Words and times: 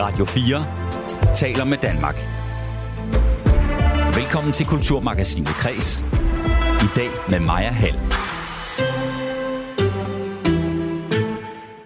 Radio 0.00 0.24
4 0.24 1.34
taler 1.34 1.64
med 1.64 1.78
Danmark. 1.78 2.14
Velkommen 4.16 4.52
til 4.52 4.66
Kulturmagasinet 4.66 5.48
Kres. 5.48 6.04
I 6.82 6.88
dag 6.96 7.08
med 7.30 7.40
Maja 7.40 7.70
Hall. 7.70 7.98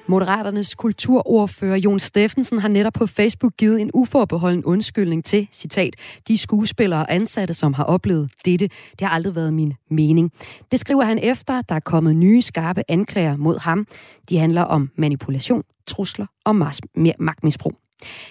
Moderaternes 0.07 0.75
kulturordfører 0.75 1.77
Jon 1.77 1.99
Steffensen 1.99 2.59
har 2.59 2.69
netop 2.69 2.93
på 2.93 3.07
Facebook 3.07 3.53
givet 3.57 3.81
en 3.81 3.91
uforbeholden 3.95 4.65
undskyldning 4.65 5.25
til, 5.25 5.49
citat, 5.53 5.97
de 6.29 6.39
skuespillere 6.39 7.01
og 7.01 7.15
ansatte, 7.15 7.55
som 7.55 7.75
har 7.75 7.85
oplevet 7.85 8.31
dette. 8.45 8.69
Det 8.99 9.07
har 9.07 9.09
aldrig 9.09 9.35
været 9.35 9.55
min 9.55 9.75
mening. 9.91 10.33
Det 10.73 10.81
skriver 10.81 11.05
han 11.05 11.19
efter, 11.23 11.63
der 11.63 11.75
er 11.75 11.81
kommet 11.81 12.17
nye 12.17 12.43
skarpe 12.43 12.83
anklager 12.89 13.37
mod 13.37 13.59
ham. 13.59 13.87
De 14.29 14.39
handler 14.39 14.63
om 14.63 14.91
manipulation, 14.97 15.63
trusler 15.87 16.27
og 16.45 16.57
magtmisbrug. 17.19 17.82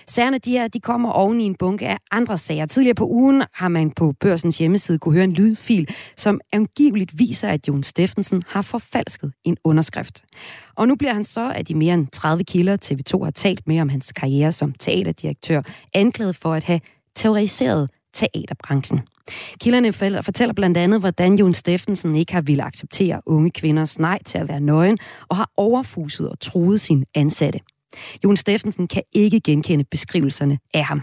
Sagerne 0.07 0.38
de 0.38 0.52
her, 0.52 0.67
de 0.67 0.80
kommer 0.80 1.09
oven 1.09 1.41
i 1.41 1.43
en 1.43 1.55
bunke 1.55 1.88
af 1.88 1.98
andre 2.11 2.38
sager. 2.38 2.66
Tidligere 2.66 2.95
på 2.95 3.07
ugen 3.07 3.43
har 3.53 3.67
man 3.67 3.91
på 3.91 4.13
børsens 4.20 4.57
hjemmeside 4.57 4.99
kunne 4.99 5.13
høre 5.13 5.23
en 5.23 5.34
lydfil, 5.34 5.95
som 6.17 6.39
angiveligt 6.53 7.20
viser, 7.20 7.47
at 7.47 7.67
Jon 7.67 7.84
Steffensen 7.84 8.44
har 8.47 8.61
forfalsket 8.61 9.34
en 9.44 9.57
underskrift. 9.63 10.23
Og 10.75 10.88
nu 10.88 10.95
bliver 10.95 11.13
han 11.13 11.23
så 11.23 11.52
af 11.52 11.66
de 11.66 11.75
mere 11.75 11.94
end 11.94 12.07
30 12.07 12.44
kilder, 12.44 12.77
TV2 12.85 13.23
har 13.23 13.31
talt 13.31 13.67
med 13.67 13.81
om 13.81 13.89
hans 13.89 14.11
karriere 14.11 14.52
som 14.52 14.73
teaterdirektør, 14.73 15.61
anklaget 15.94 16.35
for 16.35 16.53
at 16.53 16.63
have 16.63 16.80
terroriseret 17.16 17.89
teaterbranchen. 18.13 18.99
Kilderne 19.59 20.23
fortæller 20.23 20.53
blandt 20.53 20.77
andet, 20.77 20.99
hvordan 20.99 21.35
Jon 21.35 21.53
Steffensen 21.53 22.16
ikke 22.16 22.33
har 22.33 22.41
ville 22.41 22.63
acceptere 22.63 23.22
unge 23.25 23.52
kvinders 23.52 23.99
nej 23.99 24.19
til 24.25 24.38
at 24.38 24.47
være 24.47 24.59
nøgen, 24.59 24.97
og 25.30 25.35
har 25.35 25.52
overfuset 25.58 26.30
og 26.30 26.39
truet 26.39 26.81
sin 26.81 27.05
ansatte. 27.16 27.59
Jon 28.23 28.38
Steffensen 28.38 28.88
kan 28.88 29.04
ikke 29.13 29.40
genkende 29.40 29.84
beskrivelserne 29.91 30.59
af 30.73 30.84
ham. 30.86 31.02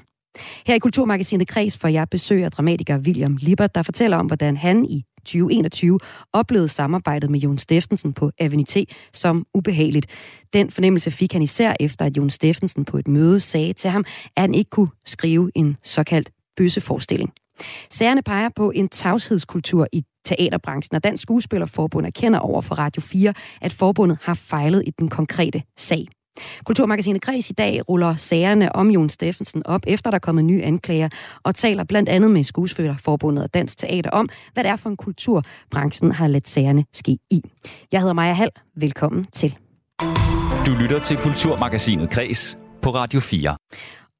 Her 0.67 0.75
i 0.75 0.78
Kulturmagasinet 0.78 1.48
Kreds 1.48 1.78
får 1.78 1.89
jeg 1.89 2.08
besøg 2.08 2.44
af 2.44 2.50
dramatiker 2.50 2.98
William 2.98 3.36
Lippert, 3.41 3.75
der 3.75 3.83
fortæller 3.83 4.17
om, 4.17 4.27
hvordan 4.27 4.56
han 4.56 4.84
i 4.84 5.05
2021 5.19 5.98
oplevede 6.33 6.69
samarbejdet 6.69 7.31
med 7.31 7.41
Jon 7.41 7.59
Steffensen 7.59 8.12
på 8.12 8.31
Avenue 8.39 8.84
som 9.12 9.47
ubehageligt. 9.55 10.06
Den 10.53 10.70
fornemmelse 10.70 11.11
fik 11.11 11.33
han 11.33 11.42
især 11.42 11.75
efter, 11.81 12.05
at 12.05 12.16
Jon 12.16 12.31
Steffensen 12.31 12.84
på 12.84 12.98
et 12.98 13.09
møde 13.09 13.41
sagde 13.41 13.72
til 13.72 13.91
ham, 13.91 14.05
at 14.36 14.41
han 14.41 14.55
ikke 14.55 14.70
kunne 14.70 14.91
skrive 15.06 15.50
en 15.55 15.77
såkaldt 15.83 16.31
bøsseforestilling. 16.56 17.33
Sagerne 17.91 18.22
peger 18.22 18.48
på 18.56 18.70
en 18.70 18.89
tavshedskultur 18.89 19.86
i 19.92 20.03
teaterbranchen, 20.25 20.97
og 20.97 21.05
Dansk 21.05 21.22
Skuespillerforbund 21.22 22.06
erkender 22.06 22.39
over 22.39 22.61
for 22.61 22.75
Radio 22.75 23.03
4, 23.03 23.34
at 23.61 23.72
forbundet 23.72 24.19
har 24.22 24.34
fejlet 24.34 24.83
i 24.86 24.91
den 24.91 25.09
konkrete 25.09 25.62
sag. 25.78 26.09
Kulturmagasinet 26.64 27.22
Græs 27.22 27.50
i 27.50 27.53
dag 27.53 27.89
ruller 27.89 28.17
sagerne 28.17 28.77
om 28.77 28.91
Jon 28.91 29.08
Steffensen 29.08 29.67
op, 29.67 29.81
efter 29.86 30.11
der 30.11 30.14
er 30.14 30.20
kommet 30.20 30.44
nye 30.44 30.62
anklager, 30.62 31.08
og 31.42 31.55
taler 31.55 31.84
blandt 31.84 32.08
andet 32.08 32.31
med 32.31 32.44
Skuespillerforbundet 32.44 33.44
og 33.44 33.55
Dansk 33.55 33.78
Teater 33.78 34.11
om, 34.11 34.28
hvad 34.53 34.64
det 34.64 34.70
er 34.70 34.77
for 34.77 34.91
en 34.91 34.97
kultur, 34.97 35.44
branchen 35.70 36.12
har 36.12 36.28
let 36.28 36.48
sagerne 36.48 36.84
ske 36.92 37.19
i. 37.31 37.42
Jeg 37.92 38.00
hedder 38.00 38.14
Maja 38.14 38.33
Hall. 38.33 38.50
Velkommen 38.77 39.25
til. 39.25 39.56
Du 40.66 40.75
lytter 40.81 40.98
til 40.98 41.16
Kulturmagasinet 41.16 42.11
Græs 42.11 42.59
på 42.83 42.91
Radio 42.91 43.20
4. 43.20 43.56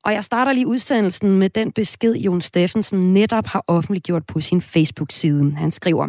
Og 0.05 0.13
jeg 0.13 0.25
starter 0.25 0.53
lige 0.53 0.67
udsendelsen 0.67 1.39
med 1.39 1.51
den 1.51 1.73
besked, 1.73 2.15
Jon 2.15 2.41
Steffensen 2.41 3.13
netop 3.13 3.47
har 3.47 3.65
offentliggjort 3.67 4.27
på 4.27 4.41
sin 4.41 4.61
Facebook-side. 4.61 5.55
Han 5.57 5.71
skriver, 5.71 6.09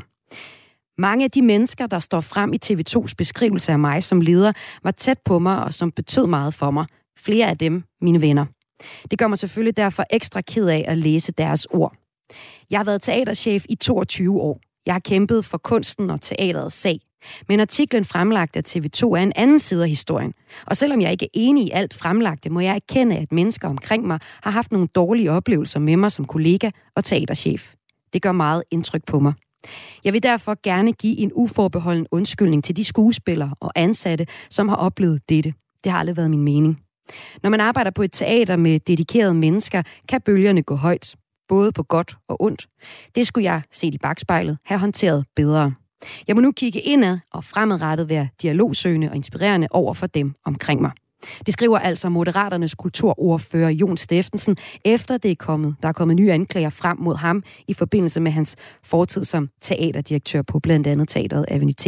mange 0.99 1.23
af 1.23 1.31
de 1.31 1.41
mennesker, 1.41 1.87
der 1.87 1.99
står 1.99 2.21
frem 2.21 2.53
i 2.53 2.57
TV2's 2.65 3.13
beskrivelse 3.17 3.71
af 3.71 3.79
mig 3.79 4.03
som 4.03 4.21
leder, 4.21 4.51
var 4.83 4.91
tæt 4.91 5.19
på 5.25 5.39
mig 5.39 5.63
og 5.63 5.73
som 5.73 5.91
betød 5.91 6.27
meget 6.27 6.53
for 6.53 6.71
mig. 6.71 6.85
Flere 7.19 7.47
af 7.47 7.57
dem, 7.57 7.83
mine 8.01 8.21
venner. 8.21 8.45
Det 9.11 9.19
gør 9.19 9.27
mig 9.27 9.37
selvfølgelig 9.37 9.77
derfor 9.77 10.05
ekstra 10.09 10.41
ked 10.41 10.67
af 10.67 10.85
at 10.87 10.97
læse 10.97 11.31
deres 11.31 11.65
ord. 11.65 11.95
Jeg 12.69 12.79
har 12.79 12.83
været 12.83 13.01
teaterchef 13.01 13.65
i 13.69 13.75
22 13.75 14.41
år. 14.41 14.59
Jeg 14.85 14.93
har 14.93 14.99
kæmpet 14.99 15.45
for 15.45 15.57
kunsten 15.57 16.09
og 16.09 16.21
teaterets 16.21 16.75
sag. 16.75 16.99
Men 17.47 17.59
artiklen 17.59 18.05
fremlagt 18.05 18.55
af 18.55 18.63
TV2 18.69 19.03
er 19.03 19.23
en 19.23 19.33
anden 19.35 19.59
side 19.59 19.83
af 19.83 19.89
historien. 19.89 20.33
Og 20.65 20.77
selvom 20.77 21.01
jeg 21.01 21.11
ikke 21.11 21.25
er 21.25 21.29
enig 21.33 21.67
i 21.67 21.71
alt 21.71 21.93
fremlagte, 21.93 22.49
må 22.49 22.59
jeg 22.59 22.75
erkende, 22.75 23.17
at 23.17 23.31
mennesker 23.31 23.67
omkring 23.67 24.07
mig 24.07 24.19
har 24.43 24.51
haft 24.51 24.71
nogle 24.71 24.87
dårlige 24.87 25.31
oplevelser 25.31 25.79
med 25.79 25.97
mig 25.97 26.11
som 26.11 26.25
kollega 26.25 26.69
og 26.95 27.03
teaterchef. 27.03 27.73
Det 28.13 28.21
gør 28.21 28.31
meget 28.31 28.63
indtryk 28.71 29.05
på 29.05 29.19
mig. 29.19 29.33
Jeg 30.03 30.13
vil 30.13 30.23
derfor 30.23 30.57
gerne 30.63 30.93
give 30.93 31.17
en 31.17 31.31
uforbeholden 31.35 32.07
undskyldning 32.11 32.63
til 32.63 32.77
de 32.77 32.83
skuespillere 32.83 33.55
og 33.59 33.71
ansatte, 33.75 34.27
som 34.49 34.69
har 34.69 34.75
oplevet 34.75 35.29
dette. 35.29 35.53
Det 35.83 35.91
har 35.91 35.99
aldrig 35.99 36.17
været 36.17 36.29
min 36.29 36.43
mening. 36.43 36.79
Når 37.43 37.49
man 37.49 37.61
arbejder 37.61 37.91
på 37.91 38.01
et 38.01 38.11
teater 38.11 38.55
med 38.55 38.79
dedikerede 38.79 39.33
mennesker, 39.33 39.83
kan 40.07 40.21
bølgerne 40.21 40.63
gå 40.63 40.75
højt, 40.75 41.15
både 41.47 41.71
på 41.71 41.83
godt 41.83 42.17
og 42.27 42.41
ondt. 42.41 42.67
Det 43.15 43.27
skulle 43.27 43.45
jeg, 43.45 43.61
set 43.71 43.93
i 43.95 43.97
bagspejlet, 43.97 44.57
have 44.65 44.79
håndteret 44.79 45.25
bedre. 45.35 45.73
Jeg 46.27 46.35
må 46.35 46.41
nu 46.41 46.51
kigge 46.51 46.79
indad 46.79 47.19
og 47.31 47.43
fremadrettet 47.43 48.09
være 48.09 48.27
dialogsøgende 48.41 49.09
og 49.09 49.15
inspirerende 49.15 49.67
over 49.71 49.93
for 49.93 50.07
dem 50.07 50.33
omkring 50.45 50.81
mig. 50.81 50.91
Det 51.45 51.53
skriver 51.53 51.79
altså 51.79 52.09
Moderaternes 52.09 52.75
kulturordfører 52.75 53.69
Jon 53.69 53.97
Steffensen, 53.97 54.57
efter 54.85 55.17
det 55.17 55.31
er 55.31 55.35
kommet, 55.35 55.75
der 55.83 55.89
er 55.89 55.93
kommet 55.93 56.15
nye 56.15 56.31
anklager 56.31 56.69
frem 56.69 56.97
mod 56.99 57.15
ham 57.15 57.43
i 57.67 57.73
forbindelse 57.73 58.19
med 58.21 58.31
hans 58.31 58.55
fortid 58.83 59.23
som 59.23 59.49
teaterdirektør 59.61 60.41
på 60.41 60.59
blandt 60.59 60.87
andet 60.87 61.09
Teateret 61.09 61.45
Avenue 61.49 61.73
T. 61.73 61.87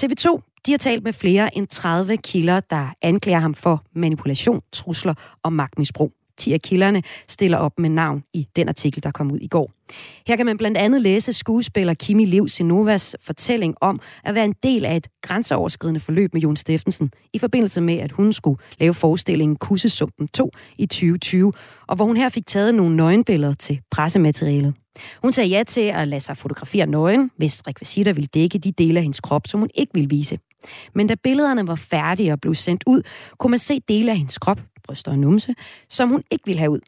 TV2 0.00 0.40
de 0.66 0.72
har 0.72 0.78
talt 0.78 1.04
med 1.04 1.12
flere 1.12 1.56
end 1.56 1.66
30 1.66 2.16
kilder, 2.16 2.60
der 2.60 2.94
anklager 3.02 3.38
ham 3.38 3.54
for 3.54 3.84
manipulation, 3.94 4.60
trusler 4.72 5.14
og 5.42 5.52
magtmisbrug. 5.52 6.12
10 6.38 6.52
af 6.52 6.62
kilderne 6.62 7.02
stiller 7.28 7.58
op 7.58 7.78
med 7.78 7.90
navn 7.90 8.22
i 8.34 8.48
den 8.56 8.68
artikel, 8.68 9.02
der 9.02 9.10
kom 9.10 9.32
ud 9.32 9.38
i 9.38 9.46
går. 9.46 9.70
Her 10.26 10.36
kan 10.36 10.46
man 10.46 10.56
blandt 10.56 10.78
andet 10.78 11.00
læse 11.00 11.32
skuespiller 11.32 11.94
Kimi 11.94 12.24
Liv 12.24 12.48
Sinovas 12.48 13.16
fortælling 13.20 13.74
om 13.80 14.00
at 14.24 14.34
være 14.34 14.44
en 14.44 14.54
del 14.62 14.84
af 14.84 14.96
et 14.96 15.08
grænseoverskridende 15.22 16.00
forløb 16.00 16.32
med 16.32 16.42
Jon 16.42 16.56
Steffensen 16.56 17.10
i 17.32 17.38
forbindelse 17.38 17.80
med, 17.80 17.94
at 17.94 18.12
hun 18.12 18.32
skulle 18.32 18.58
lave 18.80 18.94
forestillingen 18.94 19.56
Kussesumpen 19.56 20.28
2 20.28 20.50
i 20.78 20.86
2020, 20.86 21.52
og 21.86 21.96
hvor 21.96 22.04
hun 22.04 22.16
her 22.16 22.28
fik 22.28 22.46
taget 22.46 22.74
nogle 22.74 22.96
nøgenbilleder 22.96 23.54
til 23.54 23.80
pressematerialet. 23.90 24.74
Hun 25.22 25.32
sagde 25.32 25.50
ja 25.50 25.62
til 25.62 25.80
at 25.80 26.08
lade 26.08 26.20
sig 26.20 26.36
fotografere 26.36 26.86
nøgen, 26.86 27.30
hvis 27.36 27.62
rekvisitter 27.66 28.12
ville 28.12 28.28
dække 28.34 28.58
de 28.58 28.72
dele 28.72 28.98
af 28.98 29.02
hendes 29.02 29.20
krop, 29.20 29.46
som 29.46 29.60
hun 29.60 29.70
ikke 29.74 29.94
ville 29.94 30.08
vise. 30.08 30.38
Men 30.94 31.06
da 31.06 31.14
billederne 31.14 31.66
var 31.66 31.76
færdige 31.76 32.32
og 32.32 32.40
blev 32.40 32.54
sendt 32.54 32.84
ud, 32.86 33.02
kunne 33.38 33.50
man 33.50 33.58
se 33.58 33.80
dele 33.88 34.10
af 34.10 34.16
hendes 34.16 34.38
krop, 34.38 34.60
bryster 34.84 35.10
og 35.10 35.18
numse, 35.18 35.54
som 35.88 36.08
hun 36.08 36.22
ikke 36.30 36.46
ville 36.46 36.58
have 36.58 36.70
ud. 36.70 36.80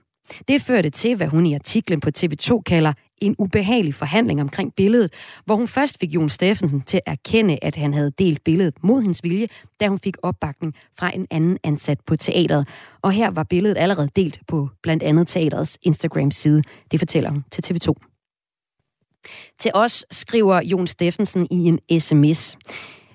Det 0.49 0.63
førte 0.63 0.91
til, 0.91 1.17
hvad 1.17 1.27
hun 1.27 1.47
i 1.47 1.55
artiklen 1.55 2.01
på 2.01 2.11
TV2 2.19 2.63
kalder 2.63 2.93
en 3.23 3.35
ubehagelig 3.39 3.95
forhandling 3.95 4.41
omkring 4.41 4.75
billedet, 4.75 5.13
hvor 5.45 5.57
hun 5.57 5.69
først 5.69 5.99
fik 6.01 6.15
Jon 6.15 6.29
Steffensen 6.29 6.81
til 6.81 6.97
at 6.97 7.13
erkende, 7.13 7.59
at 7.63 7.77
han 7.77 7.95
havde 7.95 8.11
delt 8.19 8.45
billedet 8.45 8.75
mod 8.83 9.03
hendes 9.03 9.23
vilje, 9.23 9.47
da 9.81 9.89
hun 9.89 9.99
fik 9.99 10.17
opbakning 10.23 10.75
fra 10.99 11.15
en 11.15 11.27
anden 11.31 11.59
ansat 11.65 11.99
på 12.07 12.17
teateret. 12.17 12.69
Og 13.03 13.13
her 13.13 13.31
var 13.31 13.43
billedet 13.43 13.79
allerede 13.79 14.09
delt 14.17 14.41
på 14.49 14.69
blandt 14.83 15.03
andet 15.03 15.29
teaterets 15.29 15.79
Instagram-side. 15.83 16.63
Det 16.91 17.01
fortæller 17.01 17.31
hun 17.31 17.45
til 17.51 17.63
TV2. 17.67 17.95
Til 19.59 19.71
os 19.75 20.05
skriver 20.11 20.61
Jon 20.65 20.87
Steffensen 20.87 21.47
i 21.51 21.65
en 21.65 22.01
sms. 22.01 22.57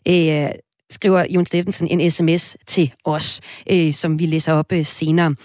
Øh, 0.07 0.49
skriver 0.89 1.25
Jon 1.29 1.45
Steffensen 1.45 1.87
en 1.87 2.11
sms 2.11 2.57
til 2.67 2.93
os, 3.05 3.41
øh, 3.69 3.93
som 3.93 4.19
vi 4.19 4.25
læser 4.25 4.53
op 4.53 4.71
øh, 4.71 4.85
senere. 4.85 5.35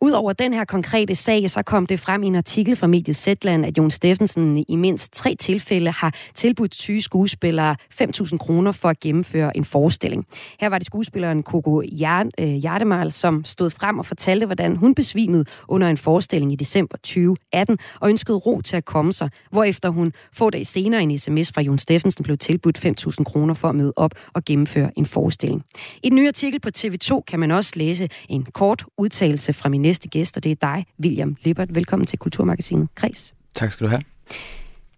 Udover 0.00 0.32
den 0.32 0.52
her 0.52 0.64
konkrete 0.64 1.14
sag, 1.14 1.50
så 1.50 1.62
kom 1.62 1.86
det 1.86 2.00
frem 2.00 2.22
i 2.22 2.26
en 2.26 2.34
artikel 2.34 2.76
fra 2.76 2.86
mediet 2.86 3.16
Zetland, 3.16 3.66
at 3.66 3.78
Jon 3.78 3.90
Steffensen 3.90 4.64
i 4.68 4.76
mindst 4.76 5.12
tre 5.12 5.36
tilfælde 5.40 5.90
har 5.90 6.14
tilbudt 6.34 6.74
syge 6.74 7.02
skuespillere 7.02 7.76
5.000 8.02 8.36
kroner 8.36 8.72
for 8.72 8.88
at 8.88 9.00
gennemføre 9.00 9.56
en 9.56 9.64
forestilling. 9.64 10.26
Her 10.60 10.68
var 10.68 10.78
det 10.78 10.86
skuespilleren 10.86 11.42
Coco 11.42 11.82
øh, 11.82 12.46
Hjartemal, 12.46 13.12
som 13.12 13.44
stod 13.44 13.70
frem 13.70 13.98
og 13.98 14.06
fortalte, 14.06 14.46
hvordan 14.46 14.76
hun 14.76 14.94
besvimede 14.94 15.44
under 15.68 15.88
en 15.88 15.96
forestilling 15.96 16.52
i 16.52 16.56
december 16.56 16.96
2018 16.96 17.78
og 18.00 18.08
ønskede 18.08 18.36
ro 18.36 18.60
til 18.60 18.76
at 18.76 18.84
komme 18.84 19.12
sig, 19.12 19.30
hvorefter 19.50 19.88
hun 19.88 20.12
få 20.32 20.50
dage 20.50 20.64
senere 20.64 21.02
en 21.02 21.18
sms 21.18 21.52
fra 21.52 21.62
Jon 21.62 21.78
Steffensen 21.78 22.24
blev 22.24 22.38
tilbudt 22.38 22.86
5.000 22.86 23.24
kroner 23.24 23.54
for 23.54 23.68
at 23.68 23.74
møde 23.74 23.92
op 23.96 24.10
og 24.34 24.44
gennemføre 24.44 24.90
en 24.96 25.06
forestilling. 25.06 25.62
I 26.02 26.08
den 26.08 26.16
nye 26.16 26.28
artikel 26.28 26.60
på 26.60 26.68
TV2 26.78 27.20
kan 27.20 27.40
man 27.40 27.50
også 27.50 27.72
læse 27.76 28.08
en 28.28 28.46
kort 28.54 28.84
udtalelse 28.98 29.52
fra 29.52 29.68
min 29.68 29.85
næste 29.86 30.08
gæst, 30.08 30.36
og 30.36 30.44
det 30.44 30.52
er 30.52 30.56
dig, 30.60 30.86
William 31.02 31.36
Lippert. 31.42 31.74
Velkommen 31.74 32.06
til 32.06 32.18
Kulturmagasinet 32.18 32.88
Kreds. 32.94 33.34
Tak 33.54 33.72
skal 33.72 33.84
du 33.84 33.90
have. 33.90 34.02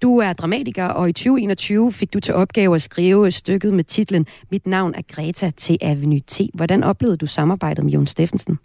Du 0.03 0.19
er 0.19 0.33
dramatiker, 0.33 0.87
og 0.87 1.09
i 1.09 1.13
2021 1.13 1.93
fik 1.93 2.13
du 2.13 2.21
til 2.21 2.35
opgave 2.35 2.75
at 2.75 2.83
skrive 2.83 3.31
stykket 3.31 3.75
med 3.75 3.85
titlen 3.85 4.27
Mit 4.51 4.67
navn 4.67 4.95
er 4.95 5.03
Greta 5.13 5.51
til 5.51 5.79
Avenue 5.81 6.21
T. 6.21 6.41
Hvordan 6.55 6.85
oplevede 6.85 7.17
du 7.17 7.27
samarbejdet 7.27 7.85
med 7.85 7.93
Jon 7.93 8.07
Steffensen? 8.07 8.59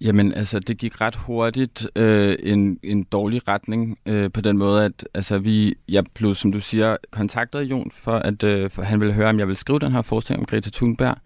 Jamen, 0.00 0.34
altså, 0.34 0.58
det 0.58 0.78
gik 0.78 1.00
ret 1.00 1.14
hurtigt 1.14 1.88
øh, 1.96 2.36
en, 2.42 2.78
en 2.82 3.02
dårlig 3.02 3.48
retning 3.48 3.98
øh, 4.06 4.32
på 4.32 4.40
den 4.40 4.58
måde, 4.58 4.84
at 4.84 5.08
altså, 5.14 5.38
vi, 5.38 5.74
jeg 5.88 6.04
blev, 6.14 6.34
som 6.34 6.52
du 6.52 6.60
siger, 6.60 6.96
kontaktet 7.10 7.60
Jon 7.60 7.90
for, 7.94 8.12
at 8.12 8.42
øh, 8.42 8.70
for 8.70 8.82
han 8.82 9.00
ville 9.00 9.14
høre, 9.14 9.28
om 9.28 9.38
jeg 9.38 9.46
ville 9.46 9.58
skrive 9.58 9.78
den 9.78 9.92
her 9.92 10.02
forestilling 10.02 10.40
om 10.40 10.46
Greta 10.46 10.70
Thunberg. 10.70 11.16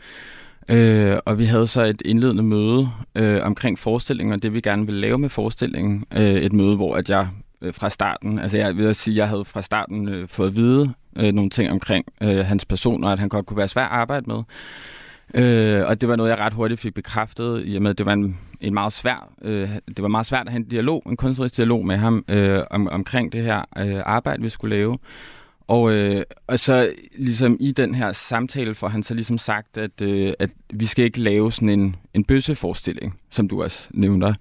Øh, 0.70 1.18
og 1.24 1.38
vi 1.38 1.44
havde 1.44 1.66
så 1.66 1.82
et 1.82 2.02
indledende 2.04 2.42
møde 2.42 2.88
øh, 3.14 3.42
omkring 3.42 3.78
forestillingen, 3.78 4.32
og 4.32 4.42
det 4.42 4.54
vi 4.54 4.60
gerne 4.60 4.86
ville 4.86 5.00
lave 5.00 5.18
med 5.18 5.28
forestillingen. 5.28 6.04
Øh, 6.12 6.34
et 6.34 6.52
møde, 6.52 6.76
hvor 6.76 6.94
at 6.94 7.10
jeg 7.10 7.28
øh, 7.62 7.74
fra 7.74 7.90
starten, 7.90 8.38
altså 8.38 8.58
jeg 8.58 8.76
vil 8.76 8.94
sige, 8.94 9.16
jeg 9.16 9.28
havde 9.28 9.44
fra 9.44 9.62
starten 9.62 10.08
øh, 10.08 10.28
fået 10.28 10.48
at 10.48 10.56
vide 10.56 10.92
øh, 11.16 11.32
nogle 11.32 11.50
ting 11.50 11.70
omkring 11.70 12.06
øh, 12.20 12.38
hans 12.38 12.64
person, 12.64 13.04
og 13.04 13.12
at 13.12 13.18
han 13.18 13.28
godt 13.28 13.46
kunne 13.46 13.56
være 13.56 13.68
svær 13.68 13.84
at 13.84 13.90
arbejde 13.90 14.26
med. 14.26 14.42
Øh, 15.34 15.86
og 15.86 16.00
det 16.00 16.08
var 16.08 16.16
noget, 16.16 16.30
jeg 16.30 16.38
ret 16.38 16.52
hurtigt 16.52 16.80
fik 16.80 16.94
bekræftet, 16.94 17.62
i 17.66 17.76
og 17.76 17.82
med, 17.82 17.90
at 17.90 17.98
det 17.98 18.06
var 18.06 18.12
en, 18.12 18.38
en 18.60 18.74
meget 18.74 18.92
svær, 18.92 19.32
øh, 19.42 19.70
det 19.86 20.02
var 20.02 20.08
meget 20.08 20.26
svært 20.26 20.46
at 20.46 20.52
have 20.52 20.60
en 20.60 20.68
dialog, 20.68 21.02
en 21.06 21.16
kunstnerisk 21.16 21.56
dialog 21.56 21.86
med 21.86 21.96
ham 21.96 22.24
øh, 22.28 22.60
om, 22.70 22.88
omkring 22.88 23.32
det 23.32 23.42
her 23.42 23.62
øh, 23.78 24.02
arbejde, 24.06 24.42
vi 24.42 24.48
skulle 24.48 24.76
lave. 24.76 24.98
Og, 25.70 25.92
øh, 25.92 26.22
og 26.46 26.58
så 26.58 26.92
ligesom 27.16 27.56
i 27.60 27.72
den 27.72 27.94
her 27.94 28.12
samtale 28.12 28.74
får 28.74 28.88
han 28.88 29.02
så 29.02 29.14
ligesom 29.14 29.38
sagt, 29.38 29.76
at, 29.76 30.02
øh, 30.02 30.32
at 30.38 30.50
vi 30.74 30.86
skal 30.86 31.04
ikke 31.04 31.20
lave 31.20 31.52
sådan 31.52 31.68
en, 31.68 31.96
en 32.14 32.24
bøsseforestilling, 32.24 33.18
som 33.30 33.48
du 33.48 33.62
også 33.62 33.88
nævner. 33.94 34.34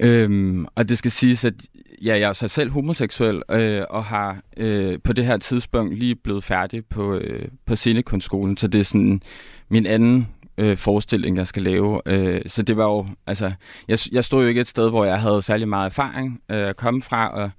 Øhm, 0.00 0.66
og 0.74 0.88
det 0.88 0.98
skal 0.98 1.10
siges, 1.10 1.44
at 1.44 1.54
ja, 2.02 2.18
jeg 2.18 2.28
er 2.28 2.32
så 2.32 2.48
selv 2.48 2.70
homoseksuel, 2.70 3.42
øh, 3.50 3.82
og 3.90 4.04
har 4.04 4.42
øh, 4.56 4.98
på 5.04 5.12
det 5.12 5.26
her 5.26 5.36
tidspunkt 5.36 5.98
lige 5.98 6.14
blevet 6.14 6.44
færdig 6.44 6.84
på, 6.84 7.14
øh, 7.14 7.48
på 7.66 7.76
scenekunstskolen, 7.76 8.56
så 8.56 8.68
det 8.68 8.78
er 8.78 8.84
sådan 8.84 9.20
min 9.68 9.86
anden 9.86 10.28
øh, 10.58 10.76
forestilling, 10.76 11.36
jeg 11.36 11.46
skal 11.46 11.62
lave. 11.62 12.00
Øh, 12.06 12.42
så 12.46 12.62
det 12.62 12.76
var 12.76 12.84
jo, 12.84 13.06
altså, 13.26 13.52
jeg, 13.88 13.98
jeg 14.12 14.24
stod 14.24 14.42
jo 14.42 14.48
ikke 14.48 14.60
et 14.60 14.66
sted, 14.66 14.90
hvor 14.90 15.04
jeg 15.04 15.20
havde 15.20 15.42
særlig 15.42 15.68
meget 15.68 15.86
erfaring 15.86 16.40
øh, 16.50 16.68
at 16.68 16.76
komme 16.76 17.02
fra, 17.02 17.28
og, 17.28 17.50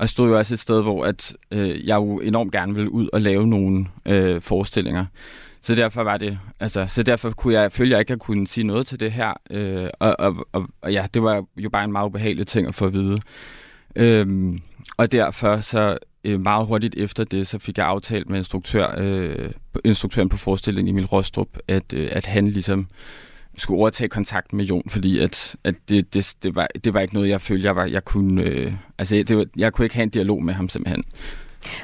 og 0.00 0.08
stod 0.08 0.28
jo 0.28 0.38
også 0.38 0.54
et 0.54 0.58
sted, 0.58 0.82
hvor 0.82 1.04
at, 1.04 1.36
øh, 1.50 1.86
jeg 1.86 1.96
jo 1.96 2.18
enormt 2.18 2.52
gerne 2.52 2.74
ville 2.74 2.90
ud 2.90 3.08
og 3.12 3.20
lave 3.20 3.46
nogle 3.46 3.86
øh, 4.06 4.40
forestillinger. 4.40 5.06
Så 5.62 5.74
derfor 5.74 6.02
var 6.02 6.16
det, 6.16 6.38
altså, 6.60 6.86
så 6.86 7.02
derfor 7.02 7.30
kunne 7.30 7.54
jeg, 7.54 7.72
følge, 7.72 7.90
jeg 7.90 8.00
ikke, 8.00 8.08
at 8.08 8.10
jeg 8.10 8.18
kunne 8.18 8.46
sige 8.46 8.64
noget 8.64 8.86
til 8.86 9.00
det 9.00 9.12
her. 9.12 9.32
Øh, 9.50 9.88
og, 9.98 10.16
og, 10.18 10.46
og, 10.52 10.68
og, 10.82 10.92
ja, 10.92 11.06
det 11.14 11.22
var 11.22 11.44
jo 11.56 11.70
bare 11.70 11.84
en 11.84 11.92
meget 11.92 12.06
ubehagelig 12.06 12.46
ting 12.46 12.68
at 12.68 12.74
få 12.74 12.86
at 12.86 12.94
vide. 12.94 13.18
Øh, 13.96 14.58
og 14.96 15.12
derfor 15.12 15.60
så 15.60 15.98
øh, 16.24 16.40
meget 16.40 16.66
hurtigt 16.66 16.94
efter 16.94 17.24
det, 17.24 17.46
så 17.46 17.58
fik 17.58 17.78
jeg 17.78 17.86
aftalt 17.86 18.28
med 18.28 18.38
instruktør, 18.38 18.94
øh, 18.98 19.50
instruktøren 19.84 20.28
på 20.28 20.36
forestillingen 20.36 20.94
Emil 20.94 21.06
Rostrup, 21.06 21.58
at, 21.68 21.92
øh, 21.92 22.08
at 22.12 22.26
han 22.26 22.48
ligesom 22.48 22.88
skulle 23.60 23.78
overtage 23.80 24.08
kontakt 24.08 24.52
med 24.52 24.64
Jon, 24.64 24.82
fordi 24.88 25.18
at, 25.18 25.56
at 25.64 25.74
det, 25.88 26.14
det, 26.14 26.34
det, 26.42 26.54
var, 26.54 26.68
det 26.84 26.94
var 26.94 27.00
ikke 27.00 27.14
noget, 27.14 27.28
jeg 27.28 27.40
følte, 27.40 27.66
jeg, 27.66 27.76
var, 27.76 27.84
jeg 27.84 28.04
kunne... 28.04 28.42
Øh, 28.42 28.72
altså, 28.98 29.24
det 29.28 29.36
var, 29.36 29.46
jeg 29.56 29.72
kunne 29.72 29.84
ikke 29.84 29.94
have 29.94 30.02
en 30.02 30.10
dialog 30.10 30.42
med 30.42 30.54
ham 30.54 30.68
simpelthen. 30.68 31.04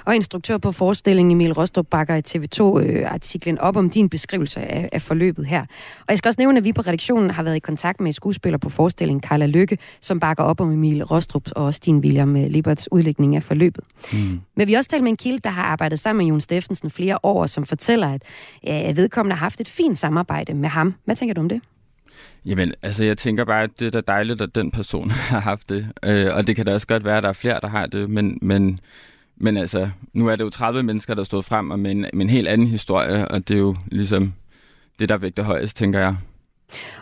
Og 0.05 0.15
instruktør 0.15 0.59
på 0.59 0.73
forestillingen 0.73 1.33
Emil 1.33 1.53
Rostrup 1.53 1.87
bakker 1.87 2.15
i 2.15 2.23
TV2-artiklen 2.29 3.55
øh, 3.55 3.61
op 3.61 3.77
om 3.77 3.91
din 3.91 4.09
beskrivelse 4.09 4.61
af, 4.61 4.89
af 4.93 5.03
forløbet 5.03 5.47
her. 5.47 5.61
Og 6.01 6.07
jeg 6.09 6.19
skal 6.19 6.29
også 6.29 6.41
nævne, 6.41 6.59
at 6.59 6.65
vi 6.65 6.73
på 6.73 6.81
redaktionen 6.83 7.31
har 7.31 7.43
været 7.43 7.57
i 7.57 7.59
kontakt 7.59 8.01
med 8.01 8.13
skuespiller 8.13 8.59
på 8.59 8.71
forestillingen 8.71 9.23
Carla 9.23 9.47
Lykke, 9.47 9.79
som 10.01 10.21
bakker 10.21 10.45
op 10.45 10.61
om 10.61 10.73
Emil 10.73 11.05
Rostrup 11.05 11.49
og 11.57 11.65
også 11.65 11.81
din 11.85 11.99
William 11.99 12.37
øh, 12.37 12.47
Liberts 12.47 12.89
udlægning 12.93 13.37
af 13.37 13.43
forløbet. 13.43 13.85
Mm. 14.13 14.41
Men 14.57 14.69
vi 14.69 14.73
har 14.73 14.79
også 14.79 14.91
talt 14.91 15.03
med 15.03 15.11
en 15.11 15.17
kilde, 15.17 15.41
der 15.45 15.51
har 15.51 15.63
arbejdet 15.63 15.99
sammen 15.99 16.25
med 16.25 16.31
Jon 16.31 16.41
Steffensen 16.41 16.91
flere 16.91 17.19
år, 17.23 17.47
som 17.47 17.67
fortæller, 17.67 18.13
at 18.13 18.23
ja, 18.65 18.93
vedkommende 18.93 19.37
har 19.37 19.45
haft 19.45 19.61
et 19.61 19.69
fint 19.69 19.99
samarbejde 19.99 20.55
med 20.55 20.69
ham. 20.69 20.95
Hvad 21.05 21.17
tænker 21.17 21.35
du 21.35 21.41
om 21.41 21.49
det? 21.49 21.61
Jamen, 22.47 22.75
altså 22.83 23.05
jeg 23.05 23.19
tænker 23.19 23.45
bare, 23.45 23.63
at 23.63 23.71
det 23.81 23.87
er 23.87 23.91
da 23.91 24.01
dejligt, 24.01 24.41
at 24.41 24.55
den 24.55 24.71
person 24.71 25.11
har 25.33 25.41
haft 25.41 25.69
det. 25.69 25.89
Øh, 26.05 26.35
og 26.35 26.47
det 26.47 26.57
kan 26.57 26.67
da 26.67 26.73
også 26.73 26.87
godt 26.87 27.05
være, 27.05 27.17
at 27.17 27.23
der 27.23 27.29
er 27.29 27.33
flere, 27.33 27.61
der 27.63 27.69
har 27.69 27.87
det, 27.87 28.11
men, 28.11 28.39
men 28.43 28.81
men 29.37 29.57
altså, 29.57 29.91
nu 30.13 30.29
er 30.29 30.37
det 30.37 30.45
jo 30.45 30.51
30 30.51 30.83
mennesker, 30.83 31.15
der 31.15 31.25
stod 31.25 31.43
frem 31.43 31.65
med 31.65 31.91
en, 31.91 32.01
med 32.01 32.21
en 32.21 32.31
helt 32.31 32.49
anden 32.49 32.67
historie, 32.67 33.29
og 33.29 33.49
det 33.49 33.55
er 33.55 33.59
jo 33.59 33.77
ligesom 33.87 34.35
det, 34.99 35.09
der 35.09 35.17
vægter 35.17 35.43
højest, 35.43 35.77
tænker 35.77 35.99
jeg. 35.99 36.17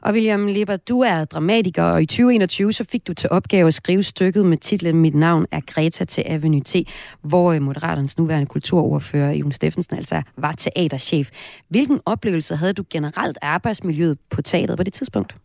Og 0.03 0.13
William 0.13 0.47
Lieber, 0.47 0.77
du 0.77 1.01
er 1.01 1.25
dramatiker, 1.25 1.83
og 1.83 2.03
i 2.03 2.07
2021 2.07 2.73
så 2.73 2.85
fik 2.85 3.07
du 3.07 3.15
til 3.15 3.31
opgave 3.31 3.67
at 3.67 3.75
skrive 3.75 4.03
stykket 4.03 4.47
med 4.47 4.57
titlen 4.57 4.97
Mit 4.97 5.15
navn 5.15 5.47
er 5.51 5.61
Greta 5.67 6.05
til 6.05 6.25
Avenue 6.27 6.61
T, 6.61 6.77
hvor 7.23 7.53
øh, 7.53 7.63
Moderaternes 7.63 8.19
nuværende 8.19 8.47
kulturordfører, 8.47 9.33
Jon 9.33 9.53
Steffensen, 9.53 9.97
altså 9.97 10.23
var 10.37 10.53
teaterchef. 10.53 11.31
Hvilken 11.69 12.01
oplevelse 12.07 12.57
havde 12.57 12.73
du 12.73 12.85
generelt 12.91 13.39
af 13.43 13.49
arbejdsmiljøet 13.49 14.19
på 14.31 14.43
teateret 14.43 14.77
på 14.77 14.85
det 14.85 14.93
tidspunkt? 14.93 15.37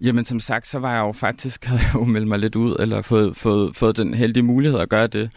Jamen 0.00 0.24
som 0.24 0.40
sagt, 0.40 0.66
så 0.66 0.78
var 0.78 0.92
jeg 0.94 1.00
jo 1.00 1.12
faktisk, 1.12 1.64
havde 1.68 1.80
jeg 1.82 1.94
jo 1.94 2.04
meldt 2.04 2.28
mig 2.28 2.38
lidt 2.38 2.56
ud, 2.56 2.76
eller 2.78 3.02
fået, 3.02 3.36
fået, 3.36 3.76
fået 3.76 3.96
den 3.96 4.14
heldige 4.14 4.42
mulighed 4.42 4.78
at 4.78 4.88
gøre 4.88 5.06
det. 5.06 5.30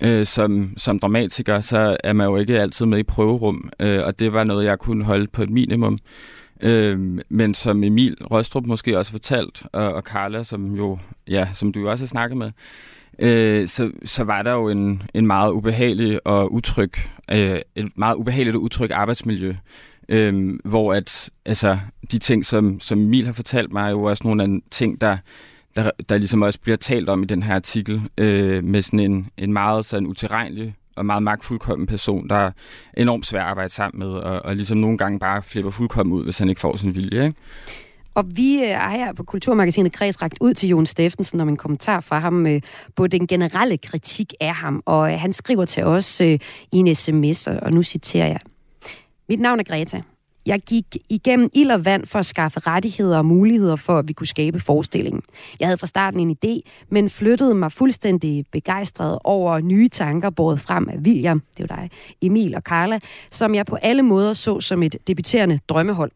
Øh, 0.00 0.26
som, 0.26 0.74
som 0.76 0.98
dramatiker, 0.98 1.60
så 1.60 1.96
er 2.04 2.12
man 2.12 2.26
jo 2.26 2.36
ikke 2.36 2.60
altid 2.60 2.86
med 2.86 2.98
i 2.98 3.02
prøverum, 3.02 3.70
øh, 3.80 4.04
og 4.04 4.18
det 4.18 4.32
var 4.32 4.44
noget, 4.44 4.64
jeg 4.64 4.78
kunne 4.78 5.04
holde 5.04 5.26
på 5.26 5.42
et 5.42 5.50
minimum. 5.50 5.98
Øh, 6.60 7.18
men 7.28 7.54
som 7.54 7.84
Emil 7.84 8.16
Røstrup 8.20 8.66
måske 8.66 8.98
også 8.98 9.12
fortalt, 9.12 9.62
og, 9.72 9.94
og 9.94 10.02
Carla, 10.02 10.42
som 10.44 10.74
jo, 10.74 10.98
ja, 11.28 11.48
som 11.54 11.72
du 11.72 11.80
jo 11.80 11.90
også 11.90 12.04
har 12.04 12.08
snakket 12.08 12.36
med, 12.36 12.50
øh, 13.18 13.68
så, 13.68 13.90
så 14.04 14.24
var 14.24 14.42
der 14.42 14.52
jo 14.52 14.68
en, 14.68 15.02
en 15.14 15.26
meget 15.26 15.52
ubehagelig 15.52 16.26
og 16.26 16.52
utryg, 16.52 16.92
øh, 17.32 17.60
et 17.74 17.98
meget 17.98 18.16
ubehageligt 18.16 18.56
og 18.56 18.62
utryg 18.62 18.90
arbejdsmiljø, 18.90 19.54
øh, 20.08 20.58
hvor 20.64 20.94
at, 20.94 21.30
altså, 21.44 21.78
de 22.12 22.18
ting, 22.18 22.46
som, 22.46 22.80
som 22.80 23.00
Emil 23.00 23.26
har 23.26 23.32
fortalt 23.32 23.72
mig, 23.72 23.86
er 23.86 23.90
jo 23.90 24.02
også 24.02 24.22
nogle 24.24 24.42
af 24.42 24.48
ting, 24.70 25.00
der 25.00 25.16
der, 25.76 25.90
der 26.08 26.18
ligesom 26.18 26.42
også 26.42 26.60
bliver 26.60 26.76
talt 26.76 27.08
om 27.08 27.22
i 27.22 27.26
den 27.26 27.42
her 27.42 27.54
artikel, 27.54 28.02
øh, 28.18 28.64
med 28.64 28.82
sådan 28.82 29.00
en, 29.00 29.28
en 29.36 29.52
meget 29.52 29.84
sådan 29.84 30.06
utilregnelig 30.06 30.74
og 30.96 31.06
meget 31.06 31.22
magtfuldkommen 31.22 31.86
person, 31.86 32.28
der 32.28 32.36
er 32.36 32.50
enormt 32.96 33.26
svær 33.26 33.40
at 33.40 33.46
arbejde 33.46 33.72
sammen 33.72 33.98
med, 33.98 34.08
og, 34.08 34.44
og 34.44 34.56
ligesom 34.56 34.78
nogle 34.78 34.98
gange 34.98 35.18
bare 35.18 35.42
flipper 35.42 35.70
fuldkommen 35.70 36.12
ud, 36.12 36.24
hvis 36.24 36.38
han 36.38 36.48
ikke 36.48 36.60
får 36.60 36.76
sin 36.76 36.94
vilje. 36.94 37.24
Ikke? 37.24 37.36
Og 38.14 38.36
vi 38.36 38.56
øh, 38.56 38.68
er 38.68 38.88
her 38.88 39.12
på 39.12 39.22
Kulturmagasinet 39.24 39.92
Kreds 39.92 40.22
ragt 40.22 40.38
ud 40.40 40.54
til 40.54 40.68
Jon 40.68 40.86
Steffensen 40.86 41.40
om 41.40 41.48
en 41.48 41.56
kommentar 41.56 42.00
fra 42.00 42.18
ham 42.18 42.46
øh, 42.46 42.60
på 42.96 43.06
den 43.06 43.26
generelle 43.26 43.78
kritik 43.78 44.34
af 44.40 44.54
ham. 44.54 44.82
Og 44.86 45.12
øh, 45.12 45.20
han 45.20 45.32
skriver 45.32 45.64
til 45.64 45.84
os 45.84 46.20
øh, 46.20 46.38
i 46.72 46.76
en 46.76 46.94
sms, 46.94 47.46
og 47.46 47.72
nu 47.72 47.82
citerer 47.82 48.26
jeg. 48.26 48.40
Mit 49.28 49.40
navn 49.40 49.60
er 49.60 49.64
Greta. 49.64 50.02
Jeg 50.46 50.60
gik 50.60 50.84
igennem 51.08 51.50
ild 51.54 51.70
og 51.70 51.84
vand 51.84 52.06
for 52.06 52.18
at 52.18 52.26
skaffe 52.26 52.60
rettigheder 52.60 53.18
og 53.18 53.24
muligheder 53.24 53.76
for, 53.76 53.98
at 53.98 54.08
vi 54.08 54.12
kunne 54.12 54.26
skabe 54.26 54.60
forestillingen. 54.60 55.22
Jeg 55.60 55.68
havde 55.68 55.78
fra 55.78 55.86
starten 55.86 56.20
en 56.20 56.36
idé, 56.44 56.70
men 56.90 57.10
flyttede 57.10 57.54
mig 57.54 57.72
fuldstændig 57.72 58.44
begejstret 58.52 59.18
over 59.24 59.60
nye 59.60 59.88
tanker 59.88 60.30
båret 60.30 60.60
frem 60.60 60.88
af 60.88 60.96
William, 60.96 61.42
det 61.56 61.70
var 61.70 61.76
dig, 61.76 61.90
Emil 62.22 62.54
og 62.54 62.62
Carla, 62.62 62.98
som 63.30 63.54
jeg 63.54 63.66
på 63.66 63.76
alle 63.76 64.02
måder 64.02 64.32
så 64.32 64.60
som 64.60 64.82
et 64.82 64.96
debuterende 65.06 65.58
drømmehold. 65.68 66.10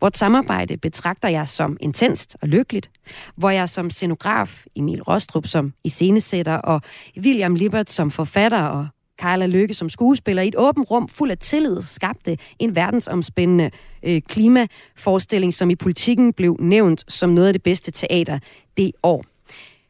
Vort 0.00 0.16
samarbejde 0.16 0.76
betragter 0.76 1.28
jeg 1.28 1.48
som 1.48 1.76
intenst 1.80 2.36
og 2.42 2.48
lykkeligt, 2.48 2.90
hvor 3.36 3.50
jeg 3.50 3.68
som 3.68 3.90
scenograf, 3.90 4.64
Emil 4.76 5.02
Rostrup 5.02 5.46
som 5.46 5.72
iscenesætter 5.84 6.56
og 6.56 6.80
William 7.18 7.54
Libert 7.54 7.90
som 7.90 8.10
forfatter 8.10 8.62
og 8.62 8.86
Carla 9.18 9.46
Lykke 9.46 9.74
som 9.74 9.88
skuespiller 9.88 10.42
i 10.42 10.48
et 10.48 10.54
åbent 10.58 10.90
rum 10.90 11.08
fuld 11.08 11.30
af 11.30 11.38
tillid 11.38 11.82
skabte 11.82 12.38
en 12.58 12.76
verdensomspændende 12.76 13.70
øh, 14.02 14.22
klimaforestilling, 14.22 15.54
som 15.54 15.70
i 15.70 15.74
politikken 15.74 16.32
blev 16.32 16.56
nævnt 16.60 17.04
som 17.12 17.30
noget 17.30 17.48
af 17.48 17.54
det 17.54 17.62
bedste 17.62 17.90
teater 17.90 18.38
det 18.76 18.92
år. 19.02 19.24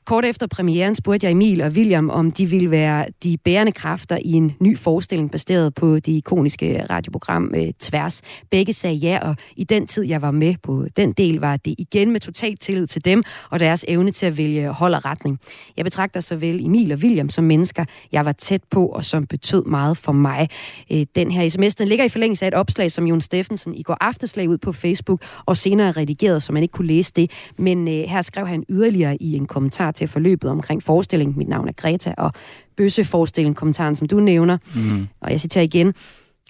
Kort 0.06 0.24
efter 0.24 0.46
premieren 0.46 0.94
spurgte 0.94 1.24
jeg 1.24 1.30
Emil 1.30 1.60
og 1.60 1.70
William, 1.70 2.10
om 2.10 2.30
de 2.30 2.46
ville 2.46 2.70
være 2.70 3.06
de 3.22 3.36
bærende 3.44 3.72
kræfter 3.72 4.18
i 4.24 4.32
en 4.32 4.52
ny 4.60 4.78
forestilling 4.78 5.30
baseret 5.30 5.74
på 5.74 5.94
det 5.94 6.08
ikoniske 6.08 6.86
radioprogram 6.90 7.52
øh, 7.56 7.72
Tværs. 7.80 8.22
Begge 8.50 8.72
sagde 8.72 8.96
ja, 8.96 9.18
og 9.22 9.36
i 9.56 9.64
den 9.64 9.86
tid, 9.86 10.02
jeg 10.02 10.22
var 10.22 10.30
med 10.30 10.54
på 10.62 10.86
den 10.96 11.12
del, 11.12 11.36
var 11.36 11.56
det 11.56 11.74
igen 11.78 12.10
med 12.10 12.20
total 12.20 12.56
tillid 12.56 12.86
til 12.86 13.04
dem 13.04 13.22
og 13.50 13.60
deres 13.60 13.84
evne 13.88 14.10
til 14.10 14.26
at 14.26 14.36
vælge 14.36 14.68
hold 14.68 14.94
og 14.94 15.04
retning. 15.04 15.38
Jeg 15.76 15.84
betragter 15.84 16.20
såvel 16.20 16.64
Emil 16.64 16.92
og 16.92 16.98
William 16.98 17.28
som 17.28 17.44
mennesker, 17.44 17.84
jeg 18.12 18.24
var 18.24 18.32
tæt 18.32 18.62
på 18.70 18.86
og 18.86 19.04
som 19.04 19.26
betød 19.26 19.64
meget 19.64 19.96
for 19.96 20.12
mig. 20.12 20.48
Øh, 20.92 21.06
den 21.14 21.30
her 21.30 21.48
sms, 21.48 21.74
den 21.74 21.88
ligger 21.88 22.04
i 22.04 22.08
forlængelse 22.08 22.44
af 22.44 22.48
et 22.48 22.54
opslag, 22.54 22.90
som 22.90 23.06
Jon 23.06 23.20
Steffensen 23.20 23.74
i 23.74 23.82
går 23.82 23.96
afteslag 24.00 24.48
ud 24.48 24.58
på 24.58 24.72
Facebook 24.72 25.22
og 25.46 25.56
senere 25.56 25.90
redigeret, 25.90 26.42
så 26.42 26.52
man 26.52 26.62
ikke 26.62 26.72
kunne 26.72 26.88
læse 26.88 27.12
det. 27.16 27.30
Men 27.58 27.88
øh, 27.88 27.94
her 27.94 28.22
skrev 28.22 28.46
han 28.46 28.64
yderligere 28.68 29.16
i 29.22 29.32
en 29.36 29.46
kommentar 29.46 29.92
til 29.96 30.08
forløbet 30.08 30.50
omkring 30.50 30.82
forestillingen. 30.82 31.38
Mit 31.38 31.48
navn 31.48 31.68
er 31.68 31.72
Greta, 31.72 32.14
og 32.18 32.32
bøsseforestillingen, 32.76 33.54
kommentaren, 33.54 33.96
som 33.96 34.08
du 34.08 34.20
nævner. 34.20 34.58
Mm. 34.74 35.08
Og 35.20 35.30
jeg 35.30 35.40
citerer 35.40 35.64
igen. 35.64 35.94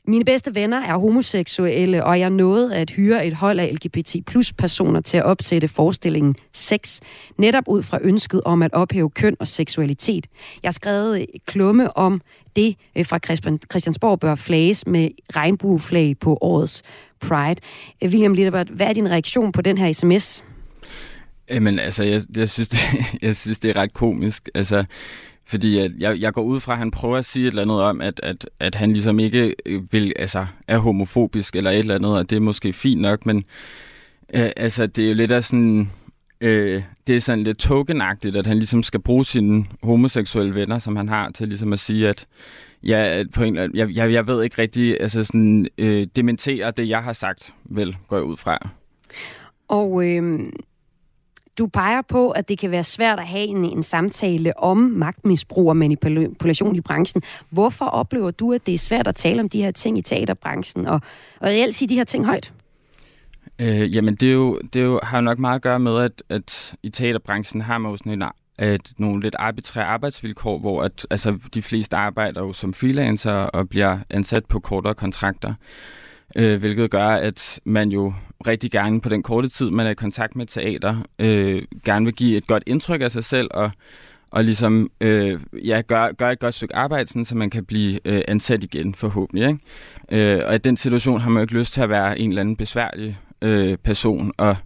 Mine 0.09 0.25
bedste 0.25 0.55
venner 0.55 0.81
er 0.81 0.99
homoseksuelle, 0.99 2.05
og 2.05 2.21
jeg 2.21 2.31
nåede 2.31 2.75
at 2.75 2.91
hyre 2.91 3.27
et 3.27 3.35
hold 3.35 3.61
af 3.61 3.73
LGBT 3.75 4.17
plus 4.27 4.53
personer 4.53 5.01
til 5.01 5.17
at 5.17 5.25
opsætte 5.25 5.69
forestillingen 5.69 6.37
sex, 6.53 7.01
netop 7.39 7.65
ud 7.67 7.83
fra 7.83 7.99
ønsket 8.03 8.41
om 8.45 8.63
at 8.63 8.73
ophæve 8.73 9.11
køn 9.11 9.37
og 9.41 9.49
seksualitet. 9.49 10.27
Jeg 10.63 10.69
har 10.69 10.73
skrevet 10.73 11.27
klumme 11.47 11.97
om 11.97 12.21
det 12.57 12.77
øh, 12.97 13.07
fra 13.07 13.19
Christiansborg 13.71 14.21
bør 14.21 14.35
flages 14.35 14.87
med 14.87 15.09
regnbueflag 15.37 16.19
på 16.21 16.39
årets 16.41 16.83
Pride. 17.21 17.61
William 18.05 18.33
Litterbert, 18.33 18.69
hvad 18.69 18.87
er 18.87 18.93
din 18.93 19.11
reaktion 19.11 19.53
på 19.53 19.63
den 19.63 19.79
her 19.79 19.93
sms? 19.93 20.45
Jamen, 21.51 21.79
altså, 21.79 22.05
jeg, 22.05 22.23
jeg, 22.37 22.49
synes, 22.49 22.69
det, 22.75 22.79
jeg 23.23 23.37
synes, 23.37 23.59
det 23.59 23.71
er 23.71 23.77
ret 23.77 23.93
komisk. 23.93 24.49
Altså, 24.55 24.85
Fordi 25.45 25.79
at 25.79 25.93
jeg, 25.99 26.21
jeg 26.21 26.33
går 26.33 26.43
ud 26.43 26.61
fra, 26.61 26.73
at 26.73 26.79
han 26.79 26.91
prøver 26.91 27.17
at 27.17 27.25
sige 27.25 27.47
et 27.47 27.51
eller 27.51 27.63
andet 27.63 27.81
om, 27.83 28.01
at, 28.01 28.21
at, 28.23 28.49
at 28.61 28.75
han 28.75 28.93
ligesom 28.93 29.19
ikke 29.19 29.55
øh, 29.67 29.93
vil, 29.93 30.13
altså, 30.17 30.47
er 30.69 30.79
homofobisk 30.79 31.57
eller 31.57 31.71
et 31.71 31.79
eller 31.79 31.95
andet, 31.95 32.17
og 32.17 32.31
det 32.31 32.37
er 32.37 32.41
måske 32.41 32.73
fint 32.73 33.01
nok, 33.01 33.27
men 33.27 33.45
øh, 34.35 34.51
altså, 34.57 34.87
det 34.87 35.05
er 35.05 35.09
jo 35.09 35.15
lidt 35.15 35.31
af 35.31 35.45
sådan... 35.45 35.91
Øh, 36.41 36.83
det 37.07 37.17
er 37.17 37.21
sådan 37.21 37.45
lidt 37.45 37.59
tokenagtigt, 37.59 38.37
at 38.37 38.47
han 38.47 38.57
ligesom 38.57 38.83
skal 38.83 39.01
bruge 39.01 39.25
sine 39.25 39.65
homoseksuelle 39.83 40.55
venner, 40.55 40.79
som 40.79 40.97
han 40.97 41.09
har, 41.09 41.31
til 41.31 41.49
ligesom 41.49 41.73
at 41.73 41.79
sige, 41.79 42.09
at 42.09 42.27
ja, 42.83 43.25
på 43.35 43.45
en, 43.45 43.57
jeg, 43.57 43.71
jeg, 43.75 44.13
jeg 44.13 44.27
ved 44.27 44.43
ikke 44.43 44.59
rigtig, 44.59 45.01
altså 45.01 45.25
sådan, 45.25 45.69
øh, 45.79 46.07
dementere 46.17 46.71
det, 46.71 46.89
jeg 46.89 47.03
har 47.03 47.13
sagt, 47.13 47.55
vel, 47.65 47.97
går 48.09 48.17
jeg 48.17 48.25
ud 48.25 48.37
fra. 48.37 48.69
Og 49.69 50.07
øh, 50.07 50.53
du 51.59 51.67
peger 51.67 52.03
på, 52.03 52.31
at 52.31 52.49
det 52.49 52.59
kan 52.59 52.71
være 52.71 52.85
svært 52.85 53.21
at 53.21 53.27
have 53.27 53.45
en, 53.45 53.65
en 53.65 53.83
samtale 53.83 54.59
om 54.59 54.77
magtmisbrug 54.77 55.69
og 55.69 55.77
manipulation 55.77 56.77
i 56.77 56.81
branchen. 56.81 57.23
Hvorfor 57.51 57.85
oplever 57.85 58.31
du, 58.31 58.53
at 58.53 58.67
det 58.67 58.75
er 58.75 58.79
svært 58.79 59.07
at 59.07 59.15
tale 59.15 59.41
om 59.41 59.49
de 59.49 59.63
her 59.63 59.71
ting 59.71 59.99
i 59.99 60.03
teaterbranchen, 60.03 60.87
og, 60.87 61.01
og 61.41 61.49
reelt 61.49 61.75
sige 61.75 61.89
de 61.89 61.95
her 61.95 62.05
ting 62.05 62.27
højt? 62.27 62.53
Øh, 63.59 63.95
jamen, 63.97 64.15
det, 64.15 64.29
er 64.29 64.33
jo, 64.33 64.61
det 64.73 64.81
er 64.81 64.85
jo, 64.85 65.01
har 65.03 65.19
jo 65.19 65.23
nok 65.23 65.39
meget 65.39 65.55
at 65.57 65.63
gøre 65.63 65.79
med, 65.79 66.01
at, 66.03 66.23
at 66.29 66.75
i 66.83 66.91
teaterbranchen 66.91 67.61
har 67.61 67.79
man 67.79 67.91
jo 67.91 67.97
sådan 67.97 68.13
en, 68.13 68.29
at 68.59 68.93
nogle 68.99 69.23
lidt 69.23 69.37
arbitrære 69.39 69.85
arbejdsvilkår, 69.85 70.59
hvor 70.59 70.83
at, 70.83 71.07
altså, 71.11 71.39
de 71.55 71.63
fleste 71.63 71.97
arbejder 71.97 72.41
jo 72.41 72.53
som 72.53 72.73
freelancer 72.73 73.33
og 73.33 73.69
bliver 73.69 73.99
ansat 74.11 74.45
på 74.45 74.61
kortere 74.61 74.95
kontrakter 74.95 75.55
øh, 76.37 76.61
hvilket 76.61 76.91
gør, 76.91 77.09
at 77.09 77.61
man 77.65 77.89
jo 77.89 78.13
rigtig 78.47 78.71
gerne 78.71 79.01
på 79.01 79.09
den 79.09 79.23
korte 79.23 79.49
tid, 79.49 79.71
man 79.71 79.87
er 79.87 79.91
i 79.91 79.95
kontakt 79.95 80.37
med 80.37 80.47
teater, 80.47 80.97
øh, 81.19 81.63
gerne 81.85 82.05
vil 82.05 82.15
give 82.15 82.37
et 82.37 82.47
godt 82.47 82.63
indtryk 82.67 83.01
af 83.01 83.11
sig 83.11 83.25
selv 83.25 83.49
og, 83.51 83.71
og 84.31 84.45
ligesom 84.45 84.91
øh, 85.01 85.41
ja, 85.65 85.83
gøre 85.87 86.13
gør 86.13 86.31
et 86.31 86.39
godt 86.39 86.55
stykke 86.55 86.77
arbejde, 86.77 87.09
sådan, 87.09 87.25
så 87.25 87.37
man 87.37 87.51
kan 87.51 87.65
blive 87.65 88.01
øh, 88.05 88.23
ansat 88.29 88.65
igen 88.65 88.95
forhåbentlig. 88.95 89.49
Ikke? 89.49 90.39
Øh, 90.39 90.43
og 90.47 90.55
i 90.55 90.59
den 90.59 90.77
situation 90.77 91.21
har 91.21 91.31
man 91.31 91.41
jo 91.41 91.43
ikke 91.43 91.59
lyst 91.59 91.73
til 91.73 91.81
at 91.81 91.89
være 91.89 92.19
en 92.19 92.29
eller 92.29 92.41
anden 92.41 92.57
besværlig 92.57 93.19
øh, 93.43 93.79
person 93.85 94.33
og, 94.39 94.57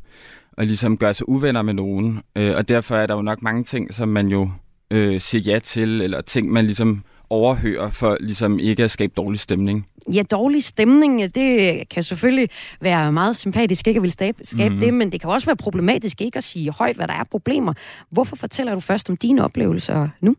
og 0.52 0.66
ligesom 0.66 0.96
gøre 0.96 1.14
sig 1.14 1.28
uvenner 1.28 1.62
med 1.62 1.74
nogen. 1.74 2.22
Øh, 2.36 2.56
og 2.56 2.68
derfor 2.68 2.96
er 2.96 3.06
der 3.06 3.14
jo 3.14 3.22
nok 3.22 3.42
mange 3.42 3.64
ting, 3.64 3.94
som 3.94 4.08
man 4.08 4.28
jo 4.28 4.50
øh, 4.90 5.20
siger 5.20 5.52
ja 5.52 5.58
til, 5.58 6.00
eller 6.00 6.20
ting, 6.20 6.52
man 6.52 6.64
ligesom 6.64 7.04
overhører 7.30 7.90
for 7.90 8.16
ligesom 8.20 8.58
ikke 8.58 8.84
at 8.84 8.90
skabe 8.90 9.12
dårlig 9.16 9.40
stemning. 9.40 9.86
Ja, 10.14 10.22
dårlig 10.22 10.64
stemning, 10.64 11.34
det 11.34 11.88
kan 11.88 12.02
selvfølgelig 12.02 12.48
være 12.80 13.12
meget 13.12 13.36
sympatisk 13.36 13.86
ikke 13.86 13.98
at 13.98 14.02
vil 14.02 14.12
skabe 14.12 14.38
mm-hmm. 14.52 14.80
det, 14.80 14.94
men 14.94 15.12
det 15.12 15.20
kan 15.20 15.30
også 15.30 15.46
være 15.46 15.56
problematisk 15.56 16.20
ikke 16.20 16.36
at 16.36 16.44
sige 16.44 16.70
højt, 16.70 16.96
hvad 16.96 17.08
der 17.08 17.14
er 17.14 17.24
problemer. 17.24 17.72
Hvorfor 18.10 18.36
fortæller 18.36 18.74
du 18.74 18.80
først 18.80 19.10
om 19.10 19.16
dine 19.16 19.44
oplevelser 19.44 20.08
nu? 20.20 20.36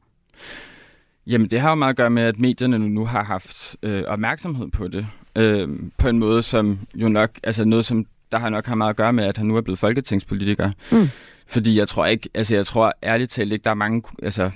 Jamen, 1.27 1.47
det 1.47 1.61
har 1.61 1.69
jo 1.69 1.75
meget 1.75 1.89
at 1.89 1.97
gøre 1.97 2.09
med, 2.09 2.23
at 2.23 2.39
medierne 2.39 2.79
nu 2.79 3.05
har 3.05 3.23
haft 3.23 3.75
øh, 3.83 4.03
opmærksomhed 4.07 4.67
på 4.67 4.87
det. 4.87 5.07
Øh, 5.35 5.69
på 5.97 6.07
en 6.07 6.19
måde, 6.19 6.43
som 6.43 6.79
jo 6.95 7.09
nok, 7.09 7.29
altså 7.43 7.65
noget, 7.65 7.85
som 7.85 8.05
der 8.31 8.37
har 8.37 8.49
nok 8.49 8.65
har 8.65 8.75
meget 8.75 8.89
at 8.89 8.95
gøre 8.95 9.13
med, 9.13 9.23
at 9.23 9.37
han 9.37 9.45
nu 9.45 9.57
er 9.57 9.61
blevet 9.61 9.79
folketingspolitiker. 9.79 10.71
Mm. 10.91 11.09
Fordi 11.51 11.77
jeg 11.77 11.87
tror 11.87 12.05
ikke, 12.05 12.29
altså 12.33 12.55
jeg 12.55 12.65
tror 12.65 12.93
ærligt 13.03 13.31
talt 13.31 13.53
ikke, 13.53 13.63
der 13.63 13.69
er 13.69 13.75
mange 13.75 14.03
altså, 14.23 14.51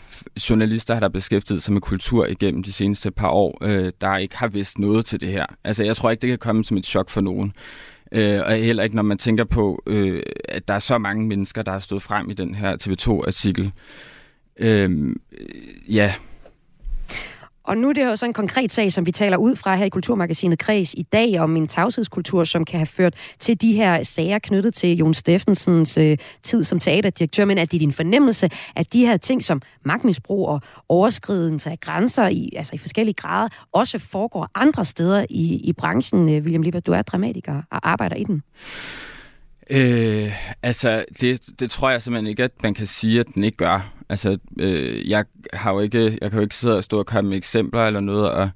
journalister, 0.50 0.94
der 0.94 1.02
har 1.02 1.10
beskæftiget 1.10 1.64
sig 1.64 1.74
med 1.74 1.82
kultur 1.82 2.26
igennem 2.26 2.64
de 2.64 2.74
seneste 2.74 3.12
par 3.12 3.30
år, 3.30 3.58
øh, 3.62 3.92
der 4.02 4.18
ikke 4.18 4.38
har 4.38 4.48
vidst 4.48 4.80
noget 4.80 5.06
til 5.06 5.22
det 5.22 5.30
her. 5.30 5.46
Altså 5.64 5.84
jeg 5.84 5.96
tror 5.96 6.12
ikke, 6.12 6.22
det 6.22 6.30
kan 6.30 6.38
komme 6.38 6.64
som 6.64 6.78
et 6.78 6.86
chok 6.86 7.10
for 7.10 7.22
nogen. 7.22 7.54
Øh, 8.12 8.42
og 8.46 8.52
heller 8.54 8.84
ikke, 8.84 8.96
når 8.96 9.04
man 9.04 9.18
tænker 9.18 9.44
på, 9.44 9.84
øh, 9.88 10.24
at 10.50 10.68
der 10.68 10.74
er 10.74 10.80
så 10.80 10.98
mange 10.98 11.28
mennesker, 11.28 11.62
der 11.62 11.72
har 11.72 11.80
stået 11.80 12.02
frem 12.02 12.30
i 12.30 12.34
den 12.34 12.56
her 12.56 12.78
TV2-artikel. 12.84 13.72
Øhm, 14.58 15.16
øh, 15.32 15.96
ja, 15.96 16.14
og 17.68 17.78
nu 17.78 17.90
er 17.90 17.94
det 17.94 18.06
jo 18.06 18.16
så 18.16 18.26
en 18.26 18.34
konkret 18.34 18.72
sag, 18.72 18.92
som 18.92 19.06
vi 19.06 19.12
taler 19.12 19.38
ud 19.38 19.56
fra 19.56 19.76
her 19.76 19.86
i 19.86 19.90
Kulturmagasinet 19.90 20.60
Kreds 20.60 20.94
i 20.94 21.04
dag, 21.04 21.40
om 21.40 21.58
en 21.58 21.68
tavshedskultur, 21.68 22.44
som 22.44 22.66
kan 22.66 22.80
have 22.80 22.86
ført 22.86 23.14
til 23.40 23.62
de 23.62 23.74
her 23.74 24.04
sager 24.04 24.40
knyttet 24.40 24.74
til 24.74 24.98
Jon 24.98 25.14
Steffensens 25.14 25.98
øh, 25.98 26.18
tid 26.44 26.64
som 26.64 26.80
teaterdirektør. 26.80 27.46
Men 27.46 27.58
er 27.58 27.66
det 27.66 27.80
din 27.80 27.92
fornemmelse, 27.92 28.50
at 28.76 28.94
de 28.94 29.06
her 29.06 29.18
ting 29.18 29.44
som 29.44 29.62
magtmisbrug 29.86 30.48
og 30.48 30.62
overskridelse 30.90 31.70
af 31.70 31.80
grænser 31.80 32.28
i, 32.28 32.54
altså 32.56 32.76
i 32.76 32.78
forskellige 32.78 33.16
grader, 33.16 33.50
også 33.72 34.00
foregår 34.00 34.50
andre 34.56 34.86
steder 34.86 35.26
i, 35.30 35.56
i 35.56 35.74
branchen? 35.74 36.30
Øh, 36.30 36.44
William 36.44 36.62
Lieber, 36.62 36.80
du 36.80 36.92
er 36.92 37.02
dramatiker 37.02 37.62
og 37.72 37.90
arbejder 37.90 38.16
i 38.16 38.24
den. 38.24 38.44
Øh, 39.70 40.32
altså, 40.64 41.06
det, 41.22 41.42
det 41.60 41.72
tror 41.72 41.90
jeg 41.90 42.02
simpelthen 42.02 42.28
ikke, 42.28 42.44
at 42.44 42.64
man 42.64 42.74
kan 42.74 42.88
sige, 42.88 43.20
at 43.20 43.28
den 43.36 43.44
ikke 43.44 43.58
gør. 43.58 43.94
Altså, 44.10 44.38
øh, 44.60 45.10
jeg 45.10 45.26
har 45.54 45.74
jo 45.74 45.80
ikke, 45.80 46.18
jeg 46.22 46.32
kan 46.32 46.40
jo 46.40 46.44
ikke 46.44 46.56
sidde 46.56 46.78
og 46.78 46.84
stå 46.84 47.00
og 47.00 47.06
komme 47.06 47.30
med 47.30 47.38
eksempler 47.38 47.88
eller 47.88 48.00
noget, 48.00 48.32
og, 48.32 48.50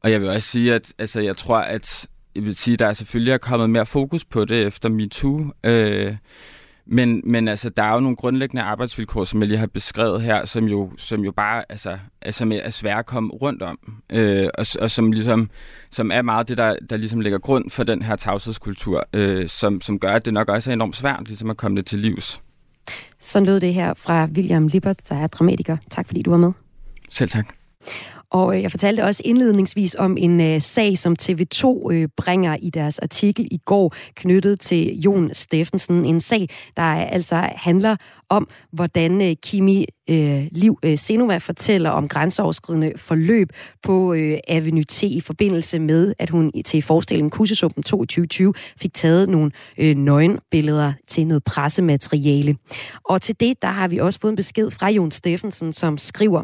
og 0.00 0.10
jeg 0.10 0.20
vil 0.20 0.28
også 0.28 0.48
sige, 0.48 0.74
at 0.74 0.92
altså, 0.98 1.20
jeg 1.20 1.36
tror, 1.36 1.58
at 1.58 2.06
jeg 2.34 2.44
vil 2.44 2.56
sige, 2.56 2.76
der 2.76 2.86
er 2.86 2.92
selvfølgelig 2.92 3.32
er 3.32 3.38
kommet 3.38 3.70
mere 3.70 3.86
fokus 3.86 4.24
på 4.24 4.44
det 4.44 4.66
efter 4.66 4.88
MeToo. 4.88 5.50
Øh, 5.64 6.16
men, 6.86 7.22
men 7.24 7.48
altså, 7.48 7.68
der 7.68 7.82
er 7.82 7.92
jo 7.92 8.00
nogle 8.00 8.16
grundlæggende 8.16 8.62
arbejdsvilkår, 8.62 9.24
som 9.24 9.40
jeg 9.40 9.48
lige 9.48 9.58
har 9.58 9.66
beskrevet 9.66 10.22
her, 10.22 10.44
som 10.44 10.64
jo, 10.64 10.90
som 10.96 11.20
jo 11.20 11.32
bare 11.32 11.64
altså, 11.68 11.98
altså 12.22 12.60
er 12.62 12.70
svære 12.70 12.98
at 12.98 13.06
komme 13.06 13.30
rundt 13.30 13.62
om. 13.62 13.78
Øh, 14.10 14.48
og, 14.54 14.66
og 14.80 14.90
som, 14.90 15.12
ligesom, 15.12 15.50
som 15.90 16.10
er 16.10 16.22
meget 16.22 16.48
det, 16.48 16.58
der, 16.58 16.76
der 16.90 16.96
ligesom 16.96 17.20
lægger 17.20 17.38
grund 17.38 17.70
for 17.70 17.84
den 17.84 18.02
her 18.02 18.16
tavshedskultur, 18.16 19.04
øh, 19.12 19.48
som, 19.48 19.80
som 19.80 19.98
gør, 19.98 20.12
at 20.12 20.24
det 20.24 20.34
nok 20.34 20.48
også 20.48 20.70
er 20.70 20.72
enormt 20.72 20.96
svært 20.96 21.22
ligesom 21.26 21.50
at 21.50 21.56
komme 21.56 21.76
det 21.76 21.86
til 21.86 21.98
livs. 21.98 22.40
Så 23.18 23.40
lød 23.40 23.60
det 23.60 23.74
her 23.74 23.94
fra 23.94 24.24
William 24.24 24.68
Lippert, 24.68 25.08
der 25.08 25.16
er 25.16 25.26
dramatiker. 25.26 25.76
Tak 25.90 26.06
fordi 26.06 26.22
du 26.22 26.30
var 26.30 26.36
med. 26.36 26.52
Selv 27.10 27.30
tak. 27.30 27.46
Og 28.34 28.56
øh, 28.56 28.62
jeg 28.62 28.70
fortalte 28.70 29.04
også 29.04 29.22
indledningsvis 29.24 29.96
om 29.98 30.16
en 30.16 30.40
øh, 30.40 30.60
sag, 30.60 30.98
som 30.98 31.16
TV2 31.22 31.92
øh, 31.92 32.08
bringer 32.16 32.56
i 32.62 32.70
deres 32.70 32.98
artikel 32.98 33.48
i 33.50 33.58
går, 33.64 33.94
knyttet 34.14 34.60
til 34.60 35.00
Jon 35.00 35.34
Steffensen. 35.34 36.04
En 36.04 36.20
sag, 36.20 36.48
der 36.76 36.82
altså 36.82 37.48
handler 37.56 37.96
om, 38.28 38.48
hvordan 38.72 39.20
uh, 39.20 39.32
Kimi 39.42 39.86
Liv 40.52 40.78
Senova 40.96 41.36
fortæller 41.36 41.90
om 41.90 42.08
grænseoverskridende 42.08 42.92
forløb 42.96 43.48
på 43.82 44.12
Avenue 44.48 44.84
T 44.84 45.02
i 45.02 45.20
forbindelse 45.20 45.78
med, 45.78 46.14
at 46.18 46.30
hun 46.30 46.52
til 46.64 46.82
forestillingen 46.82 47.30
Kussesumpen 47.30 47.82
2020 47.82 48.54
fik 48.80 48.94
taget 48.94 49.28
nogle 49.28 49.50
uh, 49.78 49.84
nøgenbilleder 49.84 50.92
til 51.08 51.26
noget 51.26 51.44
pressemateriale. 51.44 52.56
Og 53.04 53.22
til 53.22 53.40
det, 53.40 53.62
der 53.62 53.68
har 53.68 53.88
vi 53.88 53.98
også 53.98 54.20
fået 54.20 54.32
en 54.32 54.36
besked 54.36 54.70
fra 54.70 54.90
Jon 54.90 55.10
Steffensen, 55.10 55.72
som 55.72 55.98
skriver, 55.98 56.42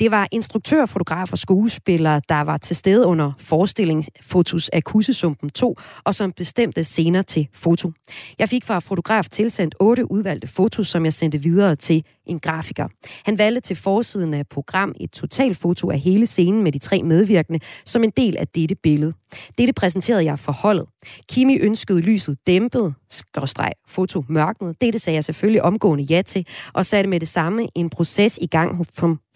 det 0.00 0.10
var 0.10 0.28
instruktør, 0.32 0.86
fotograf 0.86 1.32
og 1.32 1.38
skuespiller, 1.38 2.20
der 2.28 2.40
var 2.40 2.58
til 2.58 2.76
stede 2.76 3.06
under 3.06 3.32
forestillingsfotos 3.38 4.68
af 4.68 4.84
Kussesumpen 4.84 5.50
2, 5.50 5.76
og 6.04 6.14
som 6.14 6.32
bestemte 6.32 6.84
scener 6.84 7.22
til 7.22 7.48
foto. 7.54 7.92
Jeg 8.38 8.48
fik 8.48 8.64
fra 8.64 8.78
fotograf 8.78 9.24
tilsendt 9.24 9.74
otte 9.80 10.10
udvalgte 10.10 10.48
fotos, 10.48 10.88
som 10.88 11.04
jeg 11.04 11.12
sendte 11.12 11.42
videre 11.42 11.76
til 11.76 12.04
en 12.26 12.38
grafiker. 12.38 12.88
Han 13.24 13.38
valgte 13.38 13.60
til 13.60 13.76
forsiden 13.76 14.34
af 14.34 14.46
program 14.46 14.94
et 15.00 15.10
totalfoto 15.10 15.90
af 15.90 15.98
hele 15.98 16.26
scenen 16.26 16.62
med 16.62 16.72
de 16.72 16.78
tre 16.78 17.02
medvirkende 17.02 17.60
som 17.84 18.04
en 18.04 18.10
del 18.16 18.36
af 18.36 18.48
dette 18.48 18.74
billede. 18.74 19.12
Dette 19.58 19.72
præsenterede 19.72 20.24
jeg 20.24 20.38
for 20.38 20.52
holdet. 20.52 20.86
Kimi 21.28 21.58
ønskede 21.58 22.00
lyset 22.00 22.38
dæmpet, 22.46 22.94
skråstreg, 23.10 23.72
foto 23.88 24.24
mørknet. 24.28 24.80
Dette 24.80 24.98
sagde 24.98 25.14
jeg 25.14 25.24
selvfølgelig 25.24 25.62
omgående 25.62 26.04
ja 26.04 26.22
til, 26.22 26.46
og 26.72 26.86
satte 26.86 27.10
med 27.10 27.20
det 27.20 27.28
samme 27.28 27.68
en 27.74 27.90
proces 27.90 28.38
i 28.42 28.46
gang 28.46 28.86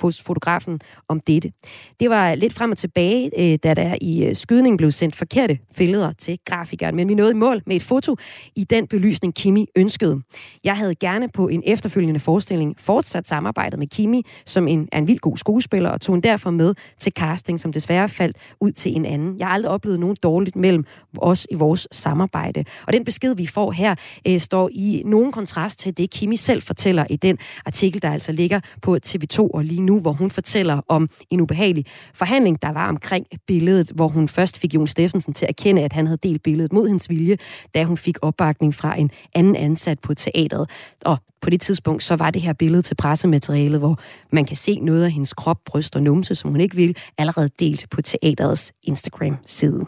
hos 0.00 0.22
fotografen 0.22 0.80
om 1.08 1.20
dette. 1.20 1.52
Det 2.00 2.10
var 2.10 2.34
lidt 2.34 2.52
frem 2.52 2.70
og 2.70 2.78
tilbage, 2.78 3.30
øh, 3.38 3.58
da 3.62 3.74
der 3.74 3.96
i 4.00 4.24
øh, 4.24 4.34
skydningen 4.36 4.76
blev 4.76 4.90
sendt 4.90 5.16
forkerte 5.16 5.58
billeder 5.76 6.12
til 6.12 6.38
grafikeren, 6.44 6.96
men 6.96 7.08
vi 7.08 7.14
nåede 7.14 7.30
i 7.30 7.34
mål 7.34 7.62
med 7.66 7.76
et 7.76 7.82
foto 7.82 8.16
i 8.56 8.64
den 8.64 8.86
belysning, 8.86 9.34
Kimi 9.34 9.66
ønskede. 9.76 10.20
Jeg 10.64 10.76
havde 10.76 10.94
gerne 10.94 11.28
på 11.28 11.48
en 11.48 11.62
efterfølgende 11.66 12.20
forestilling 12.20 12.74
fortsat 12.78 13.28
samarbejdet 13.28 13.78
med 13.78 13.86
Kimi, 13.86 14.22
som 14.46 14.68
en, 14.68 14.88
er 14.92 14.98
en 14.98 15.08
vild 15.08 15.18
god 15.18 15.36
skuespiller, 15.36 15.90
og 15.90 16.00
tog 16.00 16.14
en 16.14 16.22
derfor 16.22 16.50
med 16.50 16.74
til 16.98 17.12
casting, 17.12 17.60
som 17.60 17.72
desværre 17.72 18.08
faldt 18.08 18.36
ud 18.60 18.72
til 18.72 18.96
en 18.96 19.06
anden. 19.06 19.38
Jeg 19.38 19.46
har 19.46 19.54
aldrig 19.54 19.72
oplevet 19.82 20.00
nogen 20.00 20.16
dårligt 20.22 20.56
mellem 20.56 20.84
os 21.18 21.46
i 21.50 21.54
vores 21.54 21.88
samarbejde. 21.92 22.64
Og 22.86 22.92
den 22.92 23.04
besked, 23.04 23.36
vi 23.36 23.46
får 23.46 23.72
her, 23.72 23.94
øh, 24.28 24.40
står 24.40 24.70
i 24.72 25.02
nogen 25.06 25.32
kontrast 25.32 25.78
til 25.78 25.96
det, 25.96 26.10
Kimi 26.10 26.36
selv 26.36 26.62
fortæller 26.62 27.04
i 27.10 27.16
den 27.16 27.38
artikel, 27.66 28.02
der 28.02 28.10
altså 28.10 28.32
ligger 28.32 28.60
på 28.82 28.98
TV2 29.06 29.38
og 29.54 29.64
lige 29.64 29.80
nu, 29.80 30.00
hvor 30.00 30.12
hun 30.12 30.30
fortæller 30.30 30.80
om 30.88 31.08
en 31.30 31.40
ubehagelig 31.40 31.84
forhandling, 32.14 32.62
der 32.62 32.72
var 32.72 32.88
omkring 32.88 33.26
billedet, 33.46 33.90
hvor 33.94 34.08
hun 34.08 34.28
først 34.28 34.58
fik 34.58 34.74
Jon 34.74 34.86
Steffensen 34.86 35.32
til 35.34 35.44
at 35.44 35.48
erkende, 35.48 35.82
at 35.82 35.92
han 35.92 36.06
havde 36.06 36.18
delt 36.22 36.42
billedet 36.42 36.72
mod 36.72 36.88
hendes 36.88 37.10
vilje, 37.10 37.36
da 37.74 37.84
hun 37.84 37.96
fik 37.96 38.16
opbakning 38.22 38.74
fra 38.74 38.98
en 38.98 39.10
anden 39.34 39.56
ansat 39.56 39.98
på 40.00 40.14
teateret. 40.14 40.70
Og 41.04 41.18
på 41.42 41.50
det 41.50 41.60
tidspunkt, 41.60 42.02
så 42.02 42.16
var 42.16 42.30
det 42.30 42.42
her 42.42 42.52
billede 42.52 42.82
til 42.82 42.94
pressematerialet, 42.94 43.80
hvor 43.80 43.98
man 44.32 44.44
kan 44.44 44.56
se 44.56 44.78
noget 44.78 45.04
af 45.04 45.10
hendes 45.10 45.32
krop, 45.34 45.58
bryst 45.66 45.96
og 45.96 46.02
numse, 46.02 46.34
som 46.34 46.50
hun 46.50 46.60
ikke 46.60 46.76
vil, 46.76 46.96
allerede 47.18 47.50
delt 47.58 47.86
på 47.90 48.02
teaterets 48.02 48.72
Instagram-side. 48.82 49.80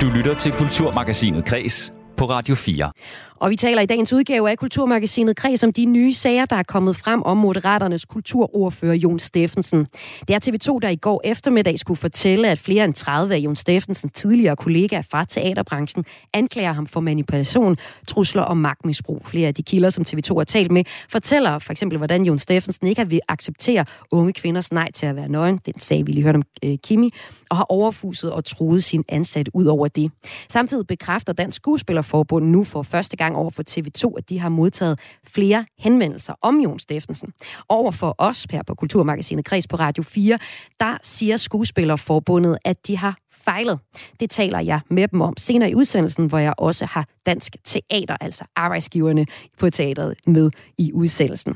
Du 0.00 0.06
lytter 0.16 0.34
til 0.38 0.52
Kulturmagasinet 0.52 1.44
Kres 1.44 1.92
på 2.20 2.26
Radio 2.26 2.54
4. 2.54 2.92
Og 3.36 3.50
vi 3.50 3.56
taler 3.56 3.82
i 3.82 3.86
dagens 3.86 4.12
udgave 4.12 4.50
af 4.50 4.58
Kulturmagasinet 4.58 5.36
Kreds 5.36 5.62
om 5.62 5.72
de 5.72 5.84
nye 5.84 6.12
sager, 6.14 6.44
der 6.44 6.56
er 6.56 6.62
kommet 6.62 6.96
frem 6.96 7.22
om 7.22 7.36
Moderaternes 7.36 8.04
kulturordfører 8.04 8.94
Jon 8.94 9.18
Steffensen. 9.18 9.86
Det 10.28 10.34
er 10.34 10.38
TV2, 10.48 10.78
der 10.82 10.88
i 10.88 10.96
går 10.96 11.20
eftermiddag 11.24 11.78
skulle 11.78 11.98
fortælle, 11.98 12.48
at 12.48 12.58
flere 12.58 12.84
end 12.84 12.94
30 12.94 13.34
af 13.34 13.38
Jon 13.38 13.56
Steffensens 13.56 14.12
tidligere 14.12 14.56
kollegaer 14.56 15.02
fra 15.02 15.24
teaterbranchen 15.24 16.04
anklager 16.32 16.72
ham 16.72 16.86
for 16.86 17.00
manipulation, 17.00 17.76
trusler 18.08 18.42
og 18.42 18.56
magtmisbrug. 18.56 19.22
Flere 19.26 19.48
af 19.48 19.54
de 19.54 19.62
kilder, 19.62 19.90
som 19.90 20.04
TV2 20.08 20.36
har 20.36 20.44
talt 20.44 20.70
med, 20.70 20.84
fortæller 21.08 21.58
for 21.58 21.72
eksempel, 21.72 21.96
hvordan 21.96 22.24
Jon 22.24 22.38
Steffensen 22.38 22.86
ikke 22.86 23.00
har 23.00 23.18
acceptere 23.28 23.84
unge 24.10 24.32
kvinders 24.32 24.72
nej 24.72 24.90
til 24.92 25.06
at 25.06 25.16
være 25.16 25.28
nøgen. 25.28 25.60
Den 25.66 25.80
sag, 25.80 26.06
vi 26.06 26.12
lige 26.12 26.24
hørte 26.24 26.36
om 26.36 26.42
øh, 26.64 26.78
Kimi, 26.84 27.10
og 27.50 27.56
har 27.56 27.66
overfuset 27.68 28.32
og 28.32 28.44
truet 28.44 28.84
sin 28.84 29.04
ansat 29.08 29.48
ud 29.54 29.64
over 29.64 29.88
det. 29.88 30.10
Samtidig 30.48 30.86
bekræfter 30.86 31.32
Dansk 31.32 31.56
Skuespiller 31.56 32.02
Forbund 32.10 32.46
nu 32.46 32.64
for 32.64 32.82
første 32.82 33.16
gang 33.16 33.36
over 33.36 33.50
for 33.50 33.62
TV2, 33.70 34.18
at 34.18 34.28
de 34.28 34.38
har 34.38 34.48
modtaget 34.48 34.98
flere 35.26 35.66
henvendelser 35.78 36.34
om 36.42 36.60
Jon 36.60 36.78
Steffensen. 36.78 37.32
Over 37.68 37.90
for 37.90 38.14
os 38.18 38.46
her 38.50 38.62
på 38.62 38.74
Kulturmagasinet 38.74 39.44
Kreds 39.44 39.66
på 39.66 39.76
Radio 39.76 40.02
4, 40.02 40.38
der 40.80 40.96
siger 41.02 41.36
Skuespillerforbundet, 41.36 42.58
at 42.64 42.86
de 42.86 42.96
har 42.96 43.18
fejlet. 43.44 43.78
Det 44.20 44.30
taler 44.30 44.60
jeg 44.60 44.80
med 44.90 45.08
dem 45.08 45.20
om 45.20 45.34
senere 45.38 45.70
i 45.70 45.74
udsendelsen, 45.74 46.26
hvor 46.26 46.38
jeg 46.38 46.54
også 46.58 46.86
har 46.86 47.06
Dansk 47.26 47.56
Teater, 47.64 48.16
altså 48.20 48.44
arbejdsgiverne 48.56 49.26
på 49.58 49.70
teateret, 49.70 50.14
med 50.26 50.50
i 50.78 50.92
udsendelsen. 50.92 51.54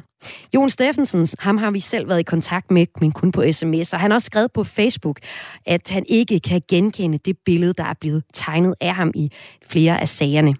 Jon 0.54 0.70
Steffensen, 0.70 1.26
ham 1.38 1.56
har 1.56 1.70
vi 1.70 1.80
selv 1.80 2.08
været 2.08 2.20
i 2.20 2.22
kontakt 2.22 2.70
med, 2.70 2.86
men 3.00 3.12
kun 3.12 3.32
på 3.32 3.52
sms, 3.52 3.92
og 3.92 4.00
han 4.00 4.10
har 4.10 4.16
også 4.16 4.26
skrevet 4.26 4.52
på 4.52 4.64
Facebook, 4.64 5.20
at 5.66 5.90
han 5.90 6.04
ikke 6.08 6.40
kan 6.40 6.62
genkende 6.68 7.18
det 7.18 7.36
billede, 7.44 7.74
der 7.78 7.84
er 7.84 7.94
blevet 8.00 8.22
tegnet 8.32 8.74
af 8.80 8.94
ham 8.94 9.10
i 9.14 9.30
flere 9.68 10.00
af 10.00 10.08
sagerne. 10.08 10.54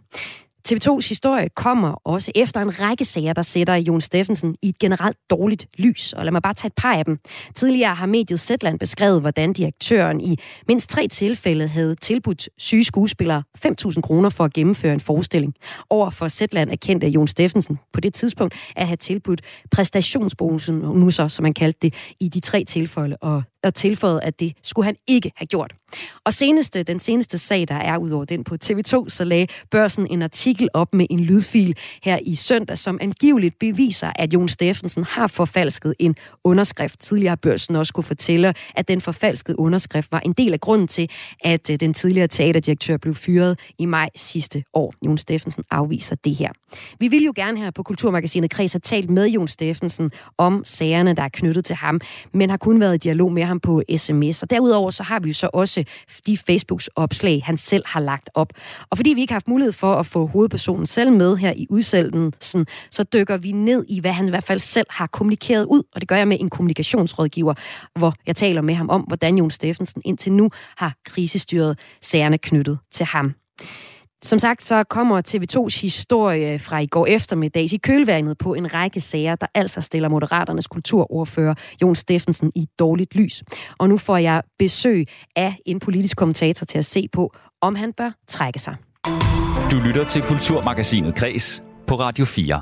TV2's 0.68 1.08
historie 1.08 1.48
kommer 1.48 1.92
også 2.04 2.32
efter 2.34 2.60
en 2.60 2.80
række 2.80 3.04
sager, 3.04 3.32
der 3.32 3.42
sætter 3.42 3.74
Jon 3.74 4.00
Steffensen 4.00 4.56
i 4.62 4.68
et 4.68 4.78
generelt 4.78 5.16
dårligt 5.30 5.66
lys. 5.78 6.12
Og 6.12 6.24
lad 6.24 6.32
mig 6.32 6.42
bare 6.42 6.54
tage 6.54 6.66
et 6.66 6.74
par 6.76 6.94
af 6.94 7.04
dem. 7.04 7.18
Tidligere 7.54 7.94
har 7.94 8.06
mediet 8.06 8.40
Zetland 8.40 8.78
beskrevet, 8.78 9.20
hvordan 9.20 9.52
direktøren 9.52 10.20
i 10.20 10.38
mindst 10.68 10.90
tre 10.90 11.08
tilfælde 11.08 11.68
havde 11.68 11.94
tilbudt 11.94 12.48
syge 12.58 12.84
skuespillere 12.84 13.42
5.000 13.66 14.00
kroner 14.00 14.28
for 14.28 14.44
at 14.44 14.52
gennemføre 14.52 14.92
en 14.92 15.00
forestilling. 15.00 15.54
Over 15.90 16.10
for 16.10 16.28
Zetland 16.28 16.70
erkendte 16.70 17.08
Jon 17.08 17.28
Steffensen 17.28 17.78
på 17.92 18.00
det 18.00 18.14
tidspunkt 18.14 18.54
at 18.76 18.86
have 18.86 18.96
tilbudt 18.96 19.40
præstationsbonusen, 19.70 20.74
nu 20.74 21.10
så, 21.10 21.28
som 21.28 21.42
man 21.42 21.52
kaldte 21.52 21.78
det, 21.82 21.94
i 22.20 22.28
de 22.28 22.40
tre 22.40 22.64
tilfælde, 22.64 23.16
og 23.20 23.42
og 23.64 23.74
tilføjet, 23.74 24.20
at 24.22 24.40
det 24.40 24.52
skulle 24.62 24.86
han 24.86 24.96
ikke 25.06 25.32
have 25.36 25.46
gjort. 25.46 25.74
Og 26.24 26.34
seneste, 26.34 26.82
den 26.82 27.00
seneste 27.00 27.38
sag, 27.38 27.68
der 27.68 27.74
er 27.74 27.98
ud 27.98 28.10
over 28.10 28.24
den 28.24 28.44
på 28.44 28.56
TV2, 28.64 29.08
så 29.08 29.24
lagde 29.24 29.46
børsen 29.70 30.06
en 30.10 30.22
artikel 30.22 30.68
op 30.74 30.94
med 30.94 31.06
en 31.10 31.20
lydfil 31.20 31.76
her 32.02 32.18
i 32.22 32.34
søndag, 32.34 32.78
som 32.78 32.98
angiveligt 33.00 33.58
beviser, 33.58 34.12
at 34.16 34.34
Jon 34.34 34.48
Steffensen 34.48 35.04
har 35.04 35.26
forfalsket 35.26 35.94
en 35.98 36.16
underskrift. 36.44 37.00
Tidligere 37.00 37.30
har 37.30 37.36
børsen 37.36 37.76
også 37.76 37.92
kunne 37.92 38.04
fortælle, 38.04 38.54
at 38.74 38.88
den 38.88 39.00
forfalskede 39.00 39.58
underskrift 39.58 40.12
var 40.12 40.20
en 40.20 40.32
del 40.32 40.52
af 40.52 40.60
grunden 40.60 40.88
til, 40.88 41.10
at 41.40 41.70
øh, 41.70 41.80
den 41.80 41.94
tidligere 41.94 42.28
teaterdirektør 42.28 42.96
blev 42.96 43.14
fyret 43.14 43.58
i 43.78 43.86
maj 43.86 44.08
sidste 44.16 44.64
år. 44.74 44.94
Jon 45.06 45.18
Steffensen 45.18 45.64
afviser 45.70 46.16
det 46.24 46.34
her. 46.34 46.50
Vi 47.00 47.08
vil 47.08 47.22
jo 47.22 47.32
gerne 47.36 47.58
her 47.58 47.70
på 47.70 47.82
Kulturmagasinet 47.82 48.50
Kreds 48.50 48.72
have 48.72 48.80
talt 48.80 49.10
med 49.10 49.28
Jon 49.28 49.48
Steffensen 49.48 50.10
om 50.38 50.62
sagerne, 50.64 51.14
der 51.14 51.22
er 51.22 51.28
knyttet 51.28 51.64
til 51.64 51.76
ham, 51.76 52.00
men 52.32 52.50
har 52.50 52.56
kun 52.56 52.80
været 52.80 52.94
i 52.94 52.98
dialog 52.98 53.32
med 53.32 53.42
ham 53.42 53.53
ham 53.54 53.60
på 53.60 53.82
sms. 53.96 54.42
Og 54.42 54.50
derudover 54.50 54.90
så 54.90 55.02
har 55.02 55.20
vi 55.20 55.28
jo 55.28 55.34
så 55.34 55.50
også 55.52 55.84
de 56.26 56.38
Facebooks 56.38 56.90
opslag, 56.96 57.42
han 57.44 57.56
selv 57.56 57.82
har 57.86 58.00
lagt 58.00 58.30
op. 58.34 58.52
Og 58.90 58.98
fordi 58.98 59.10
vi 59.10 59.20
ikke 59.20 59.32
har 59.32 59.36
haft 59.36 59.48
mulighed 59.48 59.72
for 59.72 59.94
at 59.94 60.06
få 60.06 60.26
hovedpersonen 60.26 60.86
selv 60.86 61.12
med 61.12 61.36
her 61.36 61.52
i 61.56 61.66
udsendelsen, 61.70 62.66
så 62.90 63.02
dykker 63.02 63.36
vi 63.36 63.52
ned 63.52 63.84
i, 63.88 64.00
hvad 64.00 64.12
han 64.12 64.26
i 64.26 64.30
hvert 64.30 64.44
fald 64.44 64.60
selv 64.60 64.86
har 64.90 65.06
kommunikeret 65.06 65.64
ud. 65.64 65.82
Og 65.94 66.00
det 66.00 66.08
gør 66.08 66.16
jeg 66.16 66.28
med 66.28 66.36
en 66.40 66.50
kommunikationsrådgiver, 66.50 67.54
hvor 67.98 68.14
jeg 68.26 68.36
taler 68.36 68.62
med 68.62 68.74
ham 68.74 68.90
om, 68.90 69.00
hvordan 69.00 69.38
Jon 69.38 69.50
Steffensen 69.50 70.02
indtil 70.04 70.32
nu 70.32 70.50
har 70.76 70.94
krisestyret 71.04 71.78
sagerne 72.00 72.38
knyttet 72.38 72.78
til 72.92 73.06
ham. 73.06 73.34
Som 74.24 74.38
sagt, 74.38 74.62
så 74.62 74.84
kommer 74.84 75.22
TV2's 75.28 75.80
historie 75.82 76.58
fra 76.58 76.78
i 76.78 76.86
går 76.86 77.06
eftermiddag 77.06 77.72
i 77.72 77.76
kølvandet 77.76 78.38
på 78.38 78.54
en 78.54 78.74
række 78.74 79.00
sager, 79.00 79.34
der 79.34 79.46
altså 79.54 79.80
stiller 79.80 80.08
Moderaternes 80.08 80.66
kulturordfører 80.66 81.54
Jon 81.82 81.94
Steffensen 81.94 82.52
i 82.54 82.66
dårligt 82.78 83.14
lys. 83.14 83.42
Og 83.78 83.88
nu 83.88 83.98
får 83.98 84.16
jeg 84.16 84.42
besøg 84.58 85.06
af 85.36 85.56
en 85.66 85.80
politisk 85.80 86.16
kommentator 86.16 86.64
til 86.64 86.78
at 86.78 86.84
se 86.84 87.08
på, 87.12 87.34
om 87.62 87.74
han 87.74 87.92
bør 87.92 88.10
trække 88.28 88.58
sig. 88.58 88.76
Du 89.70 89.76
lytter 89.86 90.04
til 90.04 90.22
Kulturmagasinet 90.22 91.14
Kres 91.14 91.62
på 91.86 91.94
Radio 91.94 92.24
4. 92.24 92.60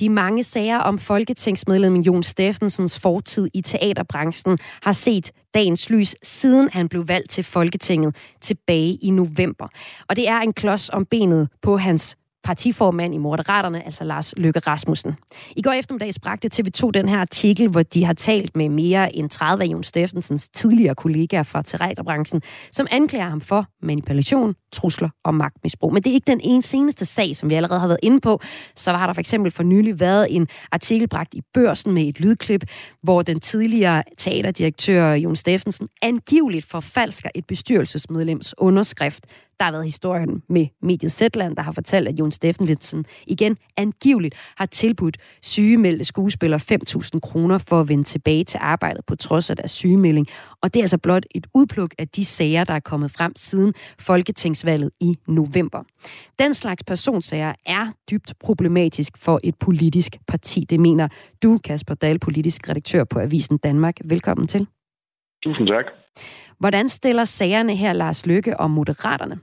De 0.00 0.08
mange 0.08 0.42
sager 0.42 0.78
om 0.78 0.98
folketingsmedlem 0.98 1.96
Jon 1.96 2.22
Steffensens 2.22 2.98
fortid 2.98 3.48
i 3.54 3.60
teaterbranchen 3.60 4.58
har 4.82 4.92
set 4.92 5.32
dagens 5.54 5.90
lys, 5.90 6.16
siden 6.22 6.70
han 6.72 6.88
blev 6.88 7.08
valgt 7.08 7.30
til 7.30 7.44
Folketinget 7.44 8.16
tilbage 8.40 8.94
i 8.94 9.10
november. 9.10 9.68
Og 10.08 10.16
det 10.16 10.28
er 10.28 10.38
en 10.38 10.52
klods 10.52 10.90
om 10.90 11.06
benet 11.06 11.48
på 11.62 11.76
hans 11.76 12.16
partiformand 12.44 13.14
i 13.14 13.18
Moderaterne, 13.18 13.84
altså 13.84 14.04
Lars 14.04 14.34
Løkke 14.36 14.60
Rasmussen. 14.60 15.12
I 15.56 15.62
går 15.62 15.72
eftermiddag 15.72 16.12
bragte 16.22 16.48
TV2 16.54 16.90
den 16.90 17.08
her 17.08 17.18
artikel, 17.18 17.68
hvor 17.68 17.82
de 17.82 18.04
har 18.04 18.12
talt 18.12 18.56
med 18.56 18.68
mere 18.68 19.16
end 19.16 19.30
30 19.30 19.64
af 19.64 19.66
Jon 19.66 19.82
Steffensens 19.82 20.48
tidligere 20.48 20.94
kollegaer 20.94 21.42
fra 21.42 21.62
teaterbranchen, 21.62 22.42
som 22.72 22.86
anklager 22.90 23.28
ham 23.28 23.40
for 23.40 23.66
manipulation, 23.82 24.54
trusler 24.72 25.08
og 25.24 25.34
magtmisbrug. 25.34 25.92
Men 25.92 26.02
det 26.02 26.10
er 26.10 26.14
ikke 26.14 26.30
den 26.30 26.40
ene 26.44 26.62
seneste 26.62 27.04
sag, 27.04 27.36
som 27.36 27.50
vi 27.50 27.54
allerede 27.54 27.80
har 27.80 27.88
været 27.88 28.00
inde 28.02 28.20
på. 28.20 28.40
Så 28.76 28.92
har 28.92 29.06
der 29.06 29.12
for 29.12 29.20
eksempel 29.20 29.52
for 29.52 29.62
nylig 29.62 30.00
været 30.00 30.26
en 30.30 30.48
artikel 30.72 31.08
bragt 31.08 31.34
i 31.34 31.42
børsen 31.54 31.92
med 31.92 32.02
et 32.02 32.20
lydklip, 32.20 32.64
hvor 33.02 33.22
den 33.22 33.40
tidligere 33.40 34.02
teaterdirektør 34.18 35.12
Jon 35.12 35.36
Steffensen 35.36 35.88
angiveligt 36.02 36.66
forfalsker 36.66 37.30
et 37.34 37.46
bestyrelsesmedlems 37.46 38.54
underskrift 38.58 39.26
der 39.60 39.64
har 39.64 39.72
været 39.72 39.84
historien 39.84 40.42
med 40.48 40.66
mediet 40.82 41.12
Zetland, 41.12 41.56
der 41.56 41.62
har 41.62 41.72
fortalt, 41.72 42.08
at 42.08 42.18
Jon 42.18 42.32
Steffensen 42.32 43.04
igen 43.26 43.56
angiveligt 43.76 44.34
har 44.56 44.66
tilbudt 44.66 45.16
sygemeldte 45.42 46.04
skuespillere 46.04 46.60
5.000 46.72 47.20
kroner 47.20 47.58
for 47.58 47.80
at 47.80 47.88
vende 47.88 48.04
tilbage 48.04 48.44
til 48.44 48.58
arbejdet 48.62 49.04
på 49.06 49.16
trods 49.16 49.50
af 49.50 49.56
deres 49.56 49.70
sygemelding. 49.70 50.26
Og 50.62 50.74
det 50.74 50.80
er 50.80 50.84
altså 50.84 50.98
blot 50.98 51.26
et 51.34 51.46
udpluk 51.54 51.94
af 51.98 52.08
de 52.08 52.24
sager, 52.24 52.64
der 52.64 52.74
er 52.74 52.80
kommet 52.80 53.10
frem 53.10 53.32
siden 53.36 53.74
Folketingsvalget 53.98 54.90
i 55.00 55.16
november. 55.28 55.82
Den 56.38 56.54
slags 56.54 56.84
personsager 56.84 57.52
er 57.66 57.86
dybt 58.10 58.34
problematisk 58.40 59.18
for 59.18 59.40
et 59.44 59.54
politisk 59.54 60.16
parti. 60.28 60.66
Det 60.70 60.80
mener 60.80 61.08
du, 61.42 61.58
Kasper 61.64 61.94
Dahl, 61.94 62.18
politisk 62.18 62.68
redaktør 62.68 63.04
på 63.04 63.18
Avisen 63.18 63.58
Danmark. 63.58 63.96
Velkommen 64.04 64.46
til. 64.46 64.66
Tusind 65.44 65.66
tak. 65.66 65.84
Hvordan 66.58 66.88
stiller 66.88 67.24
sagerne 67.24 67.76
her, 67.76 67.92
Lars 67.92 68.26
Lykke, 68.26 68.60
om 68.60 68.70
moderaterne? 68.70 69.38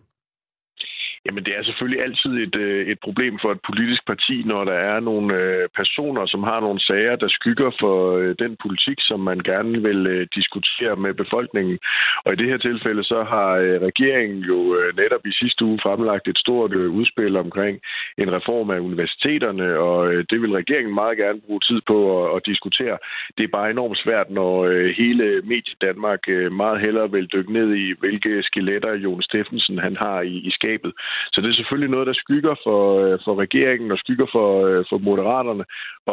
Jamen, 1.25 1.43
det 1.45 1.53
er 1.58 1.63
selvfølgelig 1.63 2.03
altid 2.03 2.34
et, 2.45 2.56
øh, 2.56 2.88
et 2.88 2.99
problem 2.99 3.39
for 3.41 3.51
et 3.51 3.62
politisk 3.69 4.06
parti, 4.08 4.43
når 4.45 4.63
der 4.63 4.77
er 4.91 4.99
nogle 4.99 5.34
øh, 5.36 5.69
personer, 5.75 6.25
som 6.25 6.43
har 6.43 6.60
nogle 6.60 6.80
sager, 6.80 7.15
der 7.15 7.27
skygger 7.27 7.71
for 7.80 8.17
øh, 8.17 8.36
den 8.39 8.58
politik, 8.63 8.97
som 8.99 9.19
man 9.19 9.39
gerne 9.39 9.82
vil 9.88 10.27
diskutere 10.36 10.95
med 10.95 11.13
befolkningen. 11.13 11.80
Og 12.25 12.34
i 12.34 12.36
det 12.36 12.47
her 12.49 12.58
tilfælde, 12.58 13.03
så 13.03 13.23
har 13.23 13.51
regeringen 13.89 14.41
jo 14.51 14.60
netop 15.01 15.25
i 15.25 15.32
sidste 15.41 15.65
uge 15.65 15.80
fremlagt 15.84 16.27
et 16.27 16.38
stort 16.38 16.73
udspil 16.73 17.36
omkring 17.36 17.80
en 18.17 18.32
reform 18.32 18.69
af 18.69 18.80
universiteterne, 18.80 19.80
og 19.80 19.99
det 20.30 20.41
vil 20.41 20.51
regeringen 20.51 20.93
meget 20.93 21.17
gerne 21.17 21.41
bruge 21.41 21.60
tid 21.60 21.82
på 21.88 21.97
at, 22.17 22.36
at 22.36 22.45
diskutere. 22.45 22.97
Det 23.38 23.43
er 23.43 23.58
bare 23.58 23.71
enormt 23.71 23.97
svært, 23.97 24.30
når 24.30 24.53
hele 25.01 25.41
Medie 25.43 25.75
Danmark 25.82 26.21
meget 26.51 26.82
hellere 26.82 27.12
vil 27.12 27.27
dykke 27.34 27.53
ned 27.53 27.75
i, 27.75 27.93
hvilke 27.99 28.43
skeletter 28.43 28.93
Jon 28.93 29.21
Steffensen 29.21 29.77
han 29.77 29.95
har 29.95 30.21
i, 30.21 30.36
i 30.49 30.51
skabet. 30.51 30.91
Så 31.34 31.41
det 31.41 31.50
er 31.50 31.60
selvfølgelig 31.60 31.91
noget, 31.91 32.08
der 32.08 32.22
skygger 32.24 32.56
for, 32.65 32.82
øh, 33.04 33.20
for 33.26 33.34
regeringen 33.43 33.91
og 33.91 33.98
skygger 33.98 34.28
for, 34.36 34.48
øh, 34.65 34.86
for 34.89 34.98
moderaterne. 34.98 35.63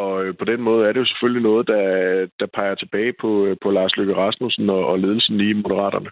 Og 0.01 0.25
øh, 0.25 0.31
på 0.39 0.45
den 0.45 0.61
måde 0.61 0.81
er 0.87 0.91
det 0.91 0.99
jo 0.99 1.11
selvfølgelig 1.11 1.43
noget, 1.49 1.67
der, 1.67 1.83
der 2.39 2.47
peger 2.57 2.75
tilbage 2.75 3.13
på, 3.21 3.55
på 3.63 3.71
Lars 3.71 3.97
Løkke 3.97 4.15
Rasmussen 4.15 4.69
og, 4.69 4.85
og 4.91 4.99
ledelsen 4.99 5.39
i 5.39 5.53
moderaterne. 5.53 6.09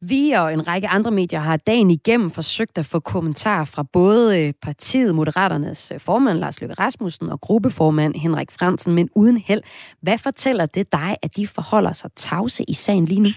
Vi 0.00 0.32
og 0.32 0.52
en 0.52 0.68
række 0.68 0.88
andre 0.88 1.10
medier 1.10 1.40
har 1.40 1.56
dagen 1.56 1.90
igennem 1.90 2.30
forsøgt 2.30 2.78
at 2.78 2.86
få 2.86 3.00
kommentarer 3.00 3.64
fra 3.64 3.82
både 3.92 4.52
partiet 4.62 5.14
Moderaternes 5.14 5.92
formand 5.98 6.38
Lars 6.38 6.60
Løkke 6.60 6.74
Rasmussen 6.74 7.28
og 7.28 7.40
gruppeformand 7.40 8.14
Henrik 8.14 8.50
Fransen, 8.50 8.94
men 8.94 9.08
uden 9.16 9.36
held. 9.36 9.60
Hvad 10.02 10.18
fortæller 10.18 10.66
det 10.66 10.92
dig, 10.92 11.16
at 11.22 11.36
de 11.36 11.46
forholder 11.46 11.92
sig 11.92 12.10
tavse 12.16 12.64
i 12.68 12.72
sagen 12.72 13.04
lige 13.04 13.20
nu? 13.20 13.30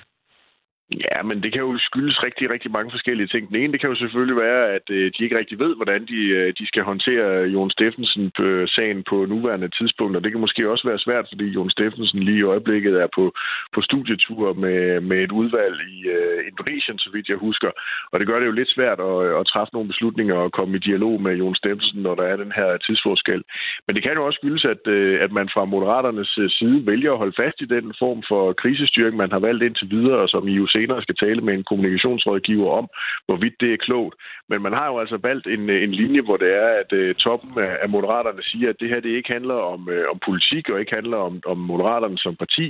Ja, 0.91 1.23
men 1.23 1.43
det 1.43 1.51
kan 1.53 1.61
jo 1.61 1.77
skyldes 1.77 2.23
rigtig, 2.23 2.49
rigtig 2.49 2.71
mange 2.71 2.91
forskellige 2.91 3.27
ting. 3.27 3.47
Den 3.49 3.55
ene, 3.55 3.71
det 3.73 3.81
kan 3.81 3.89
jo 3.89 3.95
selvfølgelig 3.95 4.35
være, 4.35 4.63
at 4.77 4.85
øh, 4.89 5.11
de 5.13 5.23
ikke 5.23 5.37
rigtig 5.37 5.59
ved, 5.59 5.75
hvordan 5.75 6.05
de, 6.05 6.19
øh, 6.37 6.53
de 6.59 6.67
skal 6.67 6.83
håndtere 6.83 7.27
Jon 7.55 7.71
Steffensen 7.71 8.31
på 8.37 8.43
øh, 8.43 8.67
sagen 8.67 9.03
på 9.09 9.25
nuværende 9.25 9.69
tidspunkt, 9.79 10.15
og 10.15 10.23
det 10.23 10.31
kan 10.31 10.41
måske 10.41 10.69
også 10.69 10.87
være 10.87 10.99
svært, 11.05 11.25
fordi 11.31 11.45
Jon 11.45 11.69
Steffensen 11.69 12.19
lige 12.23 12.37
i 12.39 12.49
øjeblikket 12.53 12.93
er 13.01 13.07
på, 13.15 13.33
på 13.75 13.81
studietur 13.81 14.53
med, 14.53 15.01
med 15.01 15.17
et 15.23 15.31
udvalg 15.31 15.75
i 15.95 15.97
uh, 16.15 16.39
Indonesien, 16.49 16.97
så 16.99 17.09
vidt 17.13 17.29
jeg 17.29 17.37
husker. 17.37 17.71
Og 18.11 18.19
det 18.19 18.27
gør 18.27 18.39
det 18.39 18.45
jo 18.45 18.59
lidt 18.59 18.71
svært 18.75 18.99
at, 18.99 19.15
øh, 19.25 19.39
at 19.39 19.47
træffe 19.47 19.73
nogle 19.73 19.87
beslutninger 19.87 20.35
og 20.35 20.51
komme 20.51 20.75
i 20.77 20.85
dialog 20.89 21.21
med 21.21 21.33
Jon 21.41 21.55
Steffensen, 21.55 22.01
når 22.01 22.15
der 22.15 22.23
er 22.23 22.35
den 22.43 22.51
her 22.59 22.77
tidsforskel. 22.77 23.43
Men 23.85 23.95
det 23.95 24.03
kan 24.03 24.13
jo 24.13 24.25
også 24.25 24.39
skyldes, 24.41 24.65
at, 24.65 24.87
øh, 24.87 25.23
at 25.25 25.31
man 25.31 25.49
fra 25.53 25.65
Moderaternes 25.65 26.39
side 26.57 26.85
vælger 26.85 27.11
at 27.11 27.17
holde 27.17 27.39
fast 27.41 27.57
i 27.61 27.65
den 27.75 27.93
form 27.99 28.23
for 28.27 28.53
krisestyring, 28.53 29.15
man 29.17 29.31
har 29.31 29.39
valgt 29.39 29.63
indtil 29.63 29.89
videre, 29.89 30.19
og 30.23 30.29
som 30.29 30.47
I 30.47 30.53
jo 30.53 30.67
senere 30.81 31.01
skal 31.01 31.15
tale 31.15 31.41
med 31.41 31.53
en 31.53 31.63
kommunikationsrådgiver 31.63 32.69
om, 32.79 32.85
hvorvidt 33.25 33.55
det 33.59 33.73
er 33.73 33.85
klogt. 33.87 34.15
Men 34.49 34.61
man 34.61 34.73
har 34.73 34.87
jo 34.91 34.99
altså 34.99 35.17
valgt 35.29 35.47
en, 35.47 35.69
øh, 35.69 35.83
en 35.83 35.91
linje, 36.01 36.21
hvor 36.21 36.37
det 36.37 36.51
er, 36.63 36.69
at 36.81 36.91
uh, 36.99 37.15
toppen 37.25 37.51
af, 37.67 37.73
af 37.83 37.89
Moderaterne 37.89 38.43
siger, 38.43 38.69
at 38.69 38.79
det 38.79 38.89
her 38.89 38.99
det 38.99 39.09
ikke 39.09 39.33
handler 39.37 39.59
om, 39.73 39.81
uh, 39.95 40.05
om 40.13 40.17
politik 40.27 40.69
og 40.69 40.79
ikke 40.79 40.95
handler 40.99 41.17
om, 41.17 41.33
om 41.45 41.57
Moderaterne 41.57 42.17
som 42.17 42.35
parti, 42.35 42.67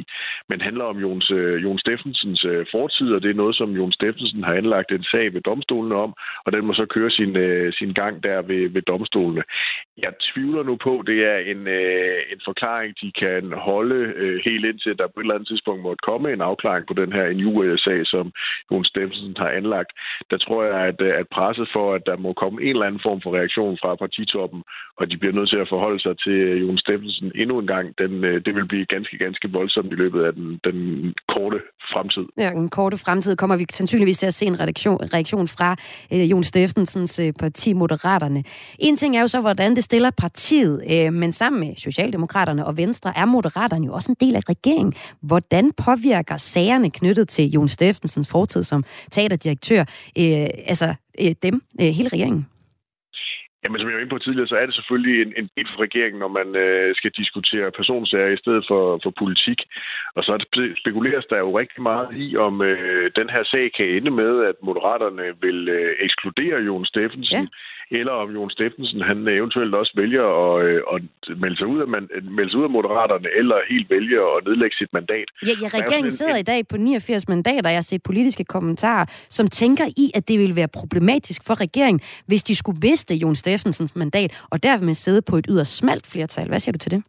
men 0.50 0.62
handler 0.62 0.86
om 0.92 0.98
Jons, 1.04 1.32
uh, 1.32 1.64
Jon 1.64 1.80
Steffensens 1.80 2.46
uh, 2.46 2.64
fortid, 2.72 3.10
og 3.16 3.22
det 3.24 3.30
er 3.30 3.42
noget, 3.44 3.56
som 3.56 3.70
Jon 3.80 3.92
Steffensen 3.92 4.44
har 4.44 4.54
anlagt 4.54 4.92
en 4.92 5.04
sag 5.04 5.34
ved 5.34 5.42
domstolene 5.42 5.96
om, 5.96 6.14
og 6.46 6.52
den 6.52 6.66
må 6.66 6.74
så 6.74 6.86
køre 6.86 7.12
sin, 7.12 7.34
uh, 7.46 7.68
sin 7.80 7.94
gang 7.94 8.24
der 8.24 8.42
ved, 8.42 8.70
ved 8.76 8.82
domstolene. 8.82 9.44
Jeg 9.98 10.14
tvivler 10.30 10.64
nu 10.64 10.76
på, 10.76 11.04
det 11.08 11.20
er 11.34 11.38
en, 11.52 11.62
uh, 11.80 12.20
en 12.34 12.42
forklaring, 12.50 12.92
de 13.02 13.12
kan 13.24 13.44
holde 13.70 14.00
uh, 14.24 14.38
helt 14.48 14.66
indtil 14.66 14.98
der 14.98 15.08
på 15.08 15.20
et 15.20 15.24
eller 15.24 15.36
andet 15.36 15.48
tidspunkt 15.48 15.82
måtte 15.84 16.06
komme 16.10 16.34
en 16.34 16.42
afklaring 16.42 16.86
på 16.88 16.94
den 16.94 17.12
her 17.14 17.26
en 17.26 17.40
sag 18.02 18.20
som 18.20 18.32
Jon 18.72 18.86
Stemsen 18.86 19.36
har 19.38 19.50
anlagt. 19.60 19.92
Der 20.32 20.38
tror 20.38 20.64
jeg, 20.64 20.80
at, 20.90 21.02
øh, 21.02 21.14
at 21.22 21.28
presset 21.36 21.68
for, 21.76 21.94
at 21.94 22.04
der 22.06 22.18
må 22.18 22.34
komme 22.34 22.62
en 22.62 22.74
eller 22.76 22.86
anden 22.88 23.02
form 23.08 23.22
for 23.24 23.32
reaktion 23.40 23.78
fra 23.82 23.96
partitoppen, 23.96 24.62
og 25.00 25.04
de 25.12 25.18
bliver 25.18 25.34
nødt 25.34 25.50
til 25.50 25.64
at 25.64 25.70
forholde 25.70 26.00
sig 26.06 26.16
til 26.26 26.38
øh, 26.50 26.62
Jon 26.62 26.78
Stemsen 26.78 27.32
endnu 27.36 27.60
en 27.60 27.68
gang, 27.68 27.86
den, 28.02 28.24
det 28.46 28.52
vil 28.56 28.68
blive 28.68 28.86
ganske, 28.86 29.18
ganske 29.18 29.52
voldsomt 29.52 29.92
i 29.92 29.96
løbet 29.96 30.22
af 30.28 30.34
den, 30.34 30.60
den 30.68 30.78
korte 31.34 31.60
fremtid. 31.94 32.26
Ja, 32.38 32.50
den 32.50 32.70
korte 32.70 32.98
fremtid 32.98 33.36
kommer 33.36 33.58
vi 33.58 33.66
sandsynligvis 33.70 34.18
til 34.18 34.28
at 34.28 34.34
se 34.34 34.46
en 34.46 34.60
reaktion, 34.60 35.00
reaktion 35.14 35.48
fra 35.48 35.70
øh, 36.14 36.32
Jon 36.32 36.44
Steffensens 36.44 37.20
øh, 37.20 37.34
parti 37.40 37.74
Moderaterne. 37.74 38.44
En 38.80 38.96
ting 38.96 39.18
er 39.18 39.22
jo 39.22 39.28
så, 39.28 39.42
hvordan 39.42 39.76
det 39.76 39.84
stiller 39.84 40.12
partiet, 40.12 40.84
øh, 40.92 41.14
men 41.14 41.32
sammen 41.32 41.60
med 41.60 41.76
Socialdemokraterne 41.76 42.66
og 42.66 42.78
Venstre 42.78 43.14
er 43.16 43.26
Moderaterne 43.26 43.86
jo 43.86 43.94
også 43.94 44.12
en 44.12 44.18
del 44.20 44.36
af 44.36 44.50
regeringen. 44.50 44.94
Hvordan 45.22 45.72
påvirker 45.86 46.38
sagerne 46.38 46.90
knyttet 46.90 47.28
til 47.30 47.52
Jon 47.52 47.68
Steffensens 47.82 48.28
fortid 48.28 48.64
som 48.64 48.84
teaterdirektør, 49.12 49.80
øh, 50.18 50.48
altså 50.66 50.94
øh, 51.20 51.36
dem, 51.44 51.62
øh, 51.82 51.88
hele 51.88 52.10
regeringen? 52.10 52.46
Jamen, 53.64 53.80
som 53.80 53.88
jeg 53.88 53.96
var 53.96 54.02
inde 54.02 54.16
på 54.16 54.24
tidligere, 54.26 54.48
så 54.48 54.56
er 54.56 54.66
det 54.66 54.76
selvfølgelig 54.76 55.16
en, 55.22 55.34
en 55.38 55.50
del 55.56 55.68
for 55.72 55.82
regeringen, 55.82 56.20
når 56.20 56.32
man 56.40 56.50
øh, 56.56 56.96
skal 56.96 57.12
diskutere 57.22 57.72
personsager 57.80 58.30
i 58.34 58.42
stedet 58.44 58.64
for, 58.70 59.00
for 59.04 59.12
politik. 59.22 59.60
Og 60.16 60.24
så 60.24 60.34
spekuleres 60.82 61.26
der 61.30 61.40
jo 61.46 61.60
rigtig 61.60 61.82
meget 61.82 62.10
i, 62.24 62.38
om 62.38 62.62
øh, 62.62 63.12
den 63.20 63.30
her 63.30 63.44
sag 63.44 63.66
kan 63.78 63.88
ende 63.98 64.12
med, 64.12 64.34
at 64.50 64.56
moderaterne 64.64 65.26
vil 65.42 65.70
øh, 65.70 65.96
ekskludere 66.00 66.60
Jon 66.68 66.86
Steffensen. 66.86 67.36
Ja 67.36 67.46
eller 68.00 68.12
om 68.12 68.30
Jon 68.36 68.50
Steffensen 68.50 69.02
han 69.02 69.28
eventuelt 69.28 69.76
også 69.76 69.94
vælger 69.96 70.26
at, 70.42 70.66
øh, 70.66 70.82
at 70.94 71.02
melde, 71.38 71.58
sig 71.58 71.68
ud 71.68 71.80
af, 71.82 71.88
man, 71.88 72.10
melde 72.38 72.52
sig 72.52 72.60
ud 72.60 72.64
af 72.64 72.70
Moderaterne, 72.70 73.28
eller 73.40 73.56
helt 73.70 73.90
vælger 73.90 74.38
at 74.38 74.46
nedlægge 74.48 74.76
sit 74.78 74.94
mandat. 74.94 75.28
Ja, 75.46 75.54
ja 75.62 75.68
regeringen 75.80 76.12
sidder 76.12 76.38
i 76.38 76.48
dag 76.52 76.68
på 76.68 76.78
89 76.78 77.28
mandater. 77.28 77.70
Jeg 77.70 77.78
har 77.78 77.90
set 77.92 78.04
politiske 78.04 78.44
kommentarer, 78.44 79.06
som 79.30 79.48
tænker 79.48 79.86
i, 80.04 80.06
at 80.14 80.28
det 80.28 80.40
ville 80.40 80.56
være 80.56 80.68
problematisk 80.68 81.42
for 81.48 81.62
regeringen, 81.62 82.02
hvis 82.28 82.44
de 82.44 82.56
skulle 82.56 82.80
miste 82.84 83.16
Jon 83.16 83.36
Steffensens 83.52 83.96
mandat, 83.96 84.44
og 84.50 84.64
dermed 84.64 84.94
sidde 84.94 85.22
på 85.22 85.38
et 85.38 85.46
yderst 85.50 85.76
smalt 85.76 86.08
flertal. 86.08 86.48
Hvad 86.48 86.60
siger 86.60 86.72
du 86.72 86.78
til 86.78 86.92
det? 86.92 87.04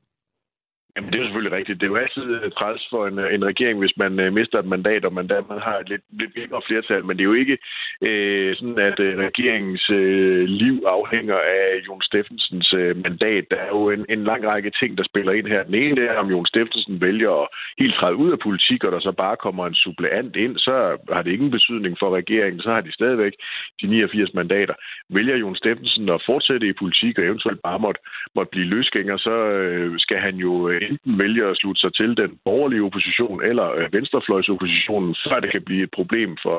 Jamen, 0.97 1.13
det 1.13 1.19
er 1.19 1.25
selvfølgelig 1.25 1.59
rigtigt. 1.59 1.81
Det 1.81 1.87
er 1.87 1.91
jo 1.95 2.05
altid 2.05 2.27
øh, 2.37 2.51
træls 2.59 2.87
for 2.91 3.07
en, 3.07 3.19
øh, 3.19 3.35
en 3.35 3.45
regering, 3.45 3.79
hvis 3.79 3.97
man 3.97 4.21
øh, 4.21 4.33
mister 4.33 4.59
et 4.59 4.73
mandat, 4.75 5.05
og 5.05 5.13
man 5.13 5.29
dermed 5.29 5.59
har 5.61 5.77
et 5.79 5.89
lidt, 5.89 6.03
lidt 6.21 6.37
mindre 6.37 6.61
flertal. 6.67 7.05
Men 7.05 7.17
det 7.17 7.23
er 7.23 7.33
jo 7.33 7.43
ikke 7.45 7.59
øh, 8.09 8.57
sådan, 8.57 8.79
at 8.79 9.01
øh, 9.01 9.19
regeringens 9.27 9.91
øh, 9.91 10.45
liv 10.45 10.77
afhænger 10.87 11.39
af 11.61 11.67
Jon 11.87 12.03
Steffensens 12.03 12.73
øh, 12.81 12.97
mandat. 13.05 13.45
Der 13.51 13.57
er 13.57 13.69
jo 13.69 13.91
en, 13.91 14.05
en 14.09 14.25
lang 14.25 14.47
række 14.47 14.71
ting, 14.81 14.99
der 14.99 15.05
spiller 15.05 15.33
ind 15.33 15.47
her. 15.47 15.63
Den 15.63 15.75
ene 15.75 16.01
er, 16.07 16.17
om 16.19 16.31
Jon 16.31 16.47
Steffensen 16.47 17.01
vælger 17.01 17.33
at 17.43 17.49
helt 17.79 17.95
træde 17.95 18.17
ud 18.17 18.33
af 18.33 18.39
politik, 18.39 18.85
og 18.85 18.93
der 18.93 19.01
så 19.01 19.13
bare 19.13 19.37
kommer 19.37 19.67
en 19.67 19.75
suppleant 19.75 20.37
ind, 20.37 20.57
så 20.57 20.97
har 21.13 21.23
det 21.23 21.33
ingen 21.33 21.51
betydning 21.51 21.97
for 21.99 22.17
regeringen. 22.17 22.61
Så 22.61 22.71
har 22.71 22.81
de 22.81 22.93
stadigvæk 22.93 23.33
de 23.81 23.87
89 23.87 24.35
mandater. 24.35 24.75
Vælger 25.11 25.37
Jon 25.37 25.57
Steffensen 25.57 26.09
at 26.09 26.23
fortsætte 26.27 26.67
i 26.69 26.79
politik, 26.83 27.19
og 27.19 27.25
eventuelt 27.25 27.63
bare 27.63 27.79
måtte, 27.79 28.01
måtte 28.35 28.51
blive 28.51 28.67
løsgænger, 28.67 29.17
så 29.17 29.35
øh, 29.59 29.95
skal 29.99 30.19
han 30.19 30.35
jo 30.37 30.69
øh, 30.69 30.82
enten 30.89 31.19
vælger 31.19 31.51
at 31.51 31.57
slutte 31.57 31.81
sig 31.81 31.95
til 31.95 32.17
den 32.17 32.39
borgerlige 32.45 32.83
opposition 32.83 33.45
eller 33.45 33.67
øh, 33.79 33.93
venstrefløjsoppositionen, 33.93 35.15
før 35.25 35.41
det 35.41 35.51
kan 35.53 35.63
blive 35.63 35.83
et 35.83 35.91
problem 35.91 36.37
for, 36.43 36.59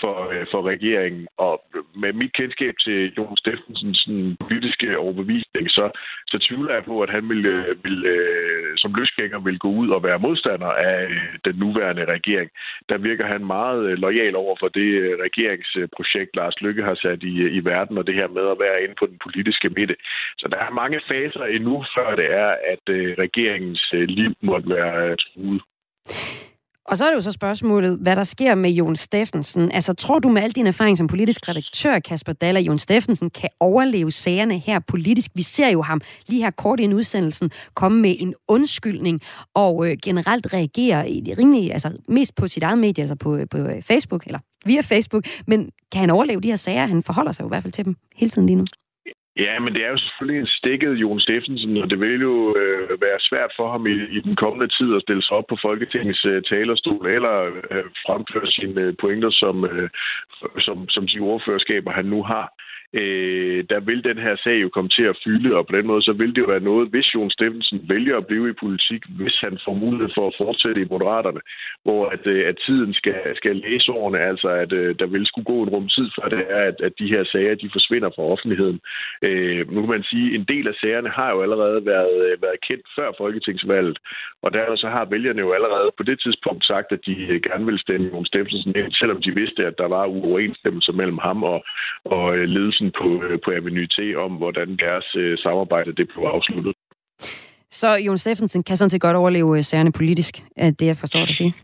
for, 0.00 0.14
øh, 0.32 0.46
for 0.52 0.60
regeringen. 0.72 1.26
Og 1.38 1.54
med 2.02 2.12
mit 2.12 2.32
kendskab 2.32 2.74
til 2.84 3.12
Jon 3.16 3.36
Steffensens 3.36 4.08
politiske 4.40 4.98
overbevisning, 4.98 5.70
så, 5.70 5.84
så 6.26 6.36
tvivler 6.46 6.74
jeg 6.74 6.84
på, 6.84 7.00
at 7.00 7.10
han 7.10 7.28
vil, 7.28 7.46
øh, 7.46 7.84
vil 7.84 7.98
øh, 8.06 8.72
som 8.76 8.94
løsgænger 8.94 9.40
vil 9.40 9.58
gå 9.58 9.68
ud 9.68 9.88
og 9.90 10.02
være 10.02 10.18
modstander 10.18 10.72
af 10.90 11.04
øh, 11.04 11.32
den 11.44 11.54
nuværende 11.56 12.04
regering. 12.04 12.50
Der 12.88 12.98
virker 12.98 13.26
han 13.26 13.46
meget 13.46 13.82
øh, 13.90 13.98
lojal 13.98 14.36
over 14.36 14.56
for 14.60 14.68
det 14.68 14.90
regeringsprojekt, 15.26 16.36
Lars 16.36 16.60
Lykke 16.60 16.82
har 16.82 16.94
sat 16.94 17.22
i, 17.22 17.34
i 17.58 17.60
verden, 17.64 17.98
og 17.98 18.06
det 18.06 18.14
her 18.14 18.28
med 18.28 18.46
at 18.50 18.60
være 18.64 18.82
inde 18.82 18.94
på 18.98 19.06
den 19.06 19.18
politiske 19.24 19.68
midte. 19.68 19.96
Så 20.38 20.48
der 20.52 20.58
er 20.58 20.78
mange 20.82 21.00
faser 21.08 21.44
endnu, 21.44 21.84
før 21.96 22.14
det 22.20 22.28
er, 22.44 22.50
at 22.72 22.84
regeringen 23.24 23.55
regeringens 23.56 23.92
øh, 23.94 24.08
liv 24.08 24.32
måtte 24.42 24.68
være 24.68 25.10
øh, 25.10 25.16
truet. 25.16 25.62
Og 26.88 26.96
så 26.96 27.04
er 27.04 27.08
det 27.08 27.16
jo 27.16 27.20
så 27.20 27.32
spørgsmålet, 27.32 27.98
hvad 28.00 28.16
der 28.16 28.24
sker 28.24 28.54
med 28.54 28.70
Jon 28.70 28.96
Steffensen. 28.96 29.72
Altså, 29.72 29.94
tror 29.94 30.18
du 30.18 30.28
med 30.28 30.42
al 30.42 30.50
din 30.50 30.66
erfaring 30.66 30.96
som 30.96 31.06
politisk 31.06 31.48
redaktør, 31.48 31.98
Kasper 31.98 32.32
Daller, 32.32 32.60
Jon 32.60 32.78
Steffensen 32.78 33.30
kan 33.30 33.50
overleve 33.60 34.10
sagerne 34.10 34.58
her 34.58 34.78
politisk? 34.78 35.30
Vi 35.34 35.42
ser 35.42 35.68
jo 35.68 35.82
ham 35.82 36.00
lige 36.28 36.42
her 36.42 36.50
kort 36.50 36.80
i 36.80 36.84
en 36.84 36.92
udsendelsen 36.92 37.50
komme 37.74 38.02
med 38.02 38.14
en 38.18 38.34
undskyldning 38.48 39.20
og 39.54 39.90
øh, 39.90 39.96
generelt 40.04 40.54
reagere 40.54 41.10
i 41.10 41.34
rimelig, 41.38 41.72
altså 41.72 41.92
mest 42.08 42.34
på 42.34 42.48
sit 42.48 42.62
eget 42.62 42.78
medie, 42.78 43.02
altså 43.02 43.16
på, 43.16 43.36
øh, 43.36 43.46
på 43.50 43.58
Facebook, 43.82 44.26
eller 44.26 44.38
via 44.66 44.80
Facebook. 44.80 45.24
Men 45.46 45.70
kan 45.92 46.00
han 46.00 46.10
overleve 46.10 46.40
de 46.40 46.48
her 46.48 46.56
sager? 46.56 46.86
Han 46.86 47.02
forholder 47.02 47.32
sig 47.32 47.42
jo 47.42 47.48
i 47.48 47.52
hvert 47.54 47.62
fald 47.62 47.72
til 47.72 47.84
dem 47.84 47.96
hele 48.16 48.30
tiden 48.30 48.46
lige 48.46 48.56
nu. 48.56 48.64
Ja, 49.44 49.60
men 49.60 49.74
det 49.74 49.84
er 49.84 49.90
jo 49.90 49.98
selvfølgelig 49.98 50.40
en 50.40 50.56
stikket 50.60 50.92
Jon 51.02 51.20
Steffensen, 51.20 51.76
og 51.76 51.90
det 51.90 52.00
vil 52.00 52.20
jo 52.20 52.56
øh, 52.56 53.00
være 53.00 53.20
svært 53.20 53.52
for 53.56 53.70
ham 53.72 53.86
i, 53.86 53.96
i 54.16 54.20
den 54.20 54.36
kommende 54.36 54.68
tid 54.76 54.96
at 54.96 55.02
stille 55.02 55.22
sig 55.22 55.36
op 55.36 55.46
på 55.48 55.56
Folketingets 55.62 56.24
øh, 56.24 56.42
talerstol 56.42 57.06
eller 57.06 57.34
øh, 57.70 57.84
fremføre 58.06 58.46
sine 58.46 58.80
øh, 58.80 58.94
pointer 59.00 59.30
som, 59.30 59.64
øh, 59.64 59.88
som, 60.58 60.88
som 60.88 61.06
de 61.06 61.18
ordførerskaber, 61.20 61.90
han 61.90 62.04
nu 62.04 62.22
har 62.22 62.46
øh, 63.00 63.64
der 63.72 63.80
vil 63.80 64.04
den 64.04 64.18
her 64.18 64.36
sag 64.44 64.56
jo 64.62 64.68
komme 64.68 64.90
til 64.96 65.02
at 65.02 65.18
fylde, 65.24 65.56
og 65.56 65.66
på 65.66 65.76
den 65.76 65.86
måde 65.86 66.02
så 66.02 66.12
vil 66.12 66.34
det 66.34 66.42
jo 66.42 66.52
være 66.54 66.68
noget, 66.70 66.88
hvis 66.88 67.14
Jon 67.14 67.30
Steffensen 67.30 67.80
vælger 67.88 68.16
at 68.16 68.26
blive 68.26 68.50
i 68.50 68.60
politik, 68.64 69.02
hvis 69.18 69.36
han 69.40 69.58
får 69.64 69.74
mulighed 69.74 70.10
for 70.14 70.26
at 70.26 70.34
fortsætte 70.38 70.80
i 70.80 70.90
Moderaterne, 70.90 71.40
hvor 71.82 72.06
at, 72.14 72.26
øh, 72.26 72.48
at 72.48 72.56
tiden 72.66 72.94
skal, 72.94 73.20
skal 73.36 73.56
læse 73.56 73.92
årene, 73.92 74.18
altså 74.18 74.48
at 74.48 74.72
øh, 74.72 74.94
der 74.98 75.06
vil 75.06 75.26
skulle 75.26 75.44
gå 75.52 75.62
en 75.62 75.68
rum 75.74 75.88
tid, 75.88 76.08
før 76.16 76.28
det 76.28 76.42
er, 76.48 76.62
at, 76.70 76.78
at 76.86 76.92
de 76.98 77.12
her 77.14 77.24
sager 77.32 77.54
de 77.54 77.70
forsvinder 77.72 78.10
fra 78.16 78.22
offentligheden. 78.22 78.80
Øh, 79.22 79.72
nu 79.72 79.80
kan 79.80 79.90
man 79.96 80.04
sige, 80.10 80.26
at 80.28 80.34
en 80.34 80.44
del 80.54 80.68
af 80.68 80.74
sagerne 80.74 81.08
har 81.08 81.30
jo 81.30 81.42
allerede 81.42 81.86
været, 81.86 82.16
øh, 82.26 82.42
været 82.42 82.60
kendt 82.68 82.86
før 82.96 83.08
Folketingsvalget, 83.18 83.98
og 84.42 84.52
der 84.52 84.76
så 84.76 84.88
har 84.88 85.04
vælgerne 85.04 85.40
jo 85.40 85.52
allerede 85.52 85.90
på 85.96 86.02
det 86.02 86.20
tidspunkt 86.20 86.66
sagt, 86.66 86.92
at 86.92 87.00
de 87.06 87.14
øh, 87.32 87.40
gerne 87.48 87.66
vil 87.66 87.78
stemme 87.78 88.06
Jon 88.12 88.26
Steffensen 88.26 88.76
ind, 88.76 88.92
selvom 88.92 89.22
de 89.22 89.34
vidste, 89.34 89.66
at 89.66 89.78
der 89.78 89.88
var 89.88 90.06
uoverensstemmelser 90.06 90.92
mellem 90.92 91.18
ham 91.18 91.42
og, 91.42 91.64
og 92.04 92.36
øh, 92.36 92.48
ledelsen 92.48 92.85
ledelsen 92.86 92.92
på, 93.00 93.24
øh, 93.24 93.38
på 93.44 93.50
Avenue 93.50 93.86
T 93.86 93.98
om, 94.16 94.32
hvordan 94.32 94.68
deres 94.76 95.14
øh, 95.16 95.38
samarbejde 95.38 95.92
det 95.92 96.08
blev 96.08 96.24
afsluttet. 96.24 96.74
Så 97.70 97.88
Jon 98.06 98.18
Steffensen 98.18 98.62
kan 98.62 98.76
sådan 98.76 98.90
set 98.90 99.00
godt 99.00 99.16
overleve 99.16 99.58
øh, 99.58 99.64
sagerne 99.64 99.92
politisk, 99.92 100.34
er 100.56 100.70
det 100.70 100.86
jeg 100.86 100.96
forstår 100.96 101.24
dig 101.24 101.34
sige? 101.34 101.54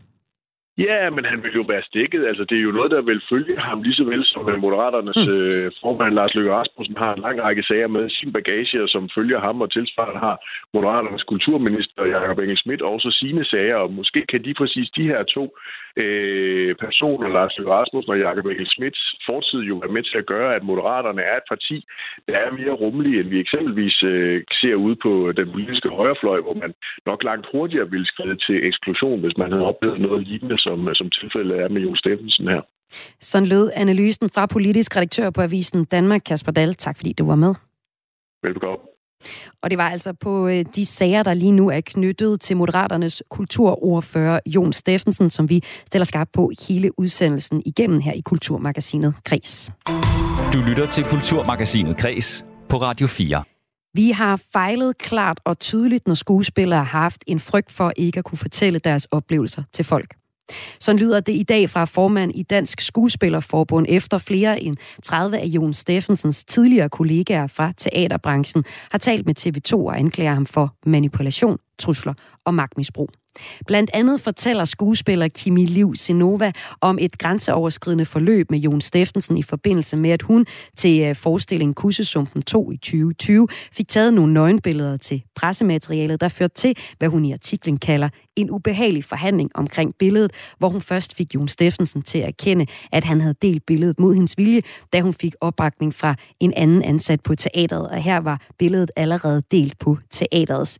Ja, 0.77 1.09
men 1.09 1.25
han 1.25 1.43
vil 1.43 1.53
jo 1.53 1.65
være 1.67 1.83
stikket. 1.83 2.25
Altså, 2.25 2.43
det 2.49 2.57
er 2.57 2.61
jo 2.61 2.71
noget, 2.71 2.91
der 2.91 3.01
vil 3.01 3.21
følge 3.29 3.59
ham 3.59 3.81
lige 3.81 3.93
så 3.93 4.03
vel 4.03 4.25
som 4.25 4.59
Moderaternes 4.59 5.21
mm. 5.27 5.33
øh, 5.33 5.71
formand 5.81 6.13
Lars 6.13 6.35
Løkke 6.35 6.53
Rasmussen 6.53 6.97
har 6.97 7.13
en 7.13 7.21
lang 7.21 7.41
række 7.43 7.63
sager 7.63 7.87
med 7.87 8.09
sin 8.09 8.33
bagage, 8.33 8.87
som 8.87 9.09
følger 9.15 9.39
ham, 9.39 9.61
og 9.61 9.71
tilsvarende 9.71 10.19
har 10.19 10.37
Moderaternes 10.73 11.23
kulturminister 11.23 12.05
Jakob 12.05 12.39
Engel 12.39 12.57
Schmidt 12.57 12.81
også 12.81 13.11
sine 13.11 13.45
sager, 13.45 13.75
og 13.75 13.91
måske 13.91 14.25
kan 14.29 14.43
de 14.43 14.53
præcis 14.53 14.89
de 14.89 15.03
her 15.03 15.23
to 15.23 15.57
øh, 15.97 16.75
personer, 16.75 17.27
Lars 17.27 17.57
Løkke 17.57 17.71
Rasmussen 17.71 18.11
og 18.11 18.19
Jakob 18.19 18.45
Mikkel 18.45 18.67
Schmidts 18.67 19.03
fortid 19.25 19.59
jo 19.59 19.79
er 19.79 19.91
med 19.95 20.03
til 20.03 20.17
at 20.17 20.25
gøre, 20.25 20.55
at 20.55 20.63
Moderaterne 20.63 21.21
er 21.21 21.37
et 21.37 21.47
parti, 21.49 21.85
der 22.27 22.37
er 22.37 22.51
mere 22.51 22.73
rummelige, 22.81 23.19
end 23.19 23.29
vi 23.29 23.39
eksempelvis 23.39 24.03
øh, 24.03 24.43
ser 24.61 24.75
ude 24.75 24.95
på 24.95 25.31
den 25.37 25.51
politiske 25.51 25.89
højrefløj, 25.89 26.39
hvor 26.41 26.53
man 26.53 26.73
nok 27.05 27.23
langt 27.23 27.47
hurtigere 27.51 27.89
ville 27.89 28.05
skride 28.05 28.35
til 28.45 28.67
eksklusion, 28.67 29.19
hvis 29.19 29.37
man 29.37 29.51
havde 29.51 29.65
oplevet 29.65 29.99
noget 29.99 30.27
lignende, 30.27 30.57
som, 30.65 30.77
som 30.99 31.07
tilfældet 31.17 31.55
er 31.63 31.69
med 31.69 31.81
Jon 31.81 31.97
Steffensen 31.97 32.47
her. 32.47 32.61
Sådan 33.19 33.47
lød 33.47 33.71
analysen 33.75 34.29
fra 34.29 34.45
politisk 34.45 34.95
redaktør 34.95 35.29
på 35.29 35.41
Avisen 35.41 35.85
Danmark, 35.85 36.21
Kasper 36.25 36.51
Dahl. 36.51 36.73
Tak 36.73 36.97
fordi 36.97 37.13
du 37.13 37.25
var 37.25 37.35
med. 37.35 37.53
Velbekomme. 38.43 38.85
Og 39.61 39.69
det 39.69 39.77
var 39.77 39.89
altså 39.89 40.13
på 40.13 40.47
øh, 40.47 40.65
de 40.75 40.85
sager, 40.85 41.23
der 41.23 41.33
lige 41.33 41.51
nu 41.51 41.69
er 41.69 41.81
knyttet 41.81 42.41
til 42.41 42.57
Moderaternes 42.57 43.23
kulturordfører 43.29 44.39
Jon 44.45 44.73
Steffensen, 44.73 45.29
som 45.29 45.49
vi 45.49 45.63
stiller 45.85 46.05
skarp 46.05 46.27
på 46.33 46.51
hele 46.67 46.99
udsendelsen 46.99 47.63
igennem 47.65 47.99
her 47.99 48.13
i 48.13 48.21
Kulturmagasinet 48.21 49.13
Kres. 49.25 49.71
Du 50.53 50.59
lytter 50.69 50.85
til 50.85 51.03
Kulturmagasinet 51.03 51.97
Kres 51.97 52.45
på 52.69 52.77
Radio 52.77 53.07
4. 53.07 53.43
Vi 53.93 54.11
har 54.11 54.41
fejlet 54.53 54.97
klart 54.97 55.39
og 55.45 55.59
tydeligt, 55.59 56.07
når 56.07 56.13
skuespillere 56.13 56.83
har 56.83 56.99
haft 56.99 57.23
en 57.27 57.39
frygt 57.39 57.71
for 57.71 57.93
ikke 57.95 58.19
at 58.19 58.25
kunne 58.25 58.37
fortælle 58.37 58.79
deres 58.79 59.05
oplevelser 59.05 59.63
til 59.73 59.85
folk. 59.85 60.15
Så 60.79 60.93
lyder 60.93 61.19
det 61.19 61.33
i 61.33 61.43
dag 61.43 61.69
fra 61.69 61.85
formand 61.85 62.31
i 62.35 62.43
Dansk 62.43 62.81
Skuespillerforbund 62.81 63.85
efter 63.89 64.17
flere 64.17 64.61
end 64.61 64.77
30 65.03 65.37
af 65.37 65.45
Jon 65.45 65.73
Steffensens 65.73 66.43
tidligere 66.43 66.89
kollegaer 66.89 67.47
fra 67.47 67.73
teaterbranchen 67.77 68.63
har 68.91 68.99
talt 68.99 69.25
med 69.25 69.39
TV2 69.39 69.73
og 69.73 69.99
anklager 69.99 70.33
ham 70.33 70.45
for 70.45 70.75
manipulation, 70.85 71.57
trusler 71.79 72.13
og 72.45 72.53
magtmisbrug. 72.53 73.09
Blandt 73.67 73.91
andet 73.93 74.21
fortæller 74.21 74.65
skuespiller 74.65 75.27
Kimi 75.27 75.65
Liv 75.65 75.95
Senova 75.95 76.51
om 76.81 76.97
et 77.01 77.17
grænseoverskridende 77.17 78.05
forløb 78.05 78.51
med 78.51 78.59
Jon 78.59 78.81
Steffensen 78.81 79.37
i 79.37 79.43
forbindelse 79.43 79.97
med, 79.97 80.09
at 80.09 80.21
hun 80.21 80.45
til 80.77 81.01
øh, 81.01 81.15
forestillingen 81.15 81.73
Kussesumpen 81.73 82.41
2 82.41 82.71
i 82.71 82.77
2020 82.77 83.47
fik 83.71 83.87
taget 83.87 84.13
nogle 84.13 84.33
nøgenbilleder 84.33 84.97
til 84.97 85.23
pressematerialet, 85.35 86.21
der 86.21 86.27
førte 86.27 86.53
til, 86.55 86.77
hvad 86.97 87.09
hun 87.09 87.25
i 87.25 87.33
artiklen 87.33 87.77
kalder 87.77 88.09
en 88.35 88.51
ubehagelig 88.51 89.03
forhandling 89.03 89.51
omkring 89.55 89.95
billedet, 89.99 90.31
hvor 90.57 90.69
hun 90.69 90.81
først 90.81 91.15
fik 91.15 91.35
Jon 91.35 91.47
Steffensen 91.47 92.01
til 92.01 92.17
at 92.17 92.27
erkende, 92.27 92.65
at 92.91 93.03
han 93.03 93.21
havde 93.21 93.35
delt 93.41 93.65
billedet 93.65 93.99
mod 93.99 94.15
hendes 94.15 94.37
vilje, 94.37 94.61
da 94.93 95.01
hun 95.01 95.13
fik 95.13 95.33
opbakning 95.41 95.93
fra 95.93 96.15
en 96.39 96.53
anden 96.53 96.83
ansat 96.83 97.21
på 97.21 97.35
teateret. 97.35 97.89
Og 97.89 98.01
her 98.01 98.17
var 98.17 98.41
billedet 98.59 98.91
allerede 98.95 99.41
delt 99.51 99.79
på 99.79 99.97
teaterets 100.11 100.79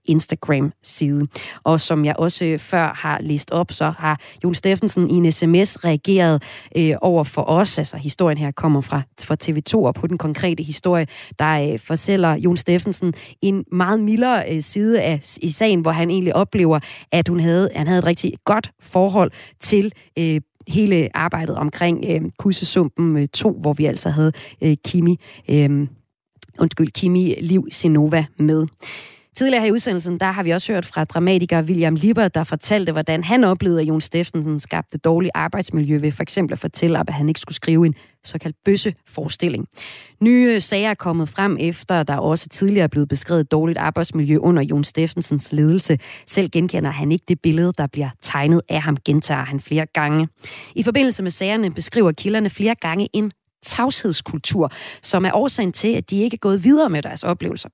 side. 0.83 1.27
Og 1.63 1.81
som 1.81 2.05
jeg 2.05 2.15
også 2.17 2.57
før 2.59 2.93
har 2.95 3.19
læst 3.21 3.51
op, 3.51 3.71
så 3.71 3.93
har 3.97 4.19
Jon 4.43 4.53
Steffensen 4.53 5.09
i 5.09 5.13
en 5.13 5.31
sms 5.31 5.85
reageret 5.85 6.43
øh, 6.77 6.95
over 7.01 7.23
for 7.23 7.49
os. 7.49 7.77
Altså 7.77 7.97
historien 7.97 8.37
her 8.37 8.51
kommer 8.51 8.81
fra, 8.81 9.01
fra 9.23 9.35
TV2, 9.43 9.85
og 9.85 9.95
på 9.95 10.07
den 10.07 10.17
konkrete 10.17 10.63
historie, 10.63 11.07
der 11.39 11.71
øh, 11.71 11.79
fortæller 11.79 12.35
Jon 12.35 12.57
Steffensen 12.57 13.13
en 13.41 13.65
meget 13.71 13.99
mildere 13.99 14.55
øh, 14.55 14.61
side 14.61 15.01
af 15.01 15.19
i 15.41 15.49
sagen, 15.49 15.81
hvor 15.81 15.91
han 15.91 16.09
egentlig 16.09 16.35
oplever, 16.35 16.79
at 17.11 17.27
hun 17.27 17.39
havde, 17.39 17.69
han 17.75 17.87
havde 17.87 17.99
et 17.99 18.05
rigtig 18.05 18.33
godt 18.45 18.71
forhold 18.79 19.31
til 19.59 19.91
øh, 20.19 20.41
hele 20.67 21.09
arbejdet 21.13 21.55
omkring 21.55 22.05
øh, 22.09 22.21
Kussesumpen 22.39 23.27
2, 23.27 23.49
øh, 23.49 23.55
hvor 23.61 23.73
vi 23.73 23.85
altså 23.85 24.09
havde 24.09 24.31
øh, 24.61 24.77
Kimi, 24.85 25.19
øh, 25.49 25.87
undskyld, 26.59 26.91
Kimi 26.91 27.35
Liv 27.41 27.67
Sinova 27.71 28.25
med. 28.39 28.67
Tidligere 29.35 29.61
her 29.61 29.67
i 29.67 29.71
udsendelsen, 29.71 30.19
der 30.19 30.31
har 30.31 30.43
vi 30.43 30.51
også 30.51 30.73
hørt 30.73 30.85
fra 30.85 31.03
dramatiker 31.03 31.61
William 31.61 31.95
Lieber, 31.95 32.27
der 32.27 32.43
fortalte, 32.43 32.91
hvordan 32.91 33.23
han 33.23 33.43
oplevede, 33.43 33.81
at 33.81 33.87
Jon 33.87 34.01
Steffensen 34.01 34.59
skabte 34.59 34.97
dårligt 34.97 35.31
arbejdsmiljø 35.35 35.97
ved 35.97 36.11
for 36.11 36.23
eksempel 36.23 36.53
at 36.53 36.59
fortælle, 36.59 36.99
at 36.99 37.09
han 37.09 37.27
ikke 37.27 37.39
skulle 37.39 37.55
skrive 37.55 37.85
en 37.85 37.95
såkaldt 38.23 38.55
bøsseforestilling. 38.65 39.67
Nye 40.21 40.51
øh, 40.55 40.61
sager 40.61 40.89
er 40.89 40.93
kommet 40.93 41.29
frem 41.29 41.57
efter, 41.59 42.03
der 42.03 42.17
også 42.17 42.49
tidligere 42.49 42.83
er 42.83 42.87
blevet 42.87 43.09
beskrevet 43.09 43.51
dårligt 43.51 43.77
arbejdsmiljø 43.77 44.37
under 44.37 44.63
Jon 44.63 44.83
Steffensens 44.83 45.51
ledelse. 45.51 45.97
Selv 46.27 46.49
genkender 46.49 46.91
han 46.91 47.11
ikke 47.11 47.25
det 47.27 47.39
billede, 47.41 47.73
der 47.77 47.87
bliver 47.87 48.09
tegnet 48.21 48.61
af 48.69 48.81
ham, 48.81 48.97
gentager 48.97 49.45
han 49.45 49.59
flere 49.59 49.85
gange. 49.85 50.27
I 50.75 50.83
forbindelse 50.83 51.23
med 51.23 51.31
sagerne 51.31 51.71
beskriver 51.71 52.11
kilderne 52.11 52.49
flere 52.49 52.75
gange 52.75 53.09
en 53.13 53.31
tavshedskultur, 53.63 54.71
som 55.02 55.26
er 55.26 55.32
årsagen 55.34 55.71
til, 55.71 55.88
at 55.88 56.10
de 56.10 56.21
ikke 56.21 56.36
er 56.36 56.39
gået 56.39 56.63
videre 56.63 56.89
med 56.89 57.02
deres 57.02 57.23
oplevelser. 57.23 57.69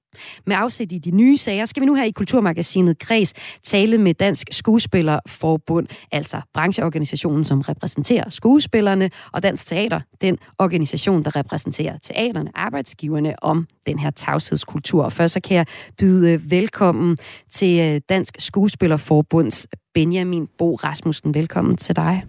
Med 0.46 0.56
afsæt 0.60 0.92
i 0.92 0.98
de 0.98 1.12
nye 1.12 1.38
sager 1.38 1.66
skal 1.66 1.82
vi 1.82 1.86
nu 1.86 1.96
her 1.96 2.04
i 2.04 2.12
Kulturmagasinet 2.12 3.00
Græs 3.00 3.34
tale 3.64 3.98
med 3.98 4.14
Dansk 4.14 4.48
Skuespillerforbund, 4.52 5.88
altså 6.12 6.42
brancheorganisationen, 6.54 7.46
som 7.46 7.62
repræsenterer 7.62 8.30
skuespillerne, 8.30 9.10
og 9.32 9.44
Dansk 9.44 9.68
Teater, 9.68 10.00
den 10.22 10.38
organisation, 10.60 11.24
der 11.24 11.36
repræsenterer 11.36 11.98
teaterne, 11.98 12.52
arbejdsgiverne, 12.56 13.44
om 13.44 13.68
den 13.88 14.00
her 14.00 14.12
tavshedskultur. 14.12 15.04
Og 15.04 15.14
først 15.14 15.34
så 15.34 15.40
kan 15.40 15.58
jeg 15.58 15.66
byde 15.98 16.32
øh, 16.32 16.52
velkommen 16.52 17.18
til 17.52 17.80
øh, 17.80 18.02
Dansk 18.10 18.36
Skuespillerforbunds 18.40 19.68
Benjamin 19.94 20.48
Bo 20.58 20.76
Rasmussen. 20.76 21.34
Velkommen 21.34 21.78
til 21.78 21.96
dig. 21.96 22.26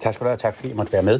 Tak 0.00 0.14
skal 0.14 0.24
du 0.24 0.28
have. 0.28 0.36
Tak 0.36 0.54
fordi 0.54 0.68
I 0.68 0.74
måtte 0.74 0.92
være 0.92 1.02
med. 1.02 1.18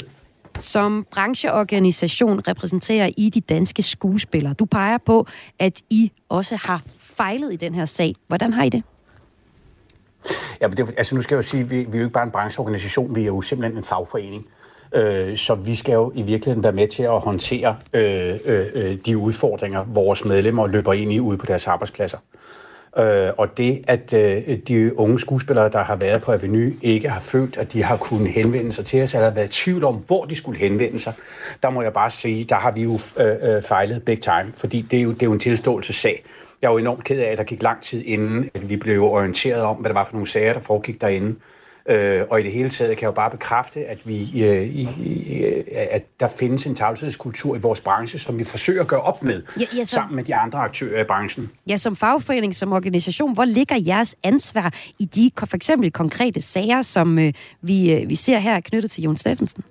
Som 0.56 1.06
brancheorganisation 1.10 2.40
repræsenterer 2.48 3.10
I 3.16 3.30
de 3.30 3.40
danske 3.40 3.82
skuespillere. 3.82 4.54
Du 4.54 4.64
peger 4.64 4.98
på, 4.98 5.26
at 5.58 5.82
I 5.90 6.12
også 6.28 6.56
har 6.56 6.82
fejlet 6.98 7.52
i 7.52 7.56
den 7.56 7.74
her 7.74 7.84
sag. 7.84 8.14
Hvordan 8.26 8.52
har 8.52 8.64
I 8.64 8.68
det? 8.68 8.82
Ja, 10.60 10.68
men 10.68 10.76
det, 10.76 10.94
altså 10.96 11.14
nu 11.14 11.22
skal 11.22 11.34
jeg 11.34 11.44
jo 11.44 11.48
sige, 11.48 11.60
at 11.60 11.70
vi, 11.70 11.76
vi 11.76 11.96
er 11.96 12.00
jo 12.00 12.06
ikke 12.06 12.12
bare 12.12 12.24
en 12.24 12.30
brancheorganisation, 12.30 13.16
vi 13.16 13.22
er 13.22 13.26
jo 13.26 13.42
simpelthen 13.42 13.78
en 13.78 13.84
fagforening. 13.84 14.46
Øh, 14.94 15.36
så 15.36 15.54
vi 15.54 15.74
skal 15.74 15.92
jo 15.92 16.12
i 16.14 16.22
virkeligheden 16.22 16.62
være 16.62 16.72
med 16.72 16.88
til 16.88 17.02
at 17.02 17.20
håndtere 17.20 17.76
øh, 17.92 18.38
øh, 18.44 18.66
øh 18.74 18.96
de 19.06 19.18
udfordringer, 19.18 19.84
vores 19.84 20.24
medlemmer 20.24 20.66
løber 20.66 20.92
ind 20.92 21.12
i 21.12 21.20
ude 21.20 21.38
på 21.38 21.46
deres 21.46 21.66
arbejdspladser. 21.66 22.18
Øh, 22.18 22.63
Øh, 22.98 23.30
og 23.38 23.58
det, 23.58 23.84
at 23.88 24.12
øh, 24.12 24.58
de 24.68 24.98
unge 24.98 25.20
skuespillere, 25.20 25.70
der 25.70 25.84
har 25.84 25.96
været 25.96 26.22
på 26.22 26.32
Avenue, 26.32 26.72
ikke 26.82 27.08
har 27.08 27.20
følt, 27.20 27.56
at 27.56 27.72
de 27.72 27.82
har 27.82 27.96
kunnet 27.96 28.32
henvende 28.32 28.72
sig 28.72 28.84
til 28.84 29.02
os, 29.02 29.14
eller 29.14 29.28
har 29.28 29.34
været 29.34 29.58
i 29.58 29.62
tvivl 29.62 29.84
om, 29.84 29.94
hvor 29.94 30.24
de 30.24 30.34
skulle 30.34 30.58
henvende 30.58 30.98
sig, 30.98 31.12
der 31.62 31.70
må 31.70 31.82
jeg 31.82 31.92
bare 31.92 32.10
sige, 32.10 32.44
der 32.44 32.54
har 32.54 32.70
vi 32.70 32.82
jo 32.82 32.98
øh, 33.20 33.56
øh, 33.56 33.62
fejlet 33.62 34.02
big 34.04 34.20
time, 34.20 34.52
fordi 34.56 34.86
det 34.90 34.98
er 34.98 35.02
jo, 35.02 35.12
det 35.12 35.22
er 35.22 35.26
jo 35.26 35.32
en 35.32 35.38
tilståelsessag. 35.38 36.24
Jeg 36.62 36.68
er 36.68 36.72
jo 36.72 36.78
enormt 36.78 37.04
ked 37.04 37.20
af, 37.20 37.32
at 37.32 37.38
der 37.38 37.44
gik 37.44 37.62
lang 37.62 37.82
tid 37.82 38.02
inden, 38.06 38.50
at 38.54 38.68
vi 38.68 38.76
blev 38.76 39.02
orienteret 39.02 39.62
om, 39.62 39.76
hvad 39.76 39.88
det 39.88 39.94
var 39.94 40.04
for 40.04 40.12
nogle 40.12 40.28
sager, 40.28 40.52
der 40.52 40.60
foregik 40.60 41.00
derinde. 41.00 41.36
Øh, 41.88 42.22
og 42.30 42.40
i 42.40 42.42
det 42.42 42.52
hele 42.52 42.68
taget 42.68 42.96
kan 42.96 43.02
jeg 43.02 43.06
jo 43.06 43.12
bare 43.12 43.30
bekræfte, 43.30 43.86
at, 43.86 43.98
vi, 44.04 44.44
øh, 44.44 44.62
i, 44.62 45.44
at 45.90 46.02
der 46.20 46.28
findes 46.28 46.66
en 46.66 46.74
tavshedskultur 46.74 47.56
i 47.56 47.58
vores 47.58 47.80
branche, 47.80 48.18
som 48.18 48.38
vi 48.38 48.44
forsøger 48.44 48.80
at 48.80 48.88
gøre 48.88 49.00
op 49.00 49.22
med, 49.22 49.42
ja, 49.60 49.64
ja, 49.76 49.84
så... 49.84 49.90
sammen 49.90 50.16
med 50.16 50.24
de 50.24 50.34
andre 50.34 50.58
aktører 50.58 51.00
i 51.00 51.04
branchen. 51.04 51.50
Ja, 51.68 51.76
som 51.76 51.96
fagforening, 51.96 52.54
som 52.54 52.72
organisation, 52.72 53.34
hvor 53.34 53.44
ligger 53.44 53.76
jeres 53.86 54.16
ansvar 54.22 54.74
i 54.98 55.04
de 55.04 55.30
for 55.38 55.56
eksempel 55.56 55.90
konkrete 55.90 56.40
sager, 56.40 56.82
som 56.82 57.18
øh, 57.18 57.32
vi, 57.62 57.92
øh, 57.92 58.08
vi 58.08 58.14
ser 58.14 58.38
her 58.38 58.60
knyttet 58.60 58.90
til 58.90 59.02
Jon 59.02 59.16
Steffensen? 59.16 59.64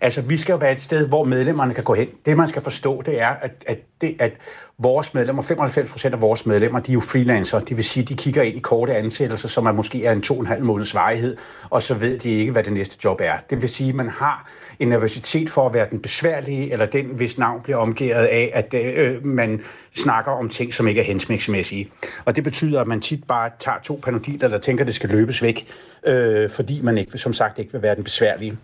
Altså, 0.00 0.20
vi 0.20 0.36
skal 0.36 0.52
jo 0.52 0.58
være 0.58 0.72
et 0.72 0.80
sted, 0.80 1.08
hvor 1.08 1.24
medlemmerne 1.24 1.74
kan 1.74 1.84
gå 1.84 1.94
hen. 1.94 2.08
Det, 2.26 2.36
man 2.36 2.48
skal 2.48 2.62
forstå, 2.62 3.02
det 3.02 3.20
er, 3.20 3.28
at, 3.28 3.50
at, 3.66 3.78
det, 4.00 4.16
at 4.18 4.32
vores 4.78 5.14
medlemmer, 5.14 5.42
95 5.42 5.90
procent 5.90 6.14
af 6.14 6.22
vores 6.22 6.46
medlemmer, 6.46 6.80
de 6.80 6.92
er 6.92 6.94
jo 6.94 7.00
freelancer. 7.00 7.58
Det 7.60 7.76
vil 7.76 7.84
sige, 7.84 8.04
de 8.04 8.14
kigger 8.14 8.42
ind 8.42 8.56
i 8.56 8.60
korte 8.60 8.96
ansættelser, 8.96 9.48
som 9.48 9.66
er 9.66 9.72
måske 9.72 10.04
er 10.04 10.12
en 10.12 10.22
to 10.22 10.34
og 10.34 10.40
en 10.40 10.46
halv 10.46 10.64
måneds 10.64 10.94
varighed, 10.94 11.36
og 11.70 11.82
så 11.82 11.94
ved 11.94 12.18
de 12.18 12.30
ikke, 12.30 12.52
hvad 12.52 12.62
det 12.62 12.72
næste 12.72 12.96
job 13.04 13.20
er. 13.22 13.34
Det 13.50 13.62
vil 13.62 13.68
sige, 13.68 13.88
at 13.88 13.94
man 13.94 14.08
har 14.08 14.50
en 14.78 14.88
nervøsitet 14.88 15.50
for 15.50 15.66
at 15.66 15.74
være 15.74 15.86
den 15.90 16.00
besværlige, 16.00 16.72
eller 16.72 16.86
den, 16.86 17.06
hvis 17.06 17.38
navn 17.38 17.62
bliver 17.62 17.76
omgivet 17.76 18.14
af, 18.14 18.50
at 18.54 18.74
øh, 18.74 19.26
man 19.26 19.60
snakker 19.94 20.32
om 20.32 20.48
ting, 20.48 20.74
som 20.74 20.88
ikke 20.88 21.00
er 21.00 21.04
hensigtsmæssige. 21.04 21.90
Og 22.24 22.36
det 22.36 22.44
betyder, 22.44 22.80
at 22.80 22.86
man 22.86 23.00
tit 23.00 23.24
bare 23.24 23.50
tager 23.58 23.78
to 23.82 24.00
panodiler, 24.02 24.48
der 24.48 24.58
tænker, 24.58 24.84
at 24.84 24.86
det 24.86 24.94
skal 24.94 25.10
løbes 25.10 25.42
væk, 25.42 25.66
øh, 26.06 26.50
fordi 26.50 26.80
man 26.82 26.98
ikke, 26.98 27.18
som 27.18 27.32
sagt 27.32 27.58
ikke 27.58 27.72
vil 27.72 27.82
være 27.82 27.94
den 27.94 28.04
besværlige. 28.04 28.56